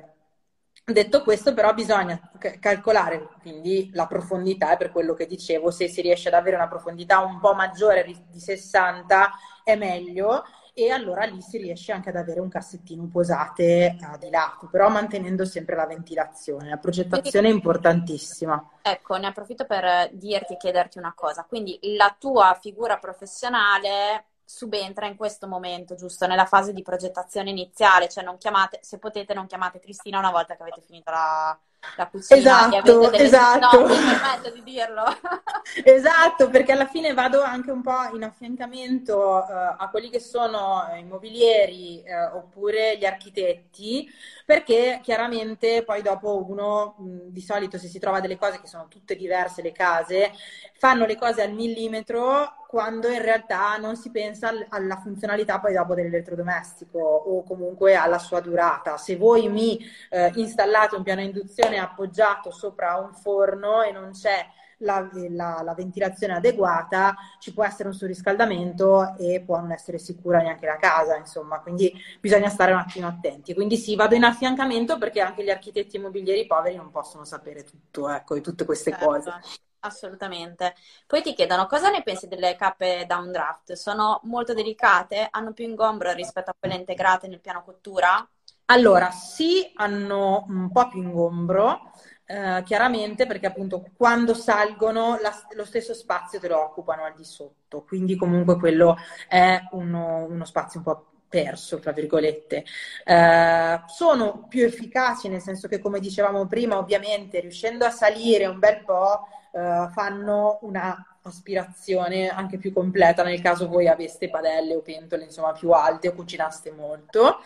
Detto 0.89 1.23
questo, 1.23 1.53
però, 1.53 1.75
bisogna 1.75 2.19
calcolare 2.59 3.29
quindi 3.43 3.91
la 3.93 4.07
profondità, 4.07 4.75
per 4.77 4.91
quello 4.91 5.13
che 5.13 5.27
dicevo, 5.27 5.71
se 5.71 5.87
si 5.87 6.01
riesce 6.01 6.29
ad 6.29 6.35
avere 6.35 6.57
una 6.57 6.67
profondità 6.67 7.21
un 7.21 7.39
po' 7.41 7.53
maggiore 7.53 8.05
di 8.05 8.41
60 8.41 9.31
è 9.65 9.77
meglio, 9.77 10.45
e 10.73 10.91
allora 10.91 11.25
lì 11.25 11.43
si 11.43 11.59
riesce 11.59 11.93
anche 11.93 12.09
ad 12.09 12.17
avere 12.17 12.41
un 12.41 12.49
cassettino 12.49 13.09
posate 13.09 13.97
uh, 14.01 14.17
di 14.17 14.31
lato, 14.31 14.69
però 14.71 14.89
mantenendo 14.89 15.45
sempre 15.45 15.75
la 15.75 15.87
ventilazione. 15.87 16.69
La 16.69 16.77
progettazione 16.77 17.49
è 17.49 17.53
importantissima. 17.53 18.79
Ecco, 18.81 19.17
ne 19.17 19.27
approfitto 19.27 19.67
per 19.67 20.09
dirti 20.13 20.53
e 20.53 20.57
chiederti 20.57 20.99
una 20.99 21.13
cosa. 21.15 21.45
Quindi 21.49 21.79
la 21.97 22.15
tua 22.17 22.57
figura 22.59 22.97
professionale 22.97 24.28
subentra 24.49 25.07
in 25.07 25.15
questo 25.17 25.47
momento, 25.47 25.95
giusto? 25.95 26.27
Nella 26.27 26.47
fase 26.47 26.73
di 26.73 26.81
progettazione 26.81 27.51
iniziale, 27.51 28.09
cioè 28.09 28.25
non 28.25 28.39
chiamate, 28.39 28.79
se 28.83 28.99
potete 28.99 29.35
non 29.35 29.47
chiamate 29.47 29.79
Cristina 29.79 30.19
una 30.19 30.31
volta 30.31 30.57
che 30.57 30.63
avete 30.63 30.81
finito 30.81 31.11
la, 31.11 31.59
la 31.97 32.09
cucina 32.09 32.39
esatto, 32.39 33.13
esatto. 33.13 33.81
No, 33.81 33.87
mi 33.87 33.95
permetto 33.95 34.51
di 34.51 34.63
dirlo. 34.63 35.05
esatto, 35.85 36.49
perché 36.49 36.73
alla 36.73 36.87
fine 36.87 37.15
vado 37.15 37.43
anche 37.43 37.71
un 37.71 37.83
po' 37.83 38.15
in 38.15 38.25
affiancamento 38.25 39.17
uh, 39.17 39.75
a 39.77 39.89
quelli 39.91 40.11
che 40.11 40.21
sono 40.21 40.85
immobilieri 40.97 42.03
uh, 42.05 42.37
oppure 42.37 42.97
gli 42.99 43.05
architetti, 43.05 44.11
perché 44.45 45.01
chiaramente 45.03 45.85
poi 45.85 46.03
dopo 46.03 46.45
uno 46.49 46.97
mh, 46.99 47.19
di 47.31 47.41
solito 47.41 47.79
se 47.79 47.89
si 47.89 47.99
trova 47.99 48.21
delle 48.21 48.37
cose 48.39 48.61
che 48.61 48.67
sono 48.67 48.89
tutte 48.89 49.17
diverse 49.17 49.63
le 49.63 49.73
case, 49.73 50.33
fanno 50.79 51.07
le 51.07 51.17
cose 51.17 51.43
al 51.43 51.53
millimetro 51.53 52.67
quando 52.69 53.09
in 53.09 53.23
realtà 53.23 53.79
non 53.79 53.97
si 53.97 54.11
pensa 54.11 54.53
alla 54.69 54.97
funzionalità 54.97 55.59
poi 55.59 55.73
dopo 55.73 55.95
dell'elettrodomestico 55.95 56.99
o 56.99 57.43
comunque 57.43 57.95
alla 57.95 58.19
sua 58.19 58.41
durata. 58.41 58.99
Se 58.99 59.17
voi 59.17 59.49
mi 59.49 59.79
eh, 60.11 60.31
installate 60.35 60.95
un 60.95 61.03
piano 61.03 61.23
induzione 61.23 61.68
appoggiato 61.77 62.51
sopra 62.51 62.97
un 62.97 63.13
forno 63.13 63.83
e 63.83 63.93
non 63.93 64.13
c'è 64.13 64.47
la, 64.79 65.09
la, 65.31 65.61
la, 65.63 65.75
ventilazione 65.75 66.35
adeguata, 66.35 67.17
ci 67.39 67.53
può 67.53 67.65
essere 67.65 67.89
un 67.89 67.95
surriscaldamento 67.95 69.17
e 69.19 69.43
può 69.45 69.59
non 69.59 69.73
essere 69.73 69.99
sicura 69.99 70.41
neanche 70.41 70.67
la 70.67 70.77
casa, 70.77 71.17
insomma, 71.17 71.61
quindi 71.61 71.93
bisogna 72.21 72.49
stare 72.49 72.73
un 72.73 72.79
attimo 72.79 73.09
attenti. 73.09 73.55
Quindi 73.55 73.77
sì, 73.77 73.97
vado 73.97 74.15
in 74.15 74.25
affiancamento 74.25 74.99
perché 74.99 75.21
anche 75.21 75.43
gli 75.43 75.51
architetti 75.51 75.97
immobilieri 75.97 76.47
poveri 76.47 76.77
non 76.77 76.91
possono 76.91 77.25
sapere 77.25 77.65
tutto, 77.65 78.09
ecco, 78.09 78.35
di 78.35 78.41
tutte 78.41 78.65
queste 78.65 78.91
certo. 78.91 79.07
cose. 79.07 79.33
Assolutamente. 79.81 80.75
Poi 81.07 81.23
ti 81.23 81.35
chiedono 81.35 81.67
cosa 81.67 81.89
ne 81.91 82.03
pensi 82.03 82.27
delle 82.27 82.57
cappe 82.57 83.05
downdraft? 83.07 83.73
Sono 83.75 84.21
molto 84.25 84.53
delicate? 84.53 85.29
Hanno 85.31 85.53
più 85.53 85.65
ingombro 85.65 86.13
rispetto 86.13 86.51
a 86.51 86.57
quelle 86.59 86.75
integrate 86.75 87.29
nel 87.29 87.41
piano 87.41 87.63
cottura? 87.63 88.29
Allora, 88.71 89.11
sì, 89.11 89.71
hanno 89.77 90.45
un 90.49 90.71
po' 90.71 90.89
più 90.89 91.01
ingombro, 91.03 91.91
eh, 92.27 92.63
chiaramente 92.67 93.27
perché 93.27 93.47
appunto 93.47 93.83
quando 93.97 94.35
salgono 94.35 95.19
la, 95.23 95.33
lo 95.57 95.65
stesso 95.65 95.95
spazio 95.95 96.39
te 96.39 96.49
lo 96.49 96.61
occupano 96.63 97.05
al 97.05 97.15
di 97.15 97.25
sotto, 97.25 97.83
quindi 97.85 98.15
comunque 98.17 98.59
quello 98.59 98.97
è 99.27 99.59
uno, 99.73 100.27
uno 100.29 100.45
spazio 100.45 100.81
un 100.81 100.85
po' 100.85 101.07
perso, 101.29 101.79
tra 101.79 101.93
virgolette. 101.93 102.65
Eh, 103.05 103.81
sono 103.87 104.45
più 104.49 104.65
efficaci 104.65 105.29
nel 105.29 105.41
senso 105.41 105.67
che, 105.67 105.79
come 105.79 105.99
dicevamo 105.99 106.47
prima, 106.47 106.77
ovviamente 106.77 107.41
riuscendo 107.41 107.87
a 107.87 107.91
salire 107.91 108.45
un 108.47 108.59
bel 108.59 108.85
po', 108.85 109.29
eh, 109.53 109.89
fanno 109.95 110.59
una 110.63 110.95
aspirazione 111.23 112.29
anche 112.29 112.59
più 112.59 112.73
completa 112.73 113.23
nel 113.23 113.41
caso 113.43 113.69
voi 113.69 113.87
aveste 113.87 114.31
padelle 114.31 114.75
o 114.77 114.81
pentole 114.81 115.25
insomma 115.25 115.53
più 115.53 115.71
alte 115.71 116.09
o 116.09 116.13
cucinaste 116.13 116.71
molto. 116.73 117.39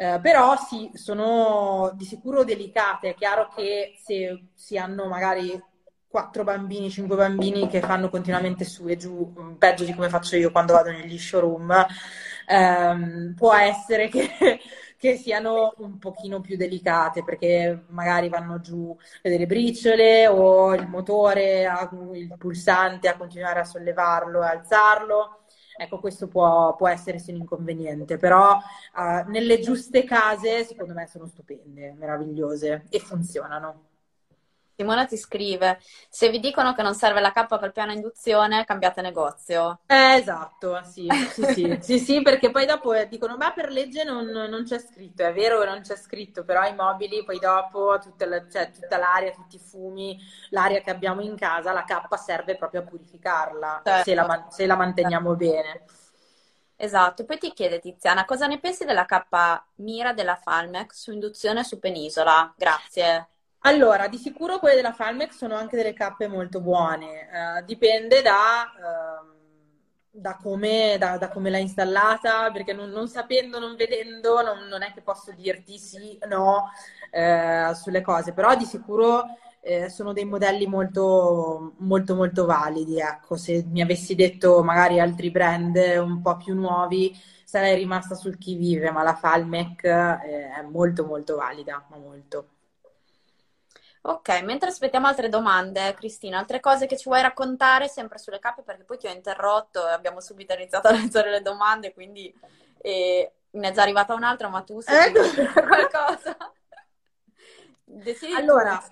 Eh, 0.00 0.18
però 0.22 0.56
sì, 0.56 0.90
sono 0.94 1.92
di 1.94 2.06
sicuro 2.06 2.42
delicate. 2.42 3.10
È 3.10 3.14
chiaro 3.14 3.48
che 3.54 3.92
se 4.02 4.46
si 4.54 4.78
hanno 4.78 5.06
magari 5.08 5.62
quattro 6.08 6.42
bambini, 6.42 6.88
cinque 6.88 7.16
bambini 7.16 7.68
che 7.68 7.80
fanno 7.80 8.08
continuamente 8.08 8.64
su 8.64 8.88
e 8.88 8.96
giù, 8.96 9.30
mm, 9.38 9.56
peggio 9.56 9.84
di 9.84 9.92
come 9.94 10.08
faccio 10.08 10.36
io 10.36 10.50
quando 10.50 10.72
vado 10.72 10.90
negli 10.90 11.18
showroom, 11.18 11.86
ehm, 12.46 13.34
può 13.36 13.52
essere 13.54 14.08
che, 14.08 14.26
che, 14.96 15.16
siano 15.16 15.74
un 15.78 15.98
pochino 15.98 16.40
più 16.40 16.56
delicate 16.56 17.22
perché 17.22 17.84
magari 17.88 18.30
vanno 18.30 18.58
giù 18.60 18.96
delle 19.20 19.44
briciole 19.46 20.26
o 20.28 20.74
il 20.74 20.88
motore, 20.88 21.68
il 22.14 22.34
pulsante 22.38 23.08
a 23.08 23.16
continuare 23.18 23.60
a 23.60 23.64
sollevarlo 23.64 24.42
e 24.42 24.46
alzarlo. 24.46 25.39
Ecco, 25.82 25.98
questo 25.98 26.28
può, 26.28 26.76
può 26.76 26.88
essere 26.88 27.18
un 27.18 27.36
inconveniente, 27.36 28.18
però 28.18 28.52
uh, 28.52 29.30
nelle 29.30 29.60
giuste 29.60 30.04
case 30.04 30.62
secondo 30.64 30.92
me 30.92 31.06
sono 31.06 31.24
stupende, 31.24 31.94
meravigliose 31.94 32.84
e 32.90 32.98
funzionano. 32.98 33.88
Simona 34.80 35.04
ti 35.04 35.18
scrive: 35.18 35.78
Se 36.08 36.30
vi 36.30 36.40
dicono 36.40 36.72
che 36.72 36.80
non 36.80 36.94
serve 36.94 37.20
la 37.20 37.32
K 37.32 37.58
col 37.58 37.72
piano 37.72 37.92
induzione, 37.92 38.64
cambiate 38.64 39.02
negozio. 39.02 39.80
Eh, 39.86 40.14
esatto, 40.14 40.80
sì, 40.84 41.06
sì, 41.32 41.42
sì, 41.52 41.78
sì, 41.82 41.98
sì, 41.98 42.22
perché 42.22 42.50
poi 42.50 42.64
dopo 42.64 42.94
eh, 42.94 43.06
dicono: 43.06 43.36
Ma 43.36 43.52
per 43.52 43.70
legge 43.70 44.04
non, 44.04 44.24
non, 44.24 44.64
c'è 44.64 44.78
scritto. 44.78 45.22
È 45.22 45.34
vero 45.34 45.60
che 45.60 45.66
non 45.66 45.82
c'è 45.82 45.96
scritto, 45.96 46.44
però 46.44 46.66
i 46.66 46.74
mobili, 46.74 47.22
poi 47.24 47.38
dopo, 47.38 47.98
tutta, 48.00 48.24
la, 48.24 48.48
cioè, 48.48 48.70
tutta 48.70 48.96
l'aria, 48.96 49.32
tutti 49.32 49.56
i 49.56 49.58
fumi, 49.58 50.18
l'aria 50.48 50.80
che 50.80 50.90
abbiamo 50.90 51.20
in 51.20 51.36
casa, 51.36 51.72
la 51.72 51.84
K 51.84 52.18
serve 52.18 52.56
proprio 52.56 52.80
a 52.80 52.84
purificarla 52.84 53.82
certo. 53.84 54.02
se, 54.02 54.14
la, 54.14 54.46
se 54.48 54.66
la 54.66 54.76
manteniamo 54.76 55.36
certo. 55.36 55.44
bene. 55.44 55.84
Esatto, 56.76 57.26
poi 57.26 57.36
ti 57.36 57.52
chiede 57.52 57.78
Tiziana, 57.78 58.24
cosa 58.24 58.46
ne 58.46 58.58
pensi 58.58 58.86
della 58.86 59.04
K 59.04 59.26
Mira 59.74 60.14
della 60.14 60.36
Falmec 60.36 60.94
su 60.94 61.12
induzione 61.12 61.64
su 61.64 61.78
penisola? 61.78 62.54
Grazie. 62.56 63.28
Allora, 63.64 64.08
di 64.08 64.16
sicuro 64.16 64.58
quelle 64.58 64.74
della 64.76 64.92
Falmex 64.92 65.36
sono 65.36 65.54
anche 65.54 65.76
delle 65.76 65.92
cappe 65.92 66.28
molto 66.28 66.60
buone, 66.62 67.28
uh, 67.60 67.64
dipende 67.64 68.22
da, 68.22 68.72
uh, 68.74 69.26
da, 70.10 70.36
come, 70.36 70.96
da, 70.98 71.18
da, 71.18 71.28
come, 71.28 71.50
l'hai 71.50 71.60
installata, 71.62 72.50
perché 72.52 72.72
non, 72.72 72.88
non 72.88 73.06
sapendo, 73.08 73.58
non 73.58 73.76
vedendo, 73.76 74.40
non, 74.42 74.66
non, 74.66 74.82
è 74.82 74.92
che 74.94 75.02
posso 75.02 75.32
dirti 75.32 75.78
sì, 75.78 76.18
no 76.26 76.70
uh, 77.12 77.74
sulle 77.74 78.00
cose, 78.00 78.32
però 78.32 78.56
di 78.56 78.64
sicuro 78.64 79.24
eh, 79.60 79.90
sono 79.90 80.14
dei 80.14 80.24
modelli 80.24 80.66
molto, 80.66 81.74
molto, 81.78 82.14
molto 82.14 82.46
validi. 82.46 82.98
Ecco, 82.98 83.36
se 83.36 83.62
mi 83.68 83.82
avessi 83.82 84.14
detto 84.14 84.62
magari 84.62 85.00
altri 85.00 85.30
brand 85.30 85.76
un 85.98 86.22
po' 86.22 86.36
più 86.38 86.54
nuovi, 86.54 87.14
sarei 87.44 87.74
rimasta 87.76 88.14
sul 88.14 88.38
chi 88.38 88.54
vive, 88.54 88.90
ma 88.90 89.02
la 89.02 89.14
Falmec 89.14 89.84
eh, 89.84 90.50
è 90.50 90.62
molto, 90.62 91.04
molto 91.04 91.36
valida, 91.36 91.84
ma 91.90 91.96
molto. 91.98 92.46
Ok, 94.02 94.42
mentre 94.42 94.70
aspettiamo 94.70 95.08
altre 95.08 95.28
domande, 95.28 95.92
Cristina, 95.92 96.38
altre 96.38 96.58
cose 96.58 96.86
che 96.86 96.96
ci 96.96 97.08
vuoi 97.08 97.20
raccontare 97.20 97.86
sempre 97.86 98.16
sulle 98.16 98.38
cappe 98.38 98.62
perché 98.62 98.84
poi 98.84 98.96
ti 98.96 99.06
ho 99.06 99.10
interrotto 99.10 99.86
e 99.86 99.92
abbiamo 99.92 100.20
subito 100.20 100.54
iniziato 100.54 100.88
a 100.88 100.92
leggere 100.92 101.30
le 101.30 101.42
domande, 101.42 101.92
quindi 101.92 102.34
eh, 102.78 103.32
ne 103.50 103.68
è 103.68 103.72
già 103.72 103.82
arrivata 103.82 104.14
un'altra, 104.14 104.48
ma 104.48 104.62
tu 104.62 104.80
sai 104.80 105.08
ecco. 105.08 105.20
qualcosa? 105.66 106.36
Decidi 107.84 108.32
allora, 108.32 108.82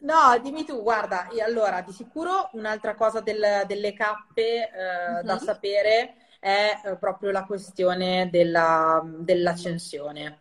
no, 0.00 0.38
dimmi 0.42 0.64
tu, 0.64 0.82
guarda, 0.82 1.28
allora, 1.44 1.82
di 1.82 1.92
sicuro 1.92 2.48
un'altra 2.54 2.96
cosa 2.96 3.20
del, 3.20 3.62
delle 3.66 3.92
cappe 3.92 4.68
eh, 4.68 5.12
uh-huh. 5.12 5.22
da 5.22 5.34
mhm. 5.34 5.40
sapere 5.40 6.14
è 6.40 6.80
eh, 6.86 6.96
proprio 6.96 7.30
la 7.30 7.44
questione 7.44 8.30
della, 8.30 9.00
dell'accensione. 9.04 10.38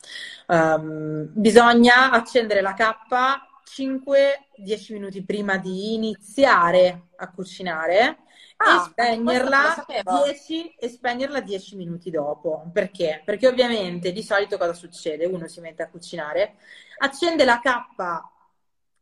Um, 0.47 1.27
bisogna 1.31 2.09
accendere 2.09 2.61
la 2.61 2.73
cappa 2.73 3.48
5-10 3.75 4.93
minuti 4.93 5.23
prima 5.23 5.57
di 5.57 5.93
iniziare 5.93 7.09
a 7.17 7.31
cucinare 7.31 8.17
ah, 8.57 8.75
e, 8.75 8.89
spegnerla 8.89 9.85
10, 10.25 10.75
e 10.75 10.89
spegnerla 10.89 11.41
10 11.41 11.75
minuti 11.75 12.09
dopo. 12.09 12.69
Perché? 12.73 13.21
Perché 13.23 13.47
ovviamente 13.47 14.11
di 14.11 14.23
solito 14.23 14.57
cosa 14.57 14.73
succede? 14.73 15.25
Uno 15.25 15.47
si 15.47 15.59
mette 15.59 15.83
a 15.83 15.89
cucinare, 15.89 16.55
accende 16.97 17.45
la 17.45 17.59
cappa 17.59 18.31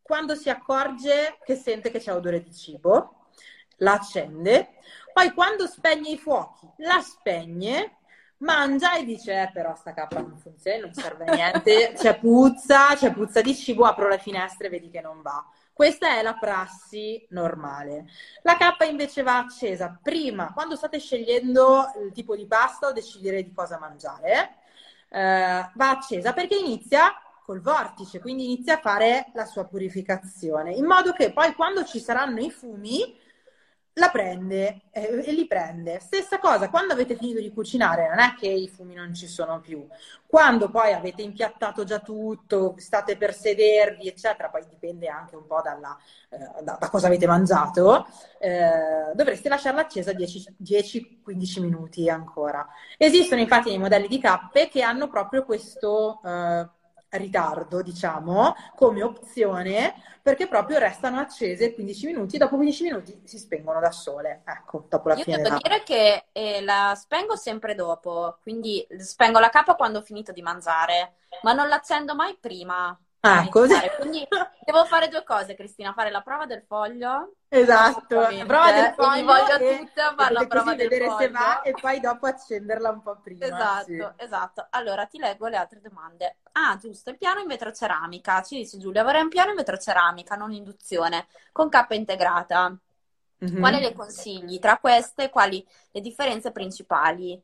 quando 0.02 0.34
si 0.34 0.48
accorge 0.48 1.38
che 1.44 1.54
sente 1.54 1.90
che 1.90 1.98
c'è 1.98 2.14
odore 2.14 2.42
di 2.42 2.54
cibo, 2.54 3.26
la 3.78 3.92
accende, 3.92 4.76
poi 5.12 5.32
quando 5.32 5.66
spegne 5.66 6.10
i 6.10 6.18
fuochi, 6.18 6.66
la 6.78 7.00
spegne 7.00 7.97
mangia 8.38 8.96
e 8.96 9.04
dice 9.04 9.42
eh, 9.42 9.50
però 9.52 9.74
sta 9.74 9.92
cappa 9.92 10.20
non 10.20 10.38
funziona, 10.38 10.78
non 10.80 10.92
serve 10.92 11.24
a 11.24 11.34
niente, 11.34 11.92
c'è 11.96 12.18
puzza, 12.18 12.94
c'è 12.94 13.12
puzza 13.12 13.40
di 13.40 13.54
cibo, 13.54 13.84
apro 13.84 14.08
le 14.08 14.18
finestre 14.18 14.66
e 14.66 14.70
vedi 14.70 14.90
che 14.90 15.00
non 15.00 15.22
va. 15.22 15.44
Questa 15.72 16.18
è 16.18 16.22
la 16.22 16.34
prassi 16.34 17.24
normale. 17.30 18.06
La 18.42 18.56
cappa 18.56 18.84
invece 18.84 19.22
va 19.22 19.38
accesa 19.38 19.96
prima, 20.02 20.52
quando 20.52 20.74
state 20.74 20.98
scegliendo 20.98 21.92
il 22.04 22.12
tipo 22.12 22.34
di 22.34 22.46
pasta 22.46 22.88
o 22.88 22.92
decidere 22.92 23.44
di 23.44 23.52
cosa 23.52 23.78
mangiare, 23.78 24.56
eh, 25.08 25.70
va 25.74 25.90
accesa 25.90 26.32
perché 26.32 26.56
inizia 26.56 27.12
col 27.44 27.60
vortice, 27.60 28.20
quindi 28.20 28.44
inizia 28.44 28.74
a 28.74 28.80
fare 28.80 29.30
la 29.32 29.46
sua 29.46 29.64
purificazione, 29.64 30.74
in 30.74 30.84
modo 30.84 31.12
che 31.12 31.32
poi 31.32 31.54
quando 31.54 31.84
ci 31.84 31.98
saranno 31.98 32.40
i 32.40 32.50
fumi 32.50 33.16
la 33.98 34.10
prende 34.10 34.82
eh, 34.92 35.22
e 35.24 35.32
li 35.32 35.46
prende. 35.46 35.98
Stessa 36.00 36.38
cosa, 36.38 36.70
quando 36.70 36.92
avete 36.92 37.16
finito 37.16 37.40
di 37.40 37.52
cucinare, 37.52 38.08
non 38.08 38.20
è 38.20 38.34
che 38.38 38.46
i 38.46 38.68
fumi 38.68 38.94
non 38.94 39.14
ci 39.14 39.26
sono 39.26 39.60
più. 39.60 39.86
Quando 40.26 40.70
poi 40.70 40.92
avete 40.92 41.22
impiattato 41.22 41.84
già 41.84 41.98
tutto, 41.98 42.74
state 42.78 43.16
per 43.16 43.34
sedervi, 43.34 44.08
eccetera, 44.08 44.48
poi 44.48 44.64
dipende 44.68 45.08
anche 45.08 45.36
un 45.36 45.46
po' 45.46 45.60
dalla, 45.62 45.96
eh, 46.30 46.62
da, 46.62 46.76
da, 46.78 46.88
cosa 46.88 47.06
avete 47.06 47.26
mangiato, 47.26 48.06
eh, 48.38 49.12
dovreste 49.14 49.48
lasciarla 49.48 49.80
accesa 49.80 50.12
10-15 50.12 51.60
minuti 51.60 52.08
ancora. 52.08 52.66
Esistono 52.96 53.40
infatti 53.40 53.68
dei 53.68 53.78
modelli 53.78 54.08
di 54.08 54.18
cappe 54.18 54.68
che 54.68 54.82
hanno 54.82 55.08
proprio 55.08 55.44
questo 55.44 56.20
eh, 56.24 56.68
ritardo, 57.10 57.82
diciamo, 57.82 58.54
come 58.74 59.02
opzione, 59.02 59.94
perché 60.22 60.46
proprio 60.46 60.78
restano 60.78 61.18
accese 61.18 61.72
15 61.74 62.06
minuti 62.06 62.38
dopo 62.38 62.56
15 62.56 62.82
minuti 62.82 63.20
si 63.24 63.38
spengono 63.38 63.80
da 63.80 63.90
sole. 63.90 64.42
Ecco, 64.44 64.86
dopo 64.88 65.08
la 65.08 65.14
Io 65.16 65.24
fine 65.24 65.36
devo 65.36 65.48
della... 65.48 65.60
dire 65.62 65.82
che 65.82 66.26
eh, 66.32 66.62
la 66.62 66.94
spengo 66.96 67.36
sempre 67.36 67.74
dopo, 67.74 68.38
quindi 68.42 68.86
spengo 68.98 69.38
la 69.38 69.48
cappa 69.48 69.74
quando 69.74 69.98
ho 69.98 70.02
finito 70.02 70.32
di 70.32 70.42
mangiare, 70.42 71.14
ma 71.42 71.52
non 71.52 71.68
l'accendo 71.68 72.14
mai 72.14 72.36
prima. 72.38 72.98
Ah, 73.20 73.48
così. 73.48 73.74
Quindi 73.98 74.26
devo 74.64 74.84
fare 74.84 75.08
due 75.08 75.24
cose, 75.24 75.54
Cristina, 75.54 75.92
fare 75.92 76.10
la 76.10 76.20
prova 76.20 76.46
del 76.46 76.62
foglio. 76.66 77.34
Esatto, 77.48 78.20
la 78.20 78.44
prova 78.46 78.72
del 78.72 78.92
foglio. 78.94 79.24
voglio 79.24 79.56
e, 79.56 79.78
tutta 79.78 80.14
fare 80.16 80.32
la 80.34 80.46
prova 80.46 80.74
del 80.74 80.88
vedere 80.88 81.06
foglio. 81.06 81.18
se 81.18 81.30
va 81.30 81.62
e 81.62 81.72
poi 81.72 82.00
dopo 82.00 82.26
accenderla 82.26 82.90
un 82.90 83.02
po' 83.02 83.18
prima. 83.20 83.44
Esatto, 83.44 83.84
sì. 83.84 84.04
esatto. 84.16 84.66
Allora 84.70 85.06
ti 85.06 85.18
leggo 85.18 85.48
le 85.48 85.56
altre 85.56 85.80
domande. 85.80 86.36
Ah, 86.52 86.76
giusto, 86.80 87.10
il 87.10 87.18
piano 87.18 87.40
in 87.40 87.48
vetroceramica. 87.48 88.42
Ci 88.42 88.56
dice 88.56 88.78
Giulia, 88.78 89.02
vorrei 89.02 89.22
un 89.22 89.28
piano 89.28 89.50
in 89.50 89.56
vetroceramica, 89.56 90.36
non 90.36 90.52
induzione, 90.52 91.26
con 91.50 91.68
cappa 91.68 91.94
integrata. 91.94 92.76
Mm-hmm. 93.44 93.58
Quali 93.58 93.80
le 93.80 93.92
consigli? 93.94 94.58
Tra 94.58 94.78
queste, 94.78 95.30
quali 95.30 95.66
le 95.90 96.00
differenze 96.00 96.52
principali? 96.52 97.40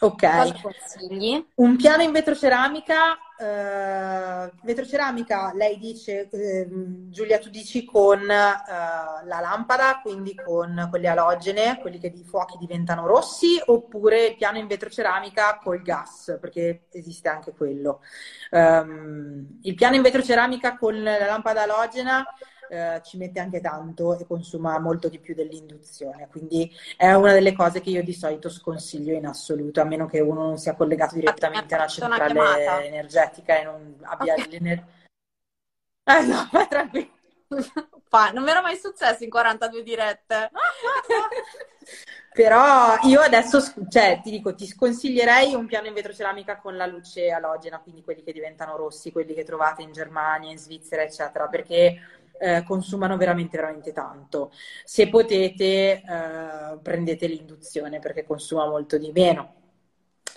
Ok. 0.00 0.20
Cosa 0.20 0.60
consigli? 0.60 1.46
Un 1.56 1.76
piano 1.76 2.02
in 2.02 2.12
vetroceramica, 2.12 3.16
eh, 3.42 4.52
vetroceramica, 4.62 5.52
lei 5.54 5.76
dice, 5.78 6.28
eh, 6.30 6.66
Giulia, 7.08 7.38
tu 7.38 7.50
dici 7.50 7.84
con 7.84 8.20
eh, 8.20 8.26
la 8.30 9.40
lampada, 9.40 10.00
quindi 10.00 10.34
con 10.34 10.86
quelle 10.88 11.08
alogene, 11.08 11.78
quelli 11.80 11.98
che 11.98 12.12
i 12.14 12.24
fuochi 12.24 12.56
diventano 12.58 13.06
rossi, 13.06 13.60
oppure 13.64 14.26
il 14.26 14.36
piano 14.36 14.58
in 14.58 14.68
vetroceramica 14.68 15.58
col 15.60 15.82
gas, 15.82 16.38
perché 16.40 16.84
esiste 16.92 17.28
anche 17.28 17.52
quello. 17.52 18.00
Um, 18.50 19.58
il 19.62 19.74
piano 19.74 19.96
in 19.96 20.02
vetroceramica 20.02 20.76
con 20.76 21.02
la 21.02 21.26
lampada 21.26 21.62
alogena 21.62 22.24
eh, 22.72 23.02
ci 23.04 23.18
mette 23.18 23.38
anche 23.38 23.60
tanto 23.60 24.18
e 24.18 24.26
consuma 24.26 24.78
molto 24.78 25.10
di 25.10 25.18
più 25.18 25.34
dell'induzione. 25.34 26.26
Quindi 26.28 26.74
è 26.96 27.12
una 27.12 27.34
delle 27.34 27.52
cose 27.52 27.82
che 27.82 27.90
io 27.90 28.02
di 28.02 28.14
solito 28.14 28.48
sconsiglio 28.48 29.12
in 29.12 29.26
assoluto, 29.26 29.82
a 29.82 29.84
meno 29.84 30.06
che 30.06 30.20
uno 30.20 30.44
non 30.44 30.58
sia 30.58 30.74
collegato 30.74 31.14
direttamente 31.14 31.74
alla 31.74 31.86
centrale 31.86 32.86
energetica 32.86 33.60
e 33.60 33.64
non 33.64 33.96
abbia 34.00 34.32
okay. 34.32 34.50
l'energia. 34.50 34.86
Eh 36.04 36.22
no, 36.22 36.48
ma 36.50 36.66
tranquillo. 36.66 37.10
non 38.32 38.42
mi 38.42 38.50
era 38.50 38.62
mai 38.62 38.76
successo 38.76 39.22
in 39.22 39.28
42 39.28 39.82
dirette. 39.82 40.50
Però 42.32 42.96
io 43.02 43.20
adesso, 43.20 43.60
cioè, 43.90 44.20
ti 44.22 44.30
dico, 44.30 44.54
ti 44.54 44.66
sconsiglierei 44.66 45.52
un 45.52 45.66
piano 45.66 45.88
in 45.88 45.92
vetroceramica 45.92 46.56
con 46.56 46.74
la 46.74 46.86
luce 46.86 47.30
alogena, 47.30 47.80
quindi 47.80 48.02
quelli 48.02 48.22
che 48.22 48.32
diventano 48.32 48.78
rossi, 48.78 49.12
quelli 49.12 49.34
che 49.34 49.44
trovate 49.44 49.82
in 49.82 49.92
Germania, 49.92 50.50
in 50.50 50.56
Svizzera, 50.56 51.02
eccetera, 51.02 51.48
perché 51.48 52.21
eh, 52.42 52.64
consumano 52.64 53.16
veramente, 53.16 53.56
veramente 53.56 53.92
tanto. 53.92 54.50
Se 54.84 55.08
potete, 55.08 56.02
eh, 56.02 56.78
prendete 56.82 57.28
l'induzione 57.28 58.00
perché 58.00 58.24
consuma 58.24 58.66
molto 58.66 58.98
di 58.98 59.12
meno. 59.12 59.54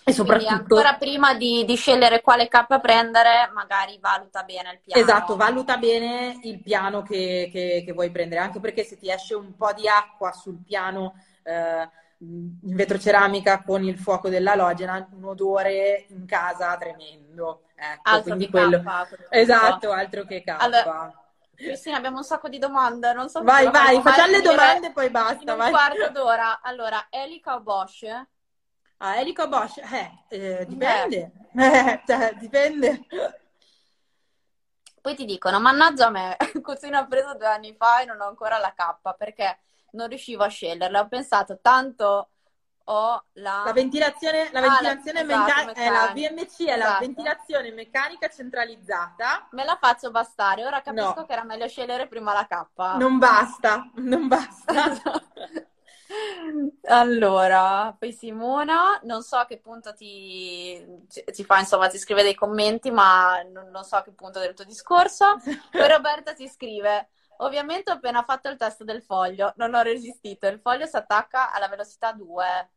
E 0.03 0.13
soprattutto... 0.13 0.45
Quindi 0.45 0.61
ancora 0.61 0.97
prima 0.97 1.33
di, 1.33 1.65
di, 1.65 1.75
scegliere 1.75 2.21
quale 2.21 2.47
K 2.47 2.79
prendere, 2.79 3.49
magari 3.55 3.97
valuta 3.99 4.43
bene 4.43 4.73
il 4.73 4.79
piano. 4.83 5.01
Esatto, 5.01 5.35
valuta 5.35 5.77
bene 5.77 6.39
il 6.43 6.61
piano 6.61 7.01
che, 7.01 7.49
che, 7.51 7.81
che 7.83 7.91
vuoi 7.91 8.11
prendere, 8.11 8.41
anche 8.41 8.59
perché 8.59 8.83
se 8.83 8.99
ti 8.99 9.09
esce 9.09 9.33
un 9.33 9.55
po' 9.55 9.73
di 9.73 9.87
acqua 9.87 10.31
sul 10.31 10.61
piano 10.63 11.15
eh, 11.41 11.89
in 12.19 12.75
vetroceramica 12.75 13.63
con 13.63 13.83
il 13.83 13.97
fuoco 13.97 14.29
dell'alogena, 14.29 15.07
un 15.11 15.23
odore 15.23 16.05
in 16.09 16.27
casa 16.27 16.77
tremendo. 16.77 17.63
Ecco, 17.73 18.01
altro 18.03 18.35
che 18.35 18.49
quello... 18.51 18.83
K. 18.83 19.27
Esatto, 19.31 19.91
altro 19.91 20.23
che 20.25 20.43
K. 20.43 20.55
Allora... 20.59 21.24
Cristina, 21.55 21.97
abbiamo 21.97 22.17
un 22.17 22.23
sacco 22.23 22.49
di 22.49 22.57
domande. 22.57 23.13
Non 23.13 23.29
so 23.29 23.41
vai, 23.43 23.69
vai, 23.69 24.01
facciamo 24.01 24.31
le 24.31 24.41
domande 24.41 24.87
e 24.87 24.91
poi 24.91 25.09
basta. 25.09 25.41
In 25.41 25.49
un 25.49 25.57
vai. 25.57 25.71
quarto 25.71 26.09
d'ora. 26.09 26.61
Allora, 26.61 27.07
Elica 27.09 27.55
o 27.55 27.61
Bosch? 27.61 28.03
Ah, 28.97 29.17
Elica 29.19 29.47
Bosch, 29.47 29.77
eh, 29.77 30.23
eh 30.29 30.65
dipende, 30.65 31.31
eh, 31.55 32.01
cioè, 32.05 32.33
dipende. 32.35 33.05
Poi 35.01 35.15
ti 35.15 35.25
dicono, 35.25 35.59
mannaggia 35.59 36.07
a 36.07 36.09
me, 36.09 36.37
cucina 36.63 37.01
ho 37.01 37.07
preso 37.07 37.35
due 37.35 37.47
anni 37.47 37.75
fa 37.77 38.01
e 38.01 38.05
non 38.05 38.21
ho 38.21 38.27
ancora 38.27 38.57
la 38.57 38.73
K 38.73 39.15
perché 39.17 39.59
non 39.91 40.07
riuscivo 40.07 40.43
a 40.43 40.47
sceglierla. 40.47 41.01
Ho 41.01 41.07
pensato, 41.07 41.59
tanto 41.61 42.29
ho 42.85 43.23
la... 43.33 43.63
La 43.65 43.73
ventilazione, 43.73 44.49
la 44.51 44.61
ventilazione 44.61 45.19
ah, 45.19 45.25
la, 45.25 45.37
meccanica, 45.37 45.71
esatto, 45.71 45.79
è 45.79 45.89
la 45.89 46.11
VMC, 46.13 46.63
è 46.63 46.77
la 46.77 46.85
esatto. 46.85 46.99
ventilazione 46.99 47.71
meccanica 47.71 48.29
centralizzata. 48.29 49.47
Me 49.51 49.63
la 49.63 49.77
faccio 49.79 50.11
bastare, 50.11 50.65
ora 50.65 50.81
capisco 50.81 51.13
no. 51.15 51.25
che 51.25 51.33
era 51.33 51.43
meglio 51.43 51.67
scegliere 51.67 52.07
prima 52.07 52.33
la 52.33 52.45
K. 52.45 52.97
Non 52.97 53.17
basta, 53.17 53.89
non 53.95 54.27
basta. 54.27 54.73
Allora, 56.87 57.93
poi 57.97 58.13
Simona, 58.13 58.99
non 59.03 59.23
so 59.23 59.37
a 59.37 59.45
che 59.45 59.59
punto 59.59 59.93
ti, 59.93 61.03
ti 61.07 61.43
fa, 61.43 61.59
insomma, 61.59 61.87
ti 61.87 61.97
scrive 61.97 62.23
dei 62.23 62.35
commenti, 62.35 62.91
ma 62.91 63.41
non, 63.41 63.69
non 63.69 63.83
so 63.83 63.95
a 63.95 64.03
che 64.03 64.13
punto 64.13 64.39
del 64.39 64.53
tuo 64.53 64.65
discorso. 64.65 65.37
Poi 65.71 65.87
Roberta 65.89 66.33
ti 66.33 66.47
scrive, 66.47 67.09
ovviamente 67.37 67.91
ho 67.91 67.95
appena 67.95 68.23
fatto 68.23 68.49
il 68.49 68.57
test 68.57 68.83
del 68.83 69.01
foglio, 69.01 69.53
non 69.57 69.73
ho 69.73 69.81
resistito, 69.81 70.47
il 70.47 70.59
foglio 70.59 70.85
si 70.85 70.95
attacca 70.95 71.51
alla 71.51 71.67
velocità 71.67 72.13
2. 72.13 72.69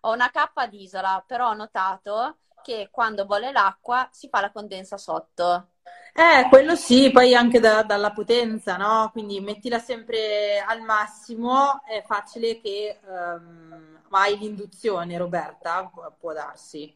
Ho 0.00 0.12
una 0.12 0.30
K 0.30 0.50
ad 0.54 0.72
isola, 0.74 1.22
però 1.26 1.48
ho 1.48 1.54
notato 1.54 2.38
che 2.62 2.88
quando 2.90 3.24
bolle 3.26 3.52
l'acqua 3.52 4.08
si 4.12 4.28
fa 4.28 4.40
la 4.40 4.52
condensa 4.52 4.96
sotto. 4.96 5.68
Eh, 6.12 6.48
quello 6.48 6.74
sì, 6.76 7.10
poi 7.10 7.34
anche 7.34 7.60
da, 7.60 7.82
dalla 7.82 8.12
potenza, 8.12 8.76
no? 8.76 9.08
Quindi 9.12 9.40
mettila 9.40 9.78
sempre 9.78 10.58
al 10.66 10.80
massimo, 10.82 11.82
è 11.84 12.02
facile 12.04 12.60
che 12.60 12.98
um, 13.06 14.00
hai 14.10 14.36
l'induzione, 14.36 15.16
Roberta, 15.16 15.90
può 16.18 16.32
darsi. 16.32 16.94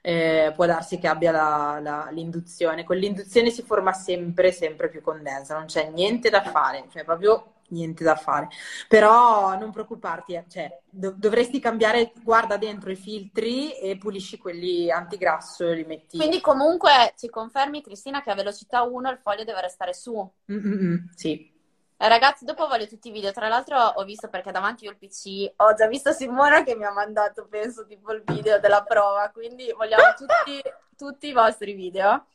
Eh, 0.00 0.52
può 0.54 0.66
darsi 0.66 0.98
che 0.98 1.08
abbia 1.08 1.32
la, 1.32 1.78
la, 1.80 2.08
l'induzione. 2.10 2.84
Con 2.84 2.96
l'induzione 2.96 3.50
si 3.50 3.62
forma 3.62 3.92
sempre, 3.92 4.52
sempre 4.52 4.88
più 4.88 5.00
condensa, 5.00 5.56
non 5.56 5.66
c'è 5.66 5.90
niente 5.90 6.30
da 6.30 6.42
fare, 6.42 6.86
cioè 6.92 7.04
proprio 7.04 7.54
niente 7.68 8.04
da 8.04 8.16
fare. 8.16 8.48
Però 8.88 9.56
non 9.58 9.70
preoccuparti, 9.72 10.34
eh, 10.34 10.44
cioè, 10.48 10.80
dov- 10.88 11.16
dovresti 11.16 11.60
cambiare, 11.60 12.12
guarda 12.22 12.56
dentro 12.56 12.90
i 12.90 12.96
filtri 12.96 13.72
e 13.78 13.96
pulisci 13.98 14.38
quelli 14.38 14.90
antigrasso 14.90 15.68
e 15.68 15.74
li 15.74 15.84
metti. 15.84 16.16
Quindi 16.18 16.40
comunque 16.40 17.14
ci 17.16 17.28
confermi 17.28 17.82
Cristina 17.82 18.22
che 18.22 18.30
a 18.30 18.34
velocità 18.34 18.82
1 18.82 19.10
il 19.10 19.18
foglio 19.18 19.44
deve 19.44 19.60
restare 19.60 19.94
su? 19.94 20.30
Mm-mm, 20.50 21.08
sì. 21.14 21.56
Eh, 22.00 22.08
ragazzi, 22.08 22.44
dopo 22.44 22.68
voglio 22.68 22.86
tutti 22.86 23.08
i 23.08 23.10
video. 23.10 23.32
Tra 23.32 23.48
l'altro 23.48 23.76
ho 23.76 24.04
visto 24.04 24.28
perché 24.28 24.52
davanti 24.52 24.86
ho 24.86 24.90
il 24.90 24.96
PC, 24.96 25.52
ho 25.56 25.74
già 25.74 25.88
visto 25.88 26.12
Simona 26.12 26.62
che 26.62 26.76
mi 26.76 26.84
ha 26.84 26.92
mandato, 26.92 27.46
penso, 27.48 27.84
tipo 27.86 28.12
il 28.12 28.22
video 28.24 28.60
della 28.60 28.82
prova, 28.84 29.28
quindi 29.30 29.72
vogliamo 29.76 30.04
tutti, 30.16 30.62
tutti 30.96 31.26
i 31.28 31.32
vostri 31.32 31.72
video. 31.72 32.26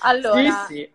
Allora, 0.00 0.64
sì, 0.66 0.74
sì. 0.74 0.92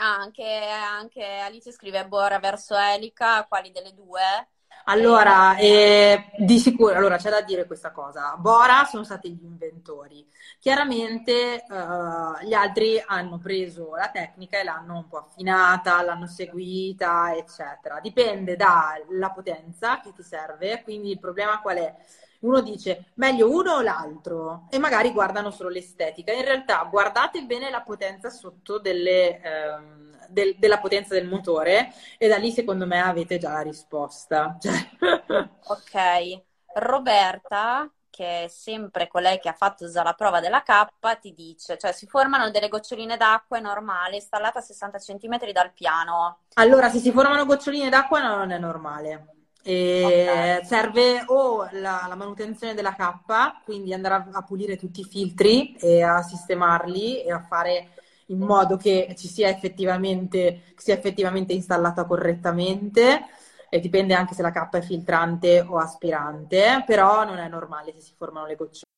Anche, 0.00 0.44
anche 0.44 1.24
Alice 1.24 1.70
scrive 1.72 2.06
Bora 2.08 2.38
verso 2.40 2.76
Elica, 2.76 3.44
quali 3.46 3.70
delle 3.70 3.94
due? 3.94 4.48
Allora, 4.84 5.56
eh, 5.58 6.30
di 6.38 6.58
sicuro, 6.58 6.94
allora 6.94 7.18
c'è 7.18 7.28
da 7.28 7.42
dire 7.42 7.66
questa 7.66 7.90
cosa. 7.92 8.34
Bora 8.38 8.84
sono 8.86 9.04
stati 9.04 9.30
gli 9.34 9.44
inventori. 9.44 10.26
Chiaramente 10.58 11.64
uh, 11.68 12.42
gli 12.46 12.54
altri 12.54 13.02
hanno 13.06 13.38
preso 13.38 13.94
la 13.96 14.08
tecnica 14.10 14.58
e 14.58 14.64
l'hanno 14.64 14.96
un 14.96 15.08
po' 15.08 15.18
affinata, 15.18 16.00
l'hanno 16.02 16.26
seguita, 16.26 17.34
eccetera. 17.36 18.00
Dipende 18.00 18.56
dalla 18.56 19.30
potenza 19.34 20.00
che 20.00 20.12
ti 20.14 20.22
serve, 20.22 20.82
quindi 20.82 21.10
il 21.10 21.18
problema 21.20 21.60
qual 21.60 21.76
è? 21.76 21.94
Uno 22.40 22.60
dice 22.60 23.06
meglio 23.14 23.50
uno 23.50 23.74
o 23.74 23.80
l'altro 23.80 24.66
e 24.70 24.78
magari 24.78 25.12
guardano 25.12 25.50
solo 25.50 25.68
l'estetica. 25.70 26.32
In 26.32 26.44
realtà 26.44 26.86
guardate 26.90 27.42
bene 27.42 27.70
la 27.70 27.82
potenza 27.82 28.30
sotto 28.30 28.78
delle, 28.78 29.40
ehm, 29.40 30.26
del, 30.28 30.56
della 30.58 30.78
potenza 30.78 31.14
del 31.14 31.28
motore 31.28 31.92
e 32.16 32.28
da 32.28 32.36
lì 32.36 32.50
secondo 32.52 32.86
me 32.86 33.00
avete 33.00 33.38
già 33.38 33.52
la 33.52 33.62
risposta. 33.62 34.56
Cioè... 34.60 35.48
ok, 35.66 36.42
Roberta 36.74 37.90
che 38.18 38.44
è 38.44 38.48
sempre 38.48 39.06
colei 39.06 39.38
che 39.38 39.48
ha 39.48 39.52
fatto 39.52 39.88
già 39.88 40.02
la 40.02 40.12
prova 40.12 40.40
della 40.40 40.62
K, 40.62 41.20
ti 41.20 41.32
dice, 41.32 41.78
cioè 41.78 41.92
si 41.92 42.06
formano 42.08 42.50
delle 42.50 42.66
goccioline 42.66 43.16
d'acqua, 43.16 43.58
è 43.58 43.60
normale, 43.60 44.16
installata 44.16 44.58
a 44.58 44.62
60 44.62 44.98
cm 44.98 45.52
dal 45.52 45.72
piano. 45.72 46.40
Allora, 46.54 46.88
se 46.88 46.98
si 46.98 47.12
formano 47.12 47.44
goccioline 47.44 47.88
d'acqua 47.88 48.20
non 48.20 48.50
è 48.50 48.58
normale. 48.58 49.37
Okay. 49.70 50.64
Serve 50.64 51.24
o 51.26 51.68
la, 51.72 52.06
la, 52.08 52.14
manutenzione 52.14 52.72
della 52.72 52.94
K, 52.94 53.64
quindi 53.64 53.92
andare 53.92 54.14
a, 54.14 54.28
a, 54.32 54.42
pulire 54.42 54.76
tutti 54.76 55.00
i 55.00 55.04
filtri 55.04 55.74
e 55.74 56.02
a 56.02 56.22
sistemarli 56.22 57.22
e 57.22 57.30
a 57.30 57.40
fare 57.40 57.90
in 58.26 58.38
modo 58.38 58.78
che 58.78 59.14
ci 59.18 59.28
sia 59.28 59.48
effettivamente, 59.48 60.72
sia 60.76 60.94
effettivamente 60.94 61.52
installata 61.52 62.06
correttamente. 62.06 63.26
E 63.68 63.80
dipende 63.80 64.14
anche 64.14 64.32
se 64.32 64.40
la 64.40 64.50
K 64.50 64.70
è 64.70 64.80
filtrante 64.80 65.60
o 65.60 65.76
aspirante, 65.76 66.82
però 66.86 67.24
non 67.24 67.36
è 67.36 67.48
normale 67.48 67.92
se 67.92 68.00
si 68.00 68.14
formano 68.16 68.46
le 68.46 68.56
gocciole. 68.56 68.97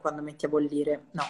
Quando 0.00 0.22
metti 0.22 0.46
a 0.46 0.48
bollire. 0.48 1.06
No, 1.12 1.24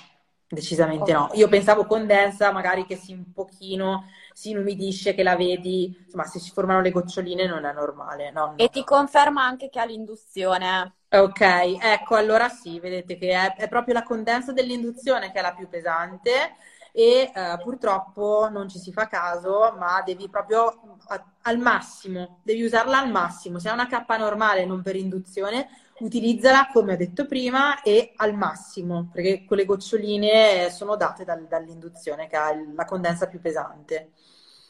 decisamente 0.49 1.12
no. 1.12 1.31
Io 1.35 1.49
pensavo 1.49 1.85
condensa, 1.85 2.53
magari 2.53 2.87
che 2.87 2.97
si 2.97 3.12
un 3.12 3.33
pochino 3.33 4.09
si 4.33 4.51
inumidisce, 4.51 5.14
che 5.14 5.22
la 5.22 5.37
vedi, 5.37 5.97
insomma, 6.05 6.25
se 6.25 6.39
si 6.39 6.51
formano 6.51 6.81
le 6.81 6.91
goccioline 6.91 7.47
non 7.47 7.64
è 7.64 7.72
normale. 7.72 8.31
No, 8.31 8.47
no. 8.47 8.57
E 8.57 8.68
ti 8.68 8.83
conferma 8.83 9.45
anche 9.45 9.68
che 9.68 9.79
ha 9.79 9.85
l'induzione. 9.85 10.95
Ok, 11.11 11.41
ecco, 11.41 12.16
allora 12.16 12.49
sì, 12.49 12.81
vedete 12.81 13.16
che 13.16 13.31
è, 13.31 13.55
è 13.57 13.68
proprio 13.68 13.95
la 13.95 14.03
condensa 14.03 14.53
dell'induzione 14.53 15.31
che 15.31 15.39
è 15.39 15.43
la 15.43 15.55
più 15.55 15.68
pesante 15.68 16.57
e 16.93 17.31
eh, 17.33 17.59
purtroppo 17.62 18.49
non 18.51 18.68
ci 18.68 18.79
si 18.79 18.91
fa 18.91 19.07
caso, 19.07 19.75
ma 19.79 20.03
devi 20.03 20.29
proprio 20.29 20.99
a, 21.07 21.25
al 21.43 21.59
massimo, 21.59 22.41
devi 22.43 22.64
usarla 22.64 22.99
al 22.99 23.11
massimo. 23.11 23.59
Se 23.61 23.68
è 23.68 23.72
una 23.72 23.87
cappa 23.87 24.16
normale, 24.16 24.64
non 24.64 24.83
per 24.83 24.97
induzione, 24.97 25.68
utilizzala 26.01 26.69
come 26.73 26.95
ho 26.95 26.97
detto 26.97 27.27
prima 27.27 27.83
e 27.83 28.13
al 28.17 28.35
massimo, 28.35 29.09
perché 29.13 29.45
quelle 29.45 29.65
goccioline 29.65 30.71
sono 30.71 30.97
date 30.97 31.25
dal, 31.25 31.47
dall'induzione 31.47 32.27
che 32.27 32.37
ha 32.37 32.53
la 32.75 32.85
condensa 32.85 33.29
più 33.29 33.41
pesante. 33.41 34.13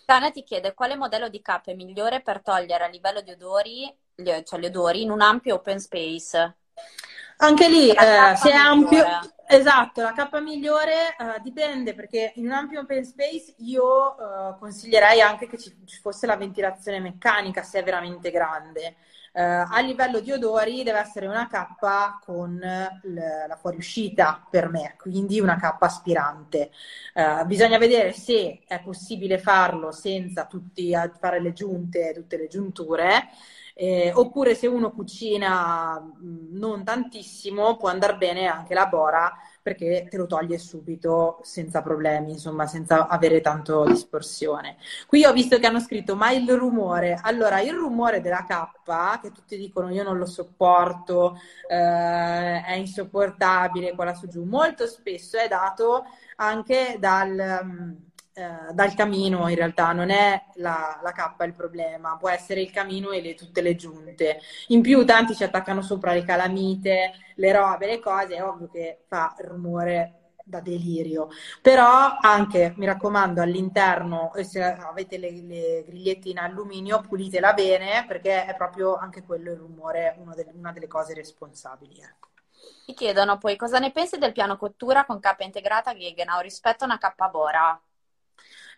Tana 0.05 0.31
ti 0.31 0.43
chiede 0.43 0.75
quale 0.75 0.97
modello 0.97 1.29
di 1.29 1.41
cap 1.41 1.66
è 1.66 1.75
migliore 1.75 2.20
per 2.20 2.43
togliere 2.43 2.85
a 2.85 2.89
livello 2.89 3.22
di 3.22 3.31
odori, 3.31 3.97
cioè 4.45 4.59
gli 4.59 4.66
odori, 4.66 5.03
in 5.03 5.11
un 5.11 5.22
ampio 5.22 5.55
open 5.55 5.81
space. 5.81 6.57
Anche 7.39 7.68
lì, 7.68 7.91
eh, 7.91 8.37
se 8.37 8.51
è 8.51 8.55
ampio, 8.55 9.05
esatto, 9.47 10.03
la 10.03 10.12
cappa 10.12 10.41
migliore 10.41 11.16
eh, 11.18 11.41
dipende 11.43 11.95
perché 11.95 12.33
in 12.37 12.47
un 12.47 12.53
ampio 12.53 12.81
open 12.81 13.05
space 13.05 13.55
io 13.59 14.16
eh, 14.16 14.59
consiglierei 14.59 15.20
anche 15.20 15.49
che 15.49 15.59
ci, 15.59 15.75
ci, 15.85 15.99
fosse 16.01 16.27
la 16.27 16.37
ventilazione 16.37 17.01
meccanica 17.01 17.62
se 17.62 17.81
è 17.81 17.83
veramente 17.83 18.31
grande. 18.31 18.97
Eh, 19.37 19.43
a 19.43 19.80
livello 19.80 20.20
di 20.20 20.30
odori 20.30 20.85
deve 20.85 21.01
essere 21.01 21.26
una 21.26 21.49
cappa 21.49 22.20
con 22.24 22.55
l- 22.57 23.14
la 23.49 23.57
fuoriuscita 23.57 24.47
per 24.49 24.68
me, 24.68 24.95
quindi 24.97 25.41
una 25.41 25.57
cappa 25.57 25.87
aspirante. 25.87 26.70
Eh, 27.14 27.45
bisogna 27.47 27.78
vedere 27.78 28.12
se 28.12 28.61
è 28.66 28.80
possibile 28.80 29.39
farlo 29.39 29.91
senza 29.91 30.47
tutti 30.47 30.93
fare 31.18 31.41
le 31.41 31.53
giunte, 31.53 32.12
tutte 32.14 32.37
le 32.37 32.47
giunture. 32.47 33.28
Eh, 33.76 34.12
oppure 34.14 34.55
se 34.55 34.68
uno 34.68 34.93
cucina 34.93 35.99
mm, 36.01 36.57
non 36.57 36.85
tantissimo 36.85 37.76
può 37.76 37.89
andare 37.89 38.16
bene 38.16 38.47
anche 38.47 38.72
la 38.72 38.87
bora 38.87 39.32
perché 39.64 40.08
te 40.10 40.18
lo 40.18 40.26
toglie 40.26 40.58
subito 40.58 41.38
senza 41.42 41.80
problemi, 41.80 42.32
insomma, 42.32 42.66
senza 42.66 43.08
avere 43.08 43.40
tanto 43.40 43.86
distorsione. 43.86 44.76
Qui 45.06 45.24
ho 45.24 45.32
visto 45.32 45.58
che 45.58 45.66
hanno 45.66 45.80
scritto 45.80 46.16
ma 46.16 46.30
il 46.32 46.46
rumore. 46.52 47.18
Allora, 47.22 47.62
il 47.62 47.72
rumore 47.72 48.20
della 48.20 48.44
cappa, 48.46 49.18
che 49.22 49.32
tutti 49.32 49.56
dicono 49.56 49.88
io 49.88 50.02
non 50.02 50.18
lo 50.18 50.26
sopporto, 50.26 51.38
eh, 51.66 52.62
è 52.62 52.74
insopportabile, 52.74 53.94
qua 53.94 54.12
su 54.12 54.28
giù, 54.28 54.44
molto 54.44 54.86
spesso 54.86 55.38
è 55.38 55.48
dato 55.48 56.04
anche 56.36 56.96
dal 56.98 57.60
mm, 57.64 57.92
eh, 58.35 58.72
dal 58.72 58.95
camino 58.95 59.49
in 59.49 59.55
realtà, 59.55 59.93
non 59.93 60.11
è 60.11 60.47
la, 60.55 60.99
la 61.03 61.12
cappa 61.12 61.45
il 61.45 61.55
problema, 61.55 62.16
può 62.16 62.28
essere 62.28 62.61
il 62.61 62.70
camino 62.72 63.11
e 63.11 63.20
le, 63.20 63.35
tutte 63.35 63.61
le 63.61 63.76
giunte. 63.76 64.41
In 64.68 64.82
più 64.82 65.05
tanti 65.05 65.35
ci 65.35 65.45
attaccano 65.45 65.82
sopra 65.82 66.12
le 66.12 66.24
calamite, 66.24 67.12
le 67.37 67.53
robe, 67.53 67.87
le 67.87 68.01
cose, 68.01 68.35
è 68.35 68.43
ovvio 68.43 68.68
che 68.68 69.05
fa 69.07 69.35
rumore 69.39 70.32
da 70.45 70.61
delirio. 70.61 71.28
Però 71.62 72.18
anche, 72.20 72.74
mi 72.76 72.87
raccomando, 72.87 73.41
all'interno, 73.41 74.32
se 74.43 74.62
avete 74.62 75.16
le, 75.16 75.30
le 75.43 75.85
grigliette 75.87 76.28
in 76.28 76.39
alluminio, 76.39 77.01
pulitela 77.01 77.53
bene 77.53 78.05
perché 78.07 78.45
è 78.47 78.57
proprio 78.57 78.97
anche 78.97 79.22
quello 79.22 79.53
il 79.53 79.59
rumore, 79.59 80.16
delle, 80.35 80.53
una 80.55 80.72
delle 80.72 80.89
cose 80.89 81.14
responsabili. 81.14 82.01
Ecco. 82.01 82.28
Ti 82.87 82.95
chiedono 82.95 83.39
poi 83.39 83.57
cosa 83.57 83.78
ne 83.78 83.93
pensi 83.93 84.18
del 84.18 84.32
piano 84.32 84.57
cottura 84.57 85.05
con 85.05 85.20
cappa 85.20 85.45
integrata 85.45 85.95
Gegenau 85.95 86.41
rispetto 86.41 86.85
a 86.85 86.87
una 86.87 86.99
cappa 86.99 87.28
Bora? 87.28 87.80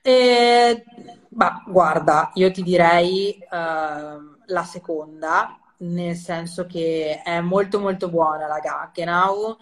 Eh, 0.09 0.85
bah, 1.31 1.65
guarda, 1.67 2.31
io 2.35 2.53
ti 2.53 2.63
direi 2.63 3.37
uh, 3.43 4.37
la 4.47 4.63
seconda, 4.63 5.59
nel 5.79 6.15
senso 6.15 6.65
che 6.65 7.23
è 7.25 7.41
molto 7.41 7.81
molto 7.81 8.09
buona 8.09 8.47
la 8.47 8.61
Gaggenau, 8.61 9.57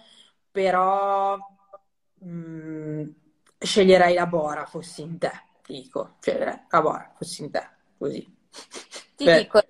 però 0.50 1.38
mh, 2.18 2.28
mm, 2.28 3.08
sceglierei 3.56 4.12
la 4.12 4.26
Bora 4.26 4.66
fossi 4.66 5.00
in 5.00 5.16
te, 5.16 5.32
dico, 5.66 6.16
sceglierei 6.20 6.60
la 6.68 6.80
Bora 6.82 7.10
fossi 7.16 7.44
in 7.44 7.50
te, 7.50 7.66
così. 7.96 8.36
Ti 9.16 9.24
Beh, 9.24 9.38
dico... 9.38 9.60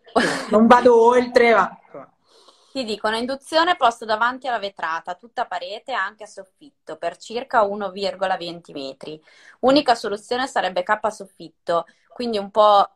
Non 0.51 0.67
vado 0.67 1.01
oltre, 1.01 1.55
ma 1.55 1.79
ti 2.75 2.83
dicono 2.83 3.15
induzione 3.17 3.77
posto 3.77 4.05
davanti 4.05 4.49
alla 4.49 4.59
vetrata, 4.59 5.15
tutta 5.15 5.47
parete 5.47 5.93
anche 5.93 6.25
a 6.25 6.27
soffitto, 6.27 6.97
per 6.97 7.17
circa 7.19 7.63
1,20 7.63 8.73
metri. 8.73 9.23
Unica 9.61 9.95
soluzione 9.95 10.49
sarebbe 10.49 10.83
K 10.83 10.99
soffitto, 11.13 11.87
quindi 12.09 12.37
un 12.37 12.51
po' 12.51 12.91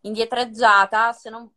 indietreggiata, 0.00 1.12
se 1.12 1.30
non 1.30 1.48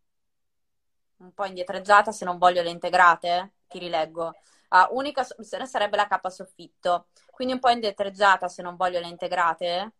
un 1.17 1.33
po' 1.33 1.45
indietreggiata 1.45 2.11
se 2.11 2.25
non 2.25 2.37
voglio 2.37 2.61
le 2.61 2.69
integrate, 2.69 3.53
ti 3.67 3.79
rileggo. 3.79 4.35
Uh, 4.69 4.95
unica 4.95 5.23
soluzione 5.23 5.65
sarebbe 5.65 5.95
la 5.95 6.05
K 6.05 6.31
soffitto, 6.31 7.07
quindi 7.31 7.55
un 7.55 7.59
po' 7.59 7.69
indietreggiata 7.69 8.47
se 8.49 8.61
non 8.61 8.75
voglio 8.75 8.99
le 8.99 9.07
integrate. 9.07 9.91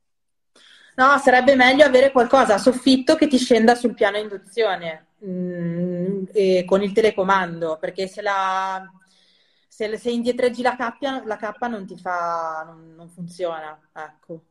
No, 0.97 1.17
sarebbe 1.17 1.55
meglio 1.55 1.85
avere 1.85 2.11
qualcosa 2.11 2.53
a 2.53 2.59
soffitto 2.59 3.15
che 3.15 3.25
ti 3.25 3.39
scenda 3.39 3.73
sul 3.73 3.95
piano 3.95 4.17
induzione 4.17 5.12
mh, 5.23 6.25
mm, 6.37 6.65
con 6.65 6.83
il 6.83 6.91
telecomando, 6.91 7.77
perché 7.79 8.07
se, 8.07 8.21
la, 8.21 8.83
se, 9.67 9.97
se 9.97 10.11
indietreggi 10.11 10.61
la 10.61 10.75
K, 10.75 11.23
la 11.25 11.37
K 11.37 11.67
non 11.67 11.85
ti 11.85 11.97
fa, 11.97 12.63
non, 12.65 12.93
non 12.95 13.09
funziona, 13.09 13.79
ecco. 13.93 14.43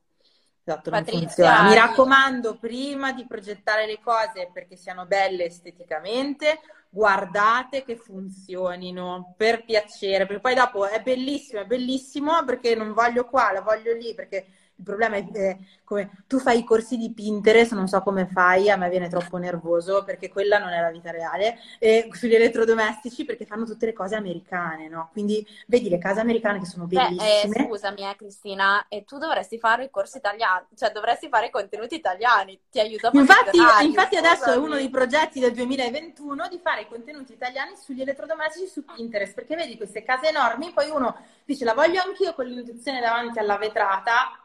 Esatto, 0.64 0.90
Patrizia. 0.90 1.64
Mi 1.64 1.74
raccomando, 1.74 2.56
prima 2.56 3.12
di 3.12 3.26
progettare 3.26 3.84
le 3.84 3.98
cose 4.00 4.48
perché 4.52 4.76
siano 4.76 5.06
belle 5.06 5.46
esteticamente, 5.46 6.60
guardate 6.88 7.82
che 7.82 7.96
funzionino 7.96 9.34
per 9.36 9.64
piacere, 9.64 10.24
perché 10.24 10.40
poi 10.40 10.54
dopo 10.54 10.86
è 10.86 11.02
bellissimo, 11.02 11.62
è 11.62 11.64
bellissimo 11.64 12.44
perché 12.44 12.76
non 12.76 12.92
voglio 12.92 13.24
qua, 13.24 13.50
la 13.50 13.60
voglio 13.60 13.92
lì, 13.92 14.14
perché 14.14 14.46
il 14.82 14.88
problema 14.88 15.16
è 15.16 15.24
eh, 15.32 15.58
come 15.84 16.24
tu 16.26 16.38
fai 16.38 16.58
i 16.58 16.64
corsi 16.64 16.96
di 16.96 17.12
Pinterest, 17.12 17.72
non 17.72 17.86
so 17.86 18.00
come 18.02 18.26
fai, 18.26 18.68
a 18.68 18.76
me 18.76 18.88
viene 18.88 19.08
troppo 19.08 19.36
nervoso 19.36 20.02
perché 20.04 20.28
quella 20.28 20.58
non 20.58 20.70
è 20.70 20.80
la 20.80 20.90
vita 20.90 21.10
reale, 21.10 21.58
e 21.78 22.08
sugli 22.12 22.34
elettrodomestici 22.34 23.24
perché 23.24 23.46
fanno 23.46 23.64
tutte 23.64 23.86
le 23.86 23.92
cose 23.92 24.16
americane, 24.16 24.88
no? 24.88 25.10
Quindi 25.12 25.46
vedi 25.66 25.88
le 25.88 25.98
case 25.98 26.20
americane 26.20 26.58
che 26.58 26.66
sono 26.66 26.86
bellissime. 26.86 27.50
Beh, 27.52 27.62
eh, 27.62 27.66
scusami, 27.66 28.02
eh, 28.02 28.16
Cristina, 28.16 28.86
e 28.88 29.04
tu 29.04 29.18
dovresti 29.18 29.58
fare 29.58 29.84
i 29.84 29.90
corsi 29.90 30.16
italiani, 30.16 30.66
cioè 30.76 30.90
dovresti 30.90 31.28
fare 31.28 31.46
i 31.46 31.50
contenuti 31.50 31.94
italiani, 31.94 32.58
ti 32.70 32.80
aiuta 32.80 33.08
a 33.08 33.10
Infatti, 33.12 33.58
infatti 33.84 34.16
adesso 34.16 34.50
è 34.50 34.56
uno 34.56 34.74
dei 34.74 34.90
progetti 34.90 35.38
del 35.38 35.52
2021 35.52 36.48
di 36.48 36.58
fare 36.62 36.82
i 36.82 36.88
contenuti 36.88 37.32
italiani 37.32 37.76
sugli 37.76 38.00
elettrodomestici 38.00 38.66
su 38.66 38.84
Pinterest, 38.84 39.34
perché 39.34 39.54
vedi 39.54 39.76
queste 39.76 40.02
case 40.02 40.28
enormi, 40.28 40.72
poi 40.72 40.90
uno 40.90 41.16
dice 41.44 41.64
la 41.64 41.74
voglio 41.74 42.00
anch'io 42.00 42.34
con 42.34 42.46
l'induzione 42.46 43.00
davanti 43.00 43.38
alla 43.38 43.58
vetrata, 43.58 44.41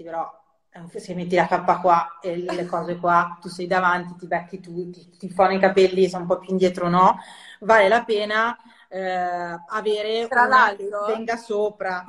sì, 0.00 0.02
però 0.02 0.38
se 0.94 1.14
metti 1.14 1.34
la 1.34 1.46
cappa 1.46 1.78
qua 1.78 2.18
e 2.22 2.36
le 2.36 2.64
cose 2.66 2.96
qua, 2.96 3.36
tu 3.40 3.48
sei 3.48 3.66
davanti, 3.66 4.16
ti 4.16 4.26
becchi 4.26 4.60
tu, 4.60 4.88
ti, 4.90 5.10
ti 5.18 5.28
foni 5.28 5.56
i 5.56 5.58
capelli, 5.58 6.08
sei 6.08 6.20
un 6.20 6.26
po' 6.26 6.38
più 6.38 6.50
indietro, 6.50 6.88
no? 6.88 7.18
Vale 7.60 7.88
la 7.88 8.04
pena 8.04 8.56
eh, 8.88 9.56
avere 9.68 10.26
Tra 10.28 10.44
una 10.44 10.74
venga 11.06 11.36
sopra. 11.36 12.04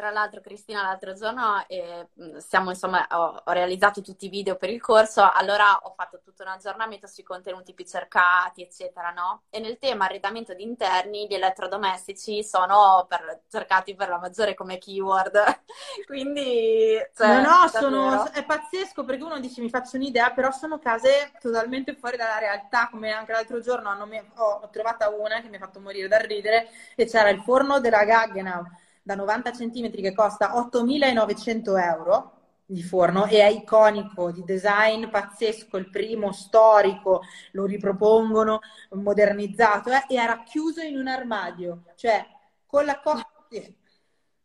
Tra 0.00 0.10
l'altro, 0.10 0.40
Cristina, 0.40 0.80
l'altro 0.80 1.12
giorno 1.12 1.62
eh, 1.68 2.08
siamo, 2.38 2.70
insomma, 2.70 3.06
ho, 3.10 3.42
ho, 3.44 3.52
realizzato 3.52 4.00
tutti 4.00 4.24
i 4.24 4.28
video 4.30 4.56
per 4.56 4.70
il 4.70 4.80
corso, 4.80 5.30
allora 5.30 5.78
ho 5.82 5.92
fatto 5.94 6.22
tutto 6.24 6.42
un 6.42 6.48
aggiornamento 6.48 7.06
sui 7.06 7.22
contenuti 7.22 7.74
più 7.74 7.84
cercati, 7.84 8.62
eccetera, 8.62 9.10
no? 9.10 9.42
E 9.50 9.60
nel 9.60 9.76
tema 9.76 10.06
arredamento 10.06 10.54
di 10.54 10.62
interni, 10.62 11.26
gli 11.26 11.34
elettrodomestici 11.34 12.42
sono 12.42 13.04
per, 13.10 13.42
cercati 13.50 13.94
per 13.94 14.08
la 14.08 14.18
maggiore 14.18 14.54
come 14.54 14.78
keyword. 14.78 15.38
Quindi, 16.08 16.96
cioè, 17.14 17.42
no, 17.42 17.64
no, 17.64 17.68
sono, 17.68 18.32
è 18.32 18.42
pazzesco 18.42 19.04
perché 19.04 19.22
uno 19.22 19.38
dice 19.38 19.60
mi 19.60 19.68
faccio 19.68 19.96
un'idea, 19.96 20.30
però 20.30 20.50
sono 20.50 20.78
case 20.78 21.30
totalmente 21.38 21.94
fuori 21.94 22.16
dalla 22.16 22.38
realtà, 22.38 22.88
come 22.90 23.12
anche 23.12 23.32
l'altro 23.32 23.60
giorno 23.60 23.90
hanno, 23.90 24.08
ho, 24.36 24.60
ho 24.62 24.68
trovata 24.70 25.10
una 25.10 25.42
che 25.42 25.48
mi 25.50 25.56
ha 25.56 25.60
fatto 25.60 25.78
morire 25.78 26.08
da 26.08 26.16
ridere 26.16 26.68
e 26.96 27.04
c'era 27.04 27.28
il 27.28 27.42
forno 27.42 27.80
della 27.80 28.04
Gaggenau 28.04 28.64
da 29.02 29.14
90 29.14 29.50
cm 29.50 29.90
che 29.90 30.12
costa 30.14 30.54
8.900 30.54 31.82
euro 31.82 32.34
di 32.70 32.82
forno 32.82 33.26
e 33.26 33.40
è 33.40 33.48
iconico, 33.48 34.30
di 34.30 34.44
design 34.44 35.08
pazzesco, 35.08 35.76
il 35.76 35.90
primo 35.90 36.30
storico, 36.30 37.22
lo 37.52 37.66
ripropongono 37.66 38.60
modernizzato 38.90 39.90
eh, 39.90 40.04
e 40.08 40.14
era 40.14 40.42
chiuso 40.44 40.80
in 40.80 40.96
un 40.96 41.08
armadio, 41.08 41.82
cioè 41.96 42.24
con 42.66 42.84
la 42.84 43.00
coppia, 43.00 43.62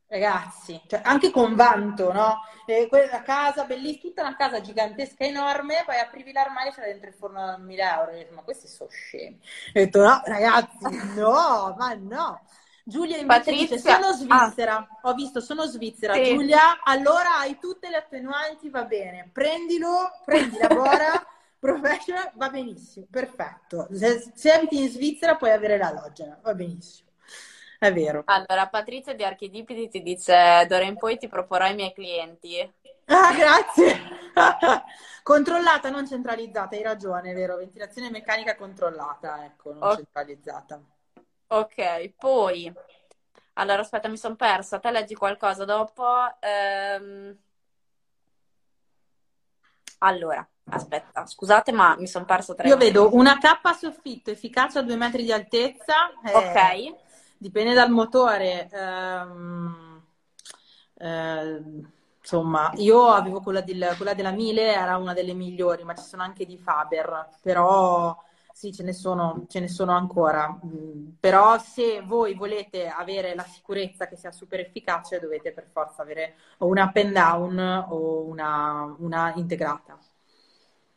ragazzi, 0.08 0.82
cioè, 0.88 1.02
anche 1.04 1.30
con 1.30 1.54
vanto, 1.56 2.12
no? 2.12 2.42
E 2.66 2.88
quella 2.88 3.22
casa 3.22 3.66
bellissima, 3.66 4.02
tutta 4.02 4.22
una 4.24 4.36
casa 4.36 4.60
gigantesca, 4.60 5.24
enorme, 5.24 5.84
poi 5.86 6.00
aprivi 6.00 6.32
l'armadio 6.32 6.72
e 6.72 6.74
c'era 6.74 6.88
dentro 6.88 7.10
il 7.10 7.16
forno 7.16 7.46
da 7.46 7.58
1000 7.58 7.84
euro, 7.84 8.12
detto, 8.12 8.34
ma 8.34 8.42
questi 8.42 8.68
sono 8.68 8.90
scemi. 8.90 9.40
ho 9.68 9.72
detto, 9.72 10.02
no, 10.02 10.22
ragazzi, 10.26 11.14
no, 11.16 11.76
ma 11.78 11.94
no. 11.94 12.42
Giulia 12.88 13.18
invece 13.18 13.40
Patrizia. 13.40 13.76
dice 13.78 13.90
sono 13.90 14.14
svizzera, 14.14 14.76
ah. 14.76 14.88
ho 15.02 15.14
visto 15.16 15.42
sono 15.42 15.66
svizzera. 15.66 16.14
Sì. 16.14 16.36
Giulia, 16.36 16.84
allora 16.84 17.40
hai 17.40 17.58
tutte 17.58 17.90
le 17.90 17.96
attenuanti, 17.96 18.70
va 18.70 18.84
bene. 18.84 19.28
Prendilo, 19.34 20.12
prendi 20.24 20.56
la 20.60 20.68
bora, 20.68 21.26
professional, 21.58 22.32
va 22.36 22.50
benissimo, 22.50 23.08
perfetto. 23.10 23.88
Se, 23.92 24.32
se 24.36 24.52
abiti 24.52 24.80
in 24.80 24.90
Svizzera 24.90 25.36
puoi 25.36 25.50
avere 25.50 25.80
la 25.80 25.92
loggia, 25.94 26.38
va 26.44 26.54
benissimo. 26.54 27.10
È 27.80 27.92
vero. 27.92 28.22
Allora, 28.26 28.68
Patrizia 28.68 29.16
di 29.16 29.24
Archidipiti 29.24 29.90
ti 29.90 30.04
dice 30.04 30.64
d'ora 30.68 30.84
in 30.84 30.96
poi 30.96 31.18
ti 31.18 31.28
proporrò 31.28 31.68
i 31.68 31.74
miei 31.74 31.92
clienti. 31.92 32.72
Ah, 33.06 33.34
grazie. 33.34 34.00
controllata, 35.24 35.90
non 35.90 36.08
centralizzata, 36.08 36.76
hai 36.76 36.84
ragione, 36.84 37.32
è 37.32 37.34
vero. 37.34 37.58
Ventilazione 37.58 38.12
meccanica 38.12 38.56
controllata, 38.56 39.44
ecco, 39.44 39.74
non 39.74 39.82
okay. 39.82 39.96
centralizzata. 39.96 40.80
Ok, 41.48 42.10
poi... 42.18 42.74
Allora, 43.54 43.82
aspetta, 43.82 44.08
mi 44.10 44.18
sono 44.18 44.36
persa. 44.36 44.80
Te 44.80 44.92
leggi 44.92 45.16
qualcosa 45.16 45.66
dopo? 45.66 46.06
Ehm... 46.40 47.38
Allora, 50.00 50.48
Aspetta, 50.68 51.28
scusate, 51.28 51.72
ma 51.72 51.96
mi 51.98 52.08
sono 52.08 52.26
perso 52.26 52.56
tre. 52.56 52.68
Io 52.68 52.78
vedo 52.78 53.14
una 53.14 53.38
K 53.38 53.60
a 53.62 53.74
soffitto, 53.74 54.32
efficacia 54.32 54.80
a 54.80 54.82
due 54.82 54.96
metri 54.96 55.24
di 55.24 55.32
altezza. 55.32 56.10
Eh, 56.24 56.34
ok. 56.34 56.96
Dipende 57.38 57.74
dal 57.74 57.92
motore. 57.92 58.68
Ehm, 58.72 60.04
eh, 60.96 61.62
insomma, 62.20 62.72
io 62.78 63.08
avevo 63.10 63.42
quella, 63.42 63.62
del, 63.62 63.94
quella 63.96 64.16
della 64.16 64.32
Mille, 64.32 64.74
era 64.74 64.98
una 64.98 65.14
delle 65.14 65.34
migliori, 65.34 65.84
ma 65.84 65.94
ci 65.94 66.04
sono 66.04 66.24
anche 66.24 66.46
di 66.46 66.58
Faber, 66.58 67.30
però 67.44 68.18
sì, 68.56 68.72
ce 68.72 68.84
ne 68.84 68.94
sono, 68.94 69.46
ce 69.50 69.60
ne 69.60 69.68
sono 69.68 69.92
ancora. 69.92 70.58
Mm, 70.66 71.10
però 71.20 71.60
se 71.60 72.02
voi 72.02 72.36
volete 72.36 72.88
avere 72.88 73.36
la 73.36 73.44
sicurezza 73.44 74.08
che 74.08 74.16
sia 74.16 74.32
super 74.32 74.62
efficace, 74.62 75.20
dovete 75.20 75.52
per 75.52 75.68
forza 75.68 76.04
avere 76.04 76.36
o 76.60 76.68
una 76.68 76.86
up 76.86 76.96
and 76.96 77.12
down 77.12 77.86
o 77.90 78.22
una, 78.22 78.96
una 79.00 79.34
integrata. 79.36 80.00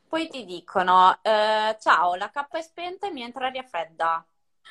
Poi 0.09 0.29
ti 0.29 0.45
dicono, 0.45 1.19
eh, 1.21 1.77
ciao, 1.81 2.15
la 2.15 2.31
K 2.31 2.47
è 2.49 2.63
spenta 2.63 3.09
e 3.09 3.11
mi 3.11 3.23
entra 3.23 3.49
aria 3.49 3.65
fredda. 3.65 4.25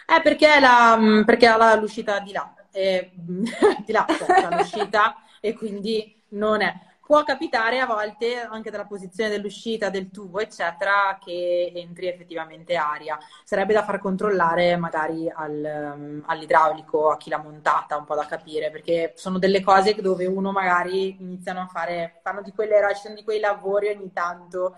Eh, 0.06 0.22
perché, 0.22 0.58
la, 0.62 0.96
mm, 0.98 1.24
perché 1.24 1.46
ha 1.46 1.58
la, 1.58 1.76
l'uscita 1.76 2.20
di 2.20 2.32
là, 2.32 2.56
eh, 2.72 3.12
di 3.86 3.92
là 3.92 4.06
c'è 4.06 4.56
l'uscita 4.56 5.18
e 5.42 5.54
quindi 5.54 6.24
non 6.30 6.62
è. 6.62 6.74
Può 7.08 7.24
capitare 7.24 7.80
a 7.80 7.86
volte 7.86 8.38
anche 8.42 8.70
dalla 8.70 8.84
posizione 8.84 9.30
dell'uscita 9.30 9.90
del 9.90 10.12
tubo, 10.12 10.42
eccetera, 10.42 11.18
che 11.24 11.72
entri 11.74 12.08
effettivamente 12.08 12.76
aria. 12.76 13.18
Sarebbe 13.46 13.72
da 13.72 13.86
far 13.86 14.00
controllare 14.00 14.76
magari 14.76 15.32
al, 15.34 15.94
um, 15.96 16.24
all'idraulico, 16.26 17.10
a 17.10 17.16
chi 17.16 17.30
l'ha 17.30 17.38
montata, 17.38 17.96
un 17.96 18.04
po' 18.04 18.14
da 18.14 18.26
capire, 18.26 18.72
perché 18.72 19.14
sono 19.16 19.40
delle 19.40 19.62
cose 19.62 19.96
dove 19.96 20.26
uno 20.26 20.52
magari 20.52 21.16
iniziano 21.18 21.62
a 21.62 21.68
fare, 21.68 22.20
fanno 22.22 22.42
di 22.42 22.52
quelle, 22.52 22.76
sono 22.96 23.16
di 23.16 23.24
quei 23.24 23.40
lavori 23.40 23.88
ogni 23.88 24.12
tanto 24.12 24.76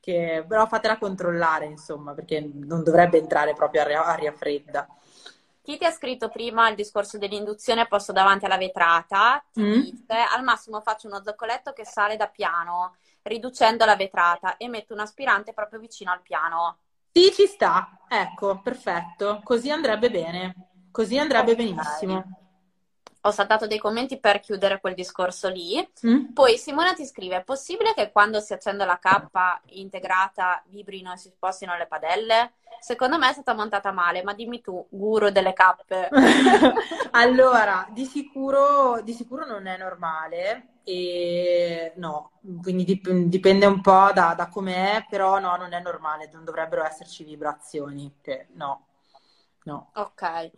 che 0.00 0.44
però 0.48 0.66
fatela 0.66 0.98
controllare, 0.98 1.66
insomma, 1.66 2.12
perché 2.12 2.40
non 2.54 2.82
dovrebbe 2.82 3.18
entrare 3.18 3.52
proprio 3.52 3.82
aria, 3.82 4.04
aria 4.04 4.32
fredda. 4.32 4.88
Chi 5.68 5.76
ti 5.76 5.84
ha 5.84 5.90
scritto 5.90 6.30
prima 6.30 6.70
il 6.70 6.74
discorso 6.74 7.18
dell'induzione 7.18 7.86
posto 7.86 8.10
davanti 8.10 8.46
alla 8.46 8.56
vetrata 8.56 9.44
ti 9.52 9.60
mm. 9.60 9.80
dice 9.80 10.14
al 10.34 10.42
massimo 10.42 10.80
faccio 10.80 11.08
uno 11.08 11.22
zoccoletto 11.22 11.74
che 11.74 11.84
sale 11.84 12.16
da 12.16 12.26
piano 12.28 12.96
riducendo 13.20 13.84
la 13.84 13.94
vetrata 13.94 14.56
e 14.56 14.66
metto 14.66 14.94
un 14.94 15.00
aspirante 15.00 15.52
proprio 15.52 15.78
vicino 15.78 16.10
al 16.10 16.22
piano. 16.22 16.78
Sì, 17.12 17.30
ci 17.34 17.44
sta. 17.44 17.98
Ecco, 18.08 18.62
perfetto. 18.62 19.42
Così 19.44 19.70
andrebbe 19.70 20.10
bene. 20.10 20.54
Così 20.90 21.18
andrebbe 21.18 21.54
benissimo 21.54 22.47
ho 23.22 23.30
saltato 23.30 23.66
dei 23.66 23.78
commenti 23.78 24.18
per 24.20 24.40
chiudere 24.40 24.80
quel 24.80 24.94
discorso 24.94 25.48
lì. 25.48 25.86
Mm. 26.06 26.32
Poi 26.32 26.56
Simona 26.56 26.92
ti 26.94 27.04
scrive: 27.04 27.36
è 27.36 27.44
possibile 27.44 27.94
che 27.94 28.10
quando 28.12 28.40
si 28.40 28.52
accende 28.52 28.84
la 28.84 28.98
K 28.98 29.60
integrata 29.70 30.62
vibrino 30.66 31.12
e 31.12 31.16
si 31.16 31.28
spostino 31.28 31.76
le 31.76 31.86
padelle? 31.86 32.52
Secondo 32.80 33.18
me 33.18 33.28
è 33.28 33.32
stata 33.32 33.54
montata 33.54 33.90
male, 33.90 34.22
ma 34.22 34.34
dimmi 34.34 34.60
tu, 34.60 34.86
guru 34.88 35.30
delle 35.30 35.52
cappe. 35.52 36.08
allora, 37.12 37.88
di 37.90 38.04
sicuro, 38.04 39.00
di 39.02 39.12
sicuro 39.12 39.44
non 39.44 39.66
è 39.66 39.76
normale. 39.76 40.74
E 40.84 41.92
no, 41.96 42.30
quindi 42.62 42.84
dip- 42.84 43.10
dipende 43.10 43.66
un 43.66 43.82
po' 43.82 44.10
da, 44.14 44.32
da 44.34 44.48
com'è, 44.48 45.04
però 45.10 45.38
no, 45.38 45.54
non 45.56 45.74
è 45.74 45.80
normale, 45.80 46.30
non 46.32 46.44
dovrebbero 46.44 46.82
esserci 46.84 47.24
vibrazioni. 47.24 48.14
Che, 48.22 48.46
no, 48.52 48.86
no. 49.64 49.90
Ok. 49.94 50.50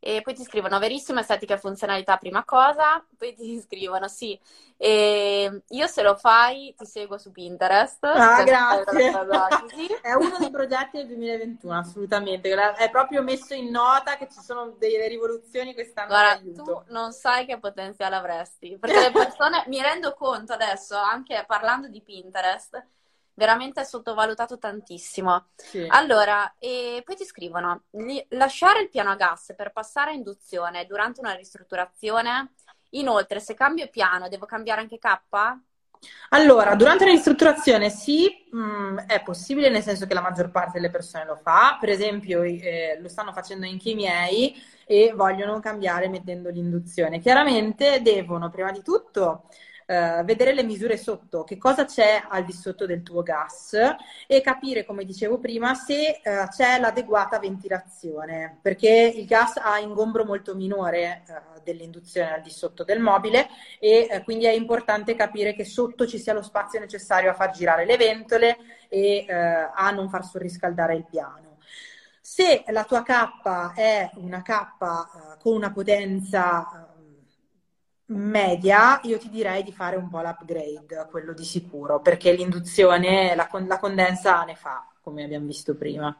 E 0.00 0.20
poi 0.22 0.34
ti 0.34 0.44
scrivono 0.44 0.78
verissima 0.78 1.20
estetica 1.20 1.54
e 1.54 1.58
funzionalità, 1.58 2.16
prima 2.16 2.44
cosa. 2.44 3.04
Poi 3.16 3.34
ti 3.34 3.60
scrivono 3.60 4.08
sì, 4.08 4.38
e 4.80 5.62
io 5.66 5.86
se 5.88 6.02
lo 6.02 6.14
fai 6.14 6.72
ti 6.78 6.86
seguo 6.86 7.18
su 7.18 7.32
Pinterest. 7.32 8.04
Ah, 8.04 8.44
grazie. 8.44 9.10
È 10.00 10.12
uno 10.14 10.36
dei 10.38 10.50
progetti 10.50 10.98
del 10.98 11.08
2021, 11.08 11.78
assolutamente. 11.78 12.48
È 12.54 12.88
proprio 12.88 13.22
messo 13.22 13.54
in 13.54 13.70
nota 13.70 14.16
che 14.16 14.28
ci 14.30 14.40
sono 14.40 14.76
delle 14.78 15.08
rivoluzioni 15.08 15.74
quest'anno. 15.74 16.08
Guarda, 16.08 16.62
tu 16.62 16.82
non 16.92 17.10
sai 17.12 17.44
che 17.44 17.58
potenziale 17.58 18.14
avresti. 18.14 18.78
Perché 18.78 19.00
le 19.00 19.10
persone, 19.10 19.64
mi 19.66 19.82
rendo 19.82 20.14
conto 20.14 20.52
adesso, 20.52 20.96
anche 20.96 21.42
parlando 21.44 21.88
di 21.88 22.00
Pinterest, 22.00 22.80
veramente 23.38 23.84
sottovalutato 23.84 24.58
tantissimo. 24.58 25.46
Sì. 25.54 25.86
Allora, 25.88 26.56
e 26.58 27.02
poi 27.04 27.16
ti 27.16 27.24
scrivono, 27.24 27.84
lasciare 28.30 28.80
il 28.80 28.90
piano 28.90 29.10
a 29.10 29.16
gas 29.16 29.54
per 29.56 29.72
passare 29.72 30.10
a 30.10 30.14
induzione 30.14 30.84
durante 30.84 31.20
una 31.20 31.32
ristrutturazione, 31.32 32.54
inoltre 32.90 33.40
se 33.40 33.54
cambio 33.54 33.88
piano 33.88 34.28
devo 34.28 34.44
cambiare 34.44 34.80
anche 34.82 34.98
K? 34.98 35.18
Allora, 36.30 36.74
durante 36.74 37.04
la 37.04 37.10
ristrutturazione 37.10 37.90
sì, 37.90 38.46
mh, 38.50 38.58
mm, 38.58 38.98
è 38.98 39.22
possibile 39.22 39.70
nel 39.70 39.82
senso 39.82 40.06
che 40.06 40.14
la 40.14 40.20
maggior 40.20 40.50
parte 40.50 40.72
delle 40.74 40.90
persone 40.90 41.24
lo 41.24 41.36
fa, 41.36 41.76
per 41.80 41.88
esempio 41.88 42.42
eh, 42.42 42.98
lo 43.00 43.08
stanno 43.08 43.32
facendo 43.32 43.66
anche 43.66 43.90
i 43.90 43.94
miei 43.94 44.54
e 44.84 45.12
vogliono 45.14 45.60
cambiare 45.60 46.08
mettendo 46.08 46.50
l'induzione. 46.50 47.18
Chiaramente 47.20 48.00
devono 48.02 48.50
prima 48.50 48.72
di 48.72 48.82
tutto 48.82 49.44
eh, 49.90 50.22
vedere 50.22 50.52
le 50.52 50.64
misure 50.64 50.98
sotto, 50.98 51.44
che 51.44 51.56
cosa 51.56 51.86
c'è 51.86 52.22
al 52.28 52.44
di 52.44 52.52
sotto 52.52 52.84
del 52.84 53.02
tuo 53.02 53.22
gas 53.22 53.74
e 54.26 54.42
capire, 54.42 54.84
come 54.84 55.06
dicevo 55.06 55.38
prima, 55.38 55.74
se 55.74 56.20
eh, 56.22 56.46
c'è 56.50 56.78
l'adeguata 56.78 57.38
ventilazione, 57.38 58.58
perché 58.60 59.14
il 59.16 59.24
gas 59.24 59.56
ha 59.56 59.78
ingombro 59.78 60.26
molto 60.26 60.54
minore 60.54 61.22
eh, 61.26 61.62
dell'induzione 61.64 62.34
al 62.34 62.42
di 62.42 62.50
sotto 62.50 62.84
del 62.84 63.00
mobile 63.00 63.48
e 63.78 64.08
eh, 64.10 64.22
quindi 64.24 64.44
è 64.44 64.52
importante 64.52 65.14
capire 65.14 65.54
che 65.54 65.64
sotto 65.64 66.06
ci 66.06 66.18
sia 66.18 66.34
lo 66.34 66.42
spazio 66.42 66.78
necessario 66.80 67.30
a 67.30 67.34
far 67.34 67.50
girare 67.52 67.86
le 67.86 67.96
ventole 67.96 68.58
e 68.90 69.24
eh, 69.26 69.32
a 69.32 69.90
non 69.90 70.10
far 70.10 70.22
surriscaldare 70.22 70.96
il 70.96 71.06
piano. 71.08 71.56
Se 72.20 72.62
la 72.68 72.84
tua 72.84 73.02
K 73.02 73.72
è 73.74 74.10
una 74.16 74.42
K 74.42 75.38
con 75.40 75.54
una 75.54 75.72
potenza 75.72 76.87
media, 78.08 79.00
io 79.02 79.18
ti 79.18 79.28
direi 79.28 79.62
di 79.62 79.72
fare 79.72 79.96
un 79.96 80.08
po' 80.08 80.20
l'upgrade, 80.20 81.06
quello 81.10 81.32
di 81.32 81.44
sicuro, 81.44 82.00
perché 82.00 82.32
l'induzione, 82.32 83.34
la, 83.34 83.48
la 83.66 83.78
condensa 83.78 84.44
ne 84.44 84.54
fa, 84.54 84.86
come 85.00 85.24
abbiamo 85.24 85.46
visto 85.46 85.74
prima. 85.74 86.16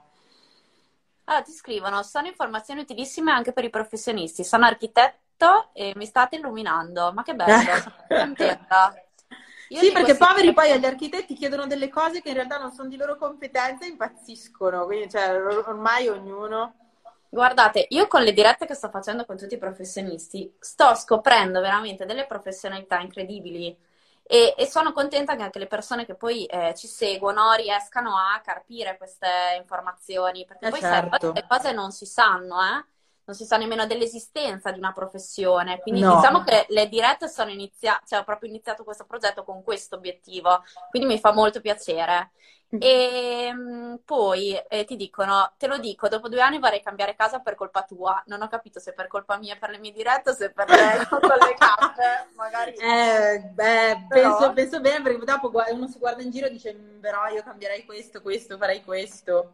Allora, 1.24 1.43
ti 1.43 1.53
scrivono, 1.53 2.03
sono 2.03 2.26
informazioni 2.26 2.80
utilissime 2.80 3.30
anche 3.30 3.53
per 3.53 3.64
i 3.64 3.70
professionisti. 3.70 4.45
Sono 4.45 4.64
architetto 4.64 5.70
e 5.74 5.93
mi 5.95 6.07
state 6.07 6.36
illuminando. 6.36 7.12
Ma 7.12 7.22
che 7.22 7.34
bello, 7.34 7.76
sono 7.76 7.95
contenta. 8.09 8.95
Io 9.68 9.80
sì, 9.80 9.93
perché 9.93 10.16
poveri 10.16 10.55
poi 10.55 10.70
agli 10.70 10.86
architetti 10.86 11.34
chiedono 11.34 11.66
delle 11.66 11.91
cose 11.91 12.22
che 12.22 12.28
in 12.30 12.34
realtà 12.34 12.57
non 12.57 12.72
sono 12.72 12.89
di 12.89 12.97
loro 12.97 13.16
competenza 13.16 13.84
e 13.84 13.89
impazziscono. 13.89 14.86
Quindi, 14.86 15.11
cioè, 15.11 15.36
ormai 15.66 16.09
ognuno 16.09 16.88
Guardate, 17.31 17.87
io 17.91 18.07
con 18.07 18.22
le 18.22 18.33
dirette 18.33 18.64
che 18.66 18.74
sto 18.74 18.89
facendo 18.89 19.26
con 19.26 19.37
tutti 19.37 19.55
i 19.55 19.59
professionisti 19.59 20.55
sto 20.59 20.95
scoprendo 20.95 21.61
veramente 21.61 22.07
delle 22.07 22.26
professionalità 22.26 23.01
incredibili 23.01 23.76
e, 24.22 24.55
e 24.57 24.66
sono 24.66 24.93
contenta 24.93 25.37
che 25.37 25.43
anche 25.43 25.59
le 25.59 25.66
persone 25.66 26.07
che 26.07 26.14
poi 26.14 26.47
eh, 26.47 26.74
ci 26.74 26.87
seguono 26.87 27.53
riescano 27.53 28.16
a 28.16 28.41
carpire 28.43 28.97
queste 28.97 29.26
informazioni, 29.59 30.47
perché 30.47 30.66
eh 30.66 30.70
poi 30.70 30.81
certo. 30.81 31.33
le 31.33 31.45
cose 31.47 31.72
non 31.72 31.91
si 31.93 32.07
sanno, 32.07 32.57
eh? 32.62 32.85
Non 33.29 33.37
si 33.37 33.45
sa 33.45 33.59
nemmeno 33.59 33.87
dell'esistenza 33.87 34.70
di 34.70 34.79
una 34.79 34.93
professione. 34.93 35.81
Quindi 35.81 36.01
no. 36.01 36.14
diciamo 36.14 36.43
che 36.43 36.64
le 36.70 36.89
dirette 36.89 37.29
sono 37.29 37.51
iniziate, 37.51 38.07
cioè 38.07 38.20
ho 38.20 38.24
proprio 38.24 38.49
iniziato 38.49 38.85
questo 38.85 39.05
progetto 39.05 39.45
con 39.45 39.62
questo 39.62 39.97
obiettivo, 39.97 40.62
quindi 40.89 41.09
mi 41.09 41.18
fa 41.18 41.33
molto 41.33 41.61
piacere. 41.61 42.31
Mm. 42.74 42.79
E 42.81 43.51
um, 43.51 44.01
poi 44.03 44.55
eh, 44.68 44.85
ti 44.85 44.97
dicono, 44.97 45.53
te 45.59 45.66
lo 45.66 45.76
dico, 45.76 46.09
dopo 46.09 46.29
due 46.29 46.41
anni 46.41 46.59
vorrei 46.59 46.83
cambiare 46.83 47.14
casa 47.14 47.41
per 47.41 47.55
colpa 47.55 47.83
tua. 47.83 48.22
Non 48.26 48.41
ho 48.41 48.49
capito 48.49 48.81
se 48.81 48.95
per 48.95 49.09
colpa 49.09 49.37
mia 49.37 49.57
per 49.57 49.70
le 49.70 49.79
mie 49.79 49.93
dirette 49.93 50.31
o 50.31 50.35
se 50.35 50.51
per 50.51 50.70
le, 50.70 51.07
con 51.09 51.20
le 51.20 51.55
cappe, 51.59 52.29
magari. 52.35 52.72
Eh, 52.72 53.41
beh, 53.41 54.07
Però... 54.09 54.39
penso, 54.39 54.53
penso 54.55 54.81
bene 54.81 55.03
perché 55.03 55.22
dopo 55.22 55.51
uno 55.70 55.87
si 55.87 55.99
guarda 55.99 56.22
in 56.22 56.31
giro 56.31 56.47
e 56.47 56.51
dice, 56.51 56.72
mm, 56.72 57.01
però 57.01 57.26
io 57.26 57.43
cambierei 57.43 57.85
questo, 57.85 58.22
questo, 58.22 58.57
farei 58.57 58.83
questo 58.83 59.53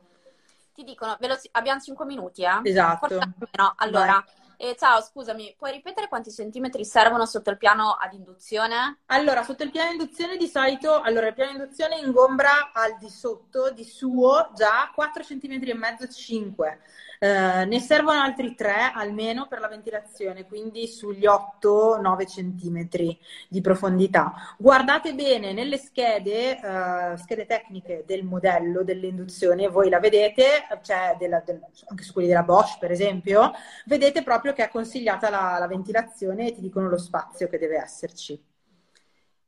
ti 0.75 0.83
dicono, 0.85 1.17
veloci- 1.21 1.49
abbiamo 1.53 1.81
5 1.81 2.05
minuti, 2.05 2.43
eh? 2.43 2.61
Esatto. 2.65 3.19
No, 3.57 3.75
allora, 3.77 4.23
eh, 4.57 4.77
ciao, 4.77 5.01
scusami, 5.01 5.55
puoi 5.57 5.73
ripetere 5.73 6.09
quanti 6.09 6.33
centimetri 6.33 6.85
servono 6.85 7.25
sotto 7.27 7.51
il 7.51 7.57
piano 7.57 7.93
ad 7.93 8.13
induzione? 8.13 8.99
Allora, 9.07 9.43
sotto 9.45 9.63
il 9.63 9.71
piano 9.71 9.91
ad 9.91 9.95
induzione 9.95 10.37
di 10.37 10.49
solito, 10.49 11.01
allora 11.01 11.29
il 11.29 11.35
piano 11.35 11.53
ad 11.53 11.61
induzione 11.61 11.99
ingombra 11.99 12.73
al 12.73 12.97
di 12.99 13.09
sotto, 13.09 13.71
di 13.71 13.85
suo, 13.85 14.51
già 14.55 14.91
4 14.95 15.23
cm 15.23 15.61
e 15.63 15.75
mezzo, 15.75 16.09
5 16.09 16.81
eh, 17.25 17.65
ne 17.65 17.81
servono 17.81 18.21
altri 18.21 18.55
tre 18.55 18.93
almeno 18.93 19.47
per 19.49 19.59
la 19.59 19.69
ventilazione, 19.69 20.45
quindi 20.45 20.87
sugli 20.87 21.25
8-9 21.25 22.27
centimetri 22.29 23.19
di 23.49 23.63
profondità. 23.63 24.35
Guardate 24.59 25.15
bene 25.15 25.55
nelle 25.55 25.79
schede, 25.79 26.61
uh, 26.63 27.17
schede 27.17 27.47
tecniche 27.47 28.05
del 28.07 28.25
modello 28.25 28.85
dell'induzione, 28.85 29.69
voi 29.69 29.89
la 29.89 30.01
vedete, 30.01 30.67
c'è 30.83 31.17
della, 31.19 31.41
del, 31.41 31.63
anche 31.87 32.03
su 32.03 32.13
quelli 32.13 32.29
della 32.29 32.43
Bosch 32.43 32.79
per 32.79 32.91
esempio, 32.91 33.53
vedete 33.87 34.23
proprio 34.23 34.53
che 34.53 34.65
è 34.65 34.69
consigliata 34.69 35.31
la, 35.31 35.57
la 35.59 35.67
ventilazione 35.67 36.49
e 36.49 36.55
ti 36.55 36.61
dicono 36.61 36.91
lo 36.91 36.99
spazio 36.99 37.49
che 37.49 37.57
deve 37.57 37.79
esserci. 37.79 38.54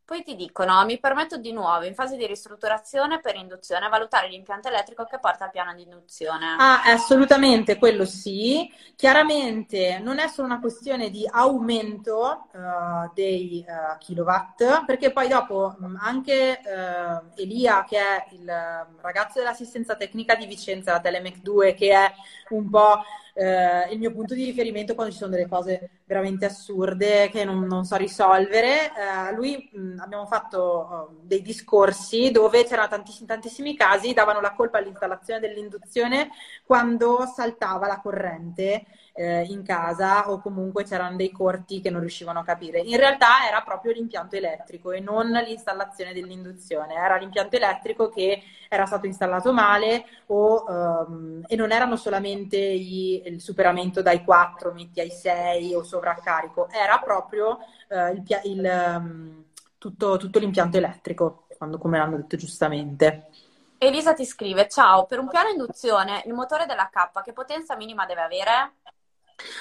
Poi 0.07 0.22
ti 0.22 0.36
dicono, 0.36 0.84
mi 0.84 1.00
permetto 1.00 1.36
di 1.36 1.50
nuovo, 1.50 1.84
in 1.84 1.96
fase 1.96 2.16
di 2.16 2.28
ristrutturazione 2.28 3.18
per 3.18 3.34
induzione, 3.34 3.88
valutare 3.88 4.28
l'impianto 4.28 4.68
elettrico 4.68 5.02
che 5.02 5.18
porta 5.18 5.46
al 5.46 5.50
piano 5.50 5.74
di 5.74 5.82
induzione. 5.82 6.54
Ah, 6.61 6.82
assolutamente, 6.84 7.76
quello 7.76 8.04
sì. 8.04 8.72
Chiaramente 8.94 9.98
non 9.98 10.20
è 10.20 10.28
solo 10.28 10.46
una 10.46 10.61
questione 10.61 11.11
di 11.11 11.28
aumento 11.28 12.46
uh, 12.52 13.11
dei 13.14 13.64
uh, 13.66 13.98
kilowatt, 13.98 14.84
perché 14.84 15.11
poi 15.11 15.26
dopo 15.26 15.74
mm, 15.82 15.96
anche 15.98 16.61
uh, 16.62 17.32
Elia, 17.34 17.82
che 17.82 17.98
è 17.98 18.26
il 18.30 18.46
ragazzo 19.00 19.40
dell'assistenza 19.40 19.96
tecnica 19.96 20.36
di 20.36 20.46
Vicenza, 20.46 20.92
la 20.92 21.00
Telemec 21.00 21.38
2, 21.38 21.74
che 21.74 21.90
è 21.90 22.12
un 22.50 22.70
po' 22.70 23.02
eh, 23.39 23.93
il 23.93 23.99
mio 23.99 24.12
punto 24.12 24.32
di 24.32 24.47
riferimento 24.47 24.95
quando 24.95 25.12
ci 25.12 25.18
sono 25.18 25.30
delle 25.30 25.47
cose 25.47 26.01
veramente 26.07 26.47
assurde 26.47 27.28
che 27.28 27.45
non, 27.45 27.66
non 27.66 27.84
so 27.84 27.97
risolvere. 27.97 28.87
Eh, 28.87 29.34
lui 29.34 29.68
mh, 29.72 29.99
abbiamo 29.99 30.24
fatto 30.24 30.59
oh, 30.59 31.16
dei 31.20 31.43
discorsi 31.43 32.30
dove 32.30 32.64
c'erano 32.64 32.89
tantissimi, 32.89 33.26
tantissimi 33.26 33.76
casi, 33.76 34.14
davano 34.14 34.41
la 34.41 34.55
colpa 34.55 34.78
all'installazione 34.78 35.41
dell'induzione 35.41 36.30
quando 36.64 37.26
saltava 37.26 37.87
la 37.87 38.01
corrente 38.01 38.87
eh, 39.16 39.44
in 39.48 39.62
casa 39.62 40.30
o 40.30 40.40
comunque 40.40 40.84
c'erano 40.84 41.16
dei 41.16 41.32
corti 41.32 41.80
che 41.80 41.90
non 41.90 42.00
riuscivano 42.00 42.40
a 42.40 42.44
capire. 42.44 42.80
In 42.80 42.98
realtà 42.98 43.46
era 43.48 43.62
proprio 43.62 43.92
l'impianto 43.92 44.36
elettrico 44.36 44.92
e 44.92 45.00
non 45.00 45.30
l'installazione 45.30 46.12
dell'induzione, 46.12 46.94
era 46.94 47.16
l'impianto 47.16 47.56
elettrico 47.56 48.10
che 48.10 48.42
era 48.68 48.84
stato 48.84 49.06
installato 49.06 49.52
male 49.52 50.04
o, 50.26 50.64
um, 50.66 51.42
e 51.46 51.56
non 51.56 51.72
erano 51.72 51.96
solamente 51.96 52.58
i, 52.58 53.22
il 53.26 53.40
superamento 53.40 54.02
dai 54.02 54.22
4 54.22 54.72
metti 54.72 55.00
ai 55.00 55.10
6 55.10 55.74
o 55.74 55.82
sovraccarico, 55.82 56.68
era 56.70 56.98
proprio 56.98 57.58
uh, 57.88 58.12
il, 58.12 58.22
il, 58.44 58.96
um, 58.98 59.44
tutto, 59.78 60.18
tutto 60.18 60.38
l'impianto 60.38 60.76
elettrico, 60.76 61.46
quando, 61.56 61.78
come 61.78 61.96
l'hanno 61.98 62.16
detto 62.16 62.36
giustamente. 62.36 63.28
Elisa 63.78 64.14
ti 64.14 64.24
scrive: 64.24 64.68
Ciao, 64.68 65.04
per 65.06 65.18
un 65.18 65.28
piano 65.28 65.50
induzione, 65.50 66.22
il 66.26 66.32
motore 66.32 66.66
della 66.66 66.88
K 66.90 67.22
che 67.22 67.32
potenza 67.32 67.76
minima 67.76 68.06
deve 68.06 68.22
avere? 68.22 68.72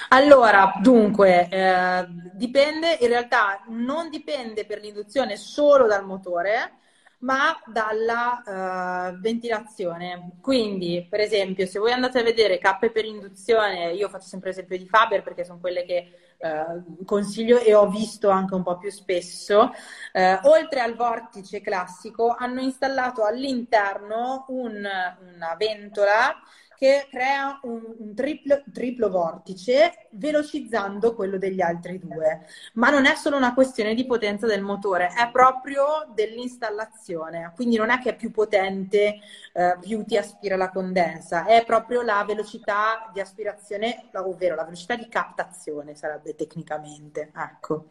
Allora, 0.08 0.72
dunque, 0.80 1.48
eh, 1.48 2.06
dipende, 2.32 2.96
in 3.00 3.08
realtà 3.08 3.62
non 3.68 4.08
dipende 4.08 4.64
per 4.64 4.80
l'induzione 4.80 5.36
solo 5.36 5.86
dal 5.86 6.04
motore, 6.04 6.78
ma 7.18 7.58
dalla 7.66 9.10
uh, 9.12 9.20
ventilazione. 9.20 10.32
Quindi, 10.40 11.06
per 11.08 11.20
esempio, 11.20 11.66
se 11.66 11.78
voi 11.78 11.92
andate 11.92 12.18
a 12.20 12.22
vedere 12.22 12.58
cappe 12.58 12.90
per 12.90 13.04
induzione, 13.04 13.92
io 13.92 14.08
faccio 14.08 14.26
sempre 14.26 14.50
l'esempio 14.50 14.76
di 14.78 14.86
Faber 14.86 15.22
perché 15.22 15.44
sono 15.44 15.58
quelle 15.58 15.84
che 15.84 16.10
uh, 16.38 17.04
consiglio 17.04 17.58
e 17.58 17.74
ho 17.74 17.88
visto 17.88 18.28
anche 18.28 18.54
un 18.54 18.62
po' 18.62 18.76
più 18.76 18.90
spesso, 18.90 19.72
uh, 20.12 20.48
oltre 20.48 20.80
al 20.80 20.94
vortice 20.94 21.60
classico, 21.60 22.34
hanno 22.38 22.60
installato 22.60 23.24
all'interno 23.24 24.44
un, 24.48 24.74
una 24.74 25.56
ventola 25.58 26.34
che 26.76 27.06
crea 27.10 27.58
un, 27.62 27.82
un 27.98 28.14
triplo, 28.14 28.62
triplo, 28.72 29.08
vortice 29.08 30.08
velocizzando 30.10 31.14
quello 31.14 31.38
degli 31.38 31.60
altri 31.60 31.98
due. 31.98 32.46
Ma 32.74 32.90
non 32.90 33.06
è 33.06 33.14
solo 33.14 33.36
una 33.36 33.54
questione 33.54 33.94
di 33.94 34.04
potenza 34.04 34.46
del 34.46 34.62
motore, 34.62 35.08
è 35.08 35.30
proprio 35.30 36.10
dell'installazione. 36.14 37.52
Quindi 37.54 37.76
non 37.76 37.90
è 37.90 37.98
che 37.98 38.10
è 38.10 38.16
più 38.16 38.30
potente, 38.30 39.18
eh, 39.52 39.76
più 39.80 40.04
ti 40.04 40.16
aspira 40.16 40.56
la 40.56 40.70
condensa, 40.70 41.46
è 41.46 41.64
proprio 41.64 42.02
la 42.02 42.22
velocità 42.26 43.10
di 43.12 43.20
aspirazione, 43.20 44.10
ovvero 44.14 44.54
la 44.54 44.64
velocità 44.64 44.96
di 44.96 45.08
captazione 45.08 45.94
sarebbe 45.94 46.34
tecnicamente. 46.34 47.32
Ecco. 47.34 47.86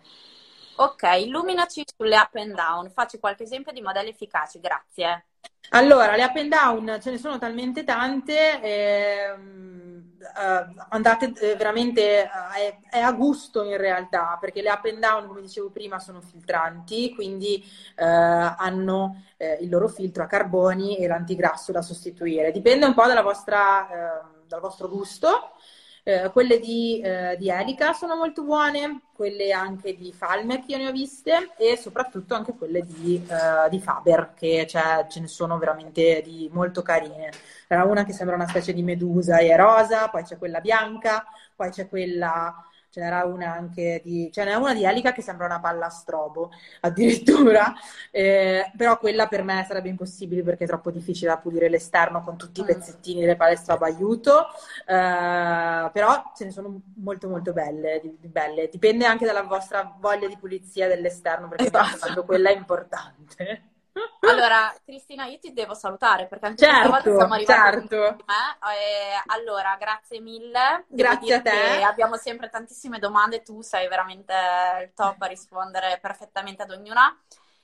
Ok, 0.77 1.03
illuminaci 1.19 1.83
sulle 1.95 2.17
up 2.17 2.35
and 2.35 2.53
down. 2.53 2.89
Facci 2.91 3.17
qualche 3.17 3.43
esempio 3.43 3.71
di 3.71 3.81
modelli 3.81 4.09
efficaci, 4.09 4.59
grazie. 4.59 5.25
Allora, 5.69 6.15
le 6.15 6.23
up 6.23 6.35
and 6.35 6.49
down 6.49 6.99
ce 7.01 7.11
ne 7.11 7.17
sono 7.17 7.37
talmente 7.37 7.83
tante, 7.83 8.61
ehm, 8.61 10.17
eh, 10.19 10.65
andate 10.89 11.33
eh, 11.39 11.55
veramente, 11.55 12.23
eh, 12.23 12.79
è, 12.89 12.99
a 12.99 13.11
gusto 13.11 13.63
in 13.63 13.75
realtà, 13.75 14.37
perché 14.39 14.61
le 14.61 14.69
up 14.71 14.85
and 14.85 14.99
down, 14.99 15.27
come 15.27 15.41
dicevo 15.41 15.71
prima, 15.71 15.99
sono 15.99 16.21
filtranti, 16.21 17.13
quindi 17.13 17.61
eh, 17.95 18.05
hanno 18.05 19.23
eh, 19.37 19.57
il 19.61 19.69
loro 19.69 19.87
filtro 19.89 20.23
a 20.23 20.27
carboni 20.27 20.97
e 20.97 21.07
l'antigrasso 21.07 21.71
da 21.71 21.81
sostituire. 21.81 22.51
Dipende 22.51 22.85
un 22.85 22.93
po' 22.93 23.03
vostra, 23.21 23.89
ehm, 23.89 24.47
dal 24.47 24.61
vostro 24.61 24.87
gusto. 24.87 25.51
Eh, 26.07 26.29
quelle 26.31 26.59
di, 26.59 27.01
eh, 27.01 27.35
di, 27.35 27.49
Elica 27.49 27.91
sono 27.93 28.15
molto 28.15 28.43
buone, 28.43 29.01
quelle 29.11 29.51
anche 29.51 29.95
di 29.95 30.13
Falmec 30.13 30.69
io 30.69 30.77
ne 30.77 30.87
ho 30.87 30.91
viste 30.91 31.53
e 31.57 31.75
soprattutto 31.77 32.35
anche 32.35 32.53
quelle 32.53 32.85
di, 32.85 33.15
eh, 33.27 33.69
di 33.71 33.79
Faber, 33.79 34.33
che 34.35 34.67
cioè, 34.67 35.07
ce 35.09 35.19
ne 35.19 35.25
sono 35.27 35.57
veramente 35.57 36.21
di 36.21 36.47
molto 36.53 36.83
carine. 36.83 37.31
Era 37.67 37.85
una 37.85 38.05
che 38.05 38.13
sembra 38.13 38.35
una 38.35 38.47
specie 38.47 38.71
di 38.71 38.83
medusa 38.83 39.39
e 39.39 39.47
è 39.47 39.55
rosa, 39.57 40.07
poi 40.09 40.21
c'è 40.21 40.37
quella 40.37 40.59
bianca, 40.59 41.25
poi 41.55 41.71
c'è 41.71 41.89
quella 41.89 42.53
ce 42.95 43.01
n'era 43.01 43.25
una 43.25 43.51
anche 43.51 43.99
di, 44.05 44.29
ce 44.31 44.45
n'era 44.45 44.57
una 44.57 44.73
di 44.73 44.85
Elica 44.85 45.11
che 45.11 45.21
sembra 45.21 45.47
una 45.47 45.59
palla 45.59 45.87
a 45.87 45.89
strobo 45.89 46.49
addirittura, 46.79 47.73
eh, 48.09 48.71
però 48.77 48.97
quella 48.97 49.27
per 49.27 49.43
me 49.43 49.65
sarebbe 49.67 49.89
impossibile 49.89 50.43
perché 50.43 50.63
è 50.63 50.67
troppo 50.67 50.91
difficile 50.91 51.31
da 51.31 51.37
pulire 51.37 51.67
l'esterno 51.67 52.23
con 52.23 52.37
tutti 52.37 52.61
i 52.61 52.63
mm. 52.63 52.67
pezzettini 52.67 53.19
delle 53.19 53.35
palle 53.35 53.55
a 53.55 53.57
strobo 53.57 53.83
aiuto, 53.83 54.47
eh, 54.87 55.89
però 55.91 56.31
ce 56.33 56.45
ne 56.45 56.51
sono 56.51 56.79
molto 56.95 57.27
molto 57.27 57.51
belle, 57.51 57.99
di, 58.01 58.15
di 58.17 58.29
belle, 58.29 58.69
dipende 58.71 59.05
anche 59.05 59.25
dalla 59.25 59.43
vostra 59.43 59.93
voglia 59.99 60.29
di 60.29 60.37
pulizia 60.37 60.87
dell'esterno 60.87 61.49
perché 61.49 61.65
esatto. 61.65 62.23
quella 62.23 62.49
è 62.49 62.55
importante. 62.55 63.73
Allora, 64.25 64.73
Cristina, 64.83 65.25
io 65.25 65.39
ti 65.39 65.53
devo 65.53 65.73
salutare 65.73 66.27
perché 66.27 66.45
anche 66.47 66.65
certo, 66.65 66.89
questa 66.89 67.09
volta 67.09 67.19
siamo 67.19 67.33
arrivati 67.35 67.87
certo. 67.87 68.23
eh, 68.73 69.21
allora, 69.27 69.75
grazie 69.79 70.19
mille. 70.19 70.85
Grazie 70.87 71.35
a 71.35 71.41
te. 71.41 71.83
Abbiamo 71.83 72.17
sempre 72.17 72.49
tantissime 72.49 72.99
domande, 72.99 73.41
tu 73.41 73.61
sei 73.61 73.87
veramente 73.87 74.33
il 74.81 74.93
top 74.93 75.21
a 75.21 75.27
rispondere 75.27 75.99
perfettamente 76.01 76.63
ad 76.63 76.71
ognuna. 76.71 77.17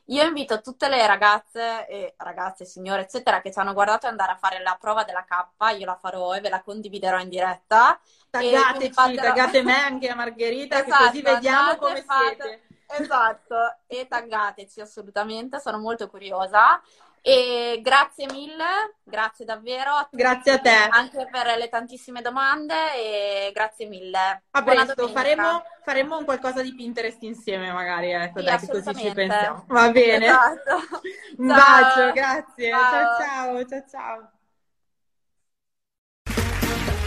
Io 0.05 0.23
invito 0.23 0.61
tutte 0.61 0.89
le 0.89 1.05
ragazze 1.05 1.87
e 1.87 2.15
ragazze, 2.17 2.65
signore, 2.65 3.03
eccetera, 3.03 3.39
che 3.39 3.51
ci 3.51 3.59
hanno 3.59 3.73
guardato 3.73 4.05
ad 4.07 4.11
andare 4.11 4.33
a 4.33 4.37
fare 4.37 4.61
la 4.61 4.75
prova 4.79 5.03
della 5.03 5.23
K. 5.23 5.77
Io 5.77 5.85
la 5.85 5.95
farò 5.95 6.33
e 6.33 6.41
ve 6.41 6.49
la 6.49 6.61
condividerò 6.61 7.19
in 7.19 7.29
diretta. 7.29 7.99
Taggateci, 8.29 8.91
fatelo... 8.91 9.21
taggate 9.21 9.63
me 9.63 9.75
anche 9.79 10.09
a 10.09 10.15
Margherita, 10.15 10.83
esatto, 10.83 11.05
così 11.05 11.21
vediamo 11.21 11.75
come 11.75 12.01
fate... 12.03 12.35
siete. 12.39 12.61
Esatto, 12.99 13.55
e 13.87 14.07
taggateci 14.07 14.81
assolutamente, 14.81 15.59
sono 15.59 15.77
molto 15.77 16.09
curiosa. 16.09 16.81
E 17.23 17.79
grazie 17.83 18.25
mille, 18.31 18.95
grazie 19.03 19.45
davvero. 19.45 19.91
A 19.91 20.07
grazie 20.11 20.53
a 20.53 20.57
te. 20.57 20.87
Anche 20.89 21.27
per 21.31 21.55
le 21.55 21.69
tantissime 21.69 22.21
domande 22.21 22.73
e 22.95 23.51
grazie 23.53 23.85
mille. 23.85 24.43
A 24.49 24.63
presto, 24.63 25.07
faremo, 25.09 25.63
faremo, 25.83 26.17
un 26.17 26.25
qualcosa 26.25 26.63
di 26.63 26.73
Pinterest 26.73 27.21
insieme 27.21 27.71
magari, 27.71 28.11
ecco, 28.11 28.39
sì, 28.39 28.45
dai, 28.45 28.67
così 28.67 28.95
ci 28.95 29.11
pensiamo. 29.11 29.65
Va 29.67 29.91
bene. 29.91 30.25
Esatto. 30.25 30.79
un 31.37 31.47
bacio, 31.47 32.11
grazie. 32.11 32.71
Ciao 32.71 33.17
ciao, 33.19 33.65
ciao 33.67 33.83
ciao. 33.87 34.31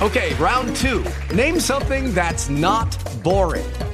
Ok, 0.01 0.37
round 0.39 0.77
two. 0.77 1.03
Name 1.35 1.59
something 1.59 2.13
that's 2.13 2.49
not 2.49 2.97
boring. 3.23 3.94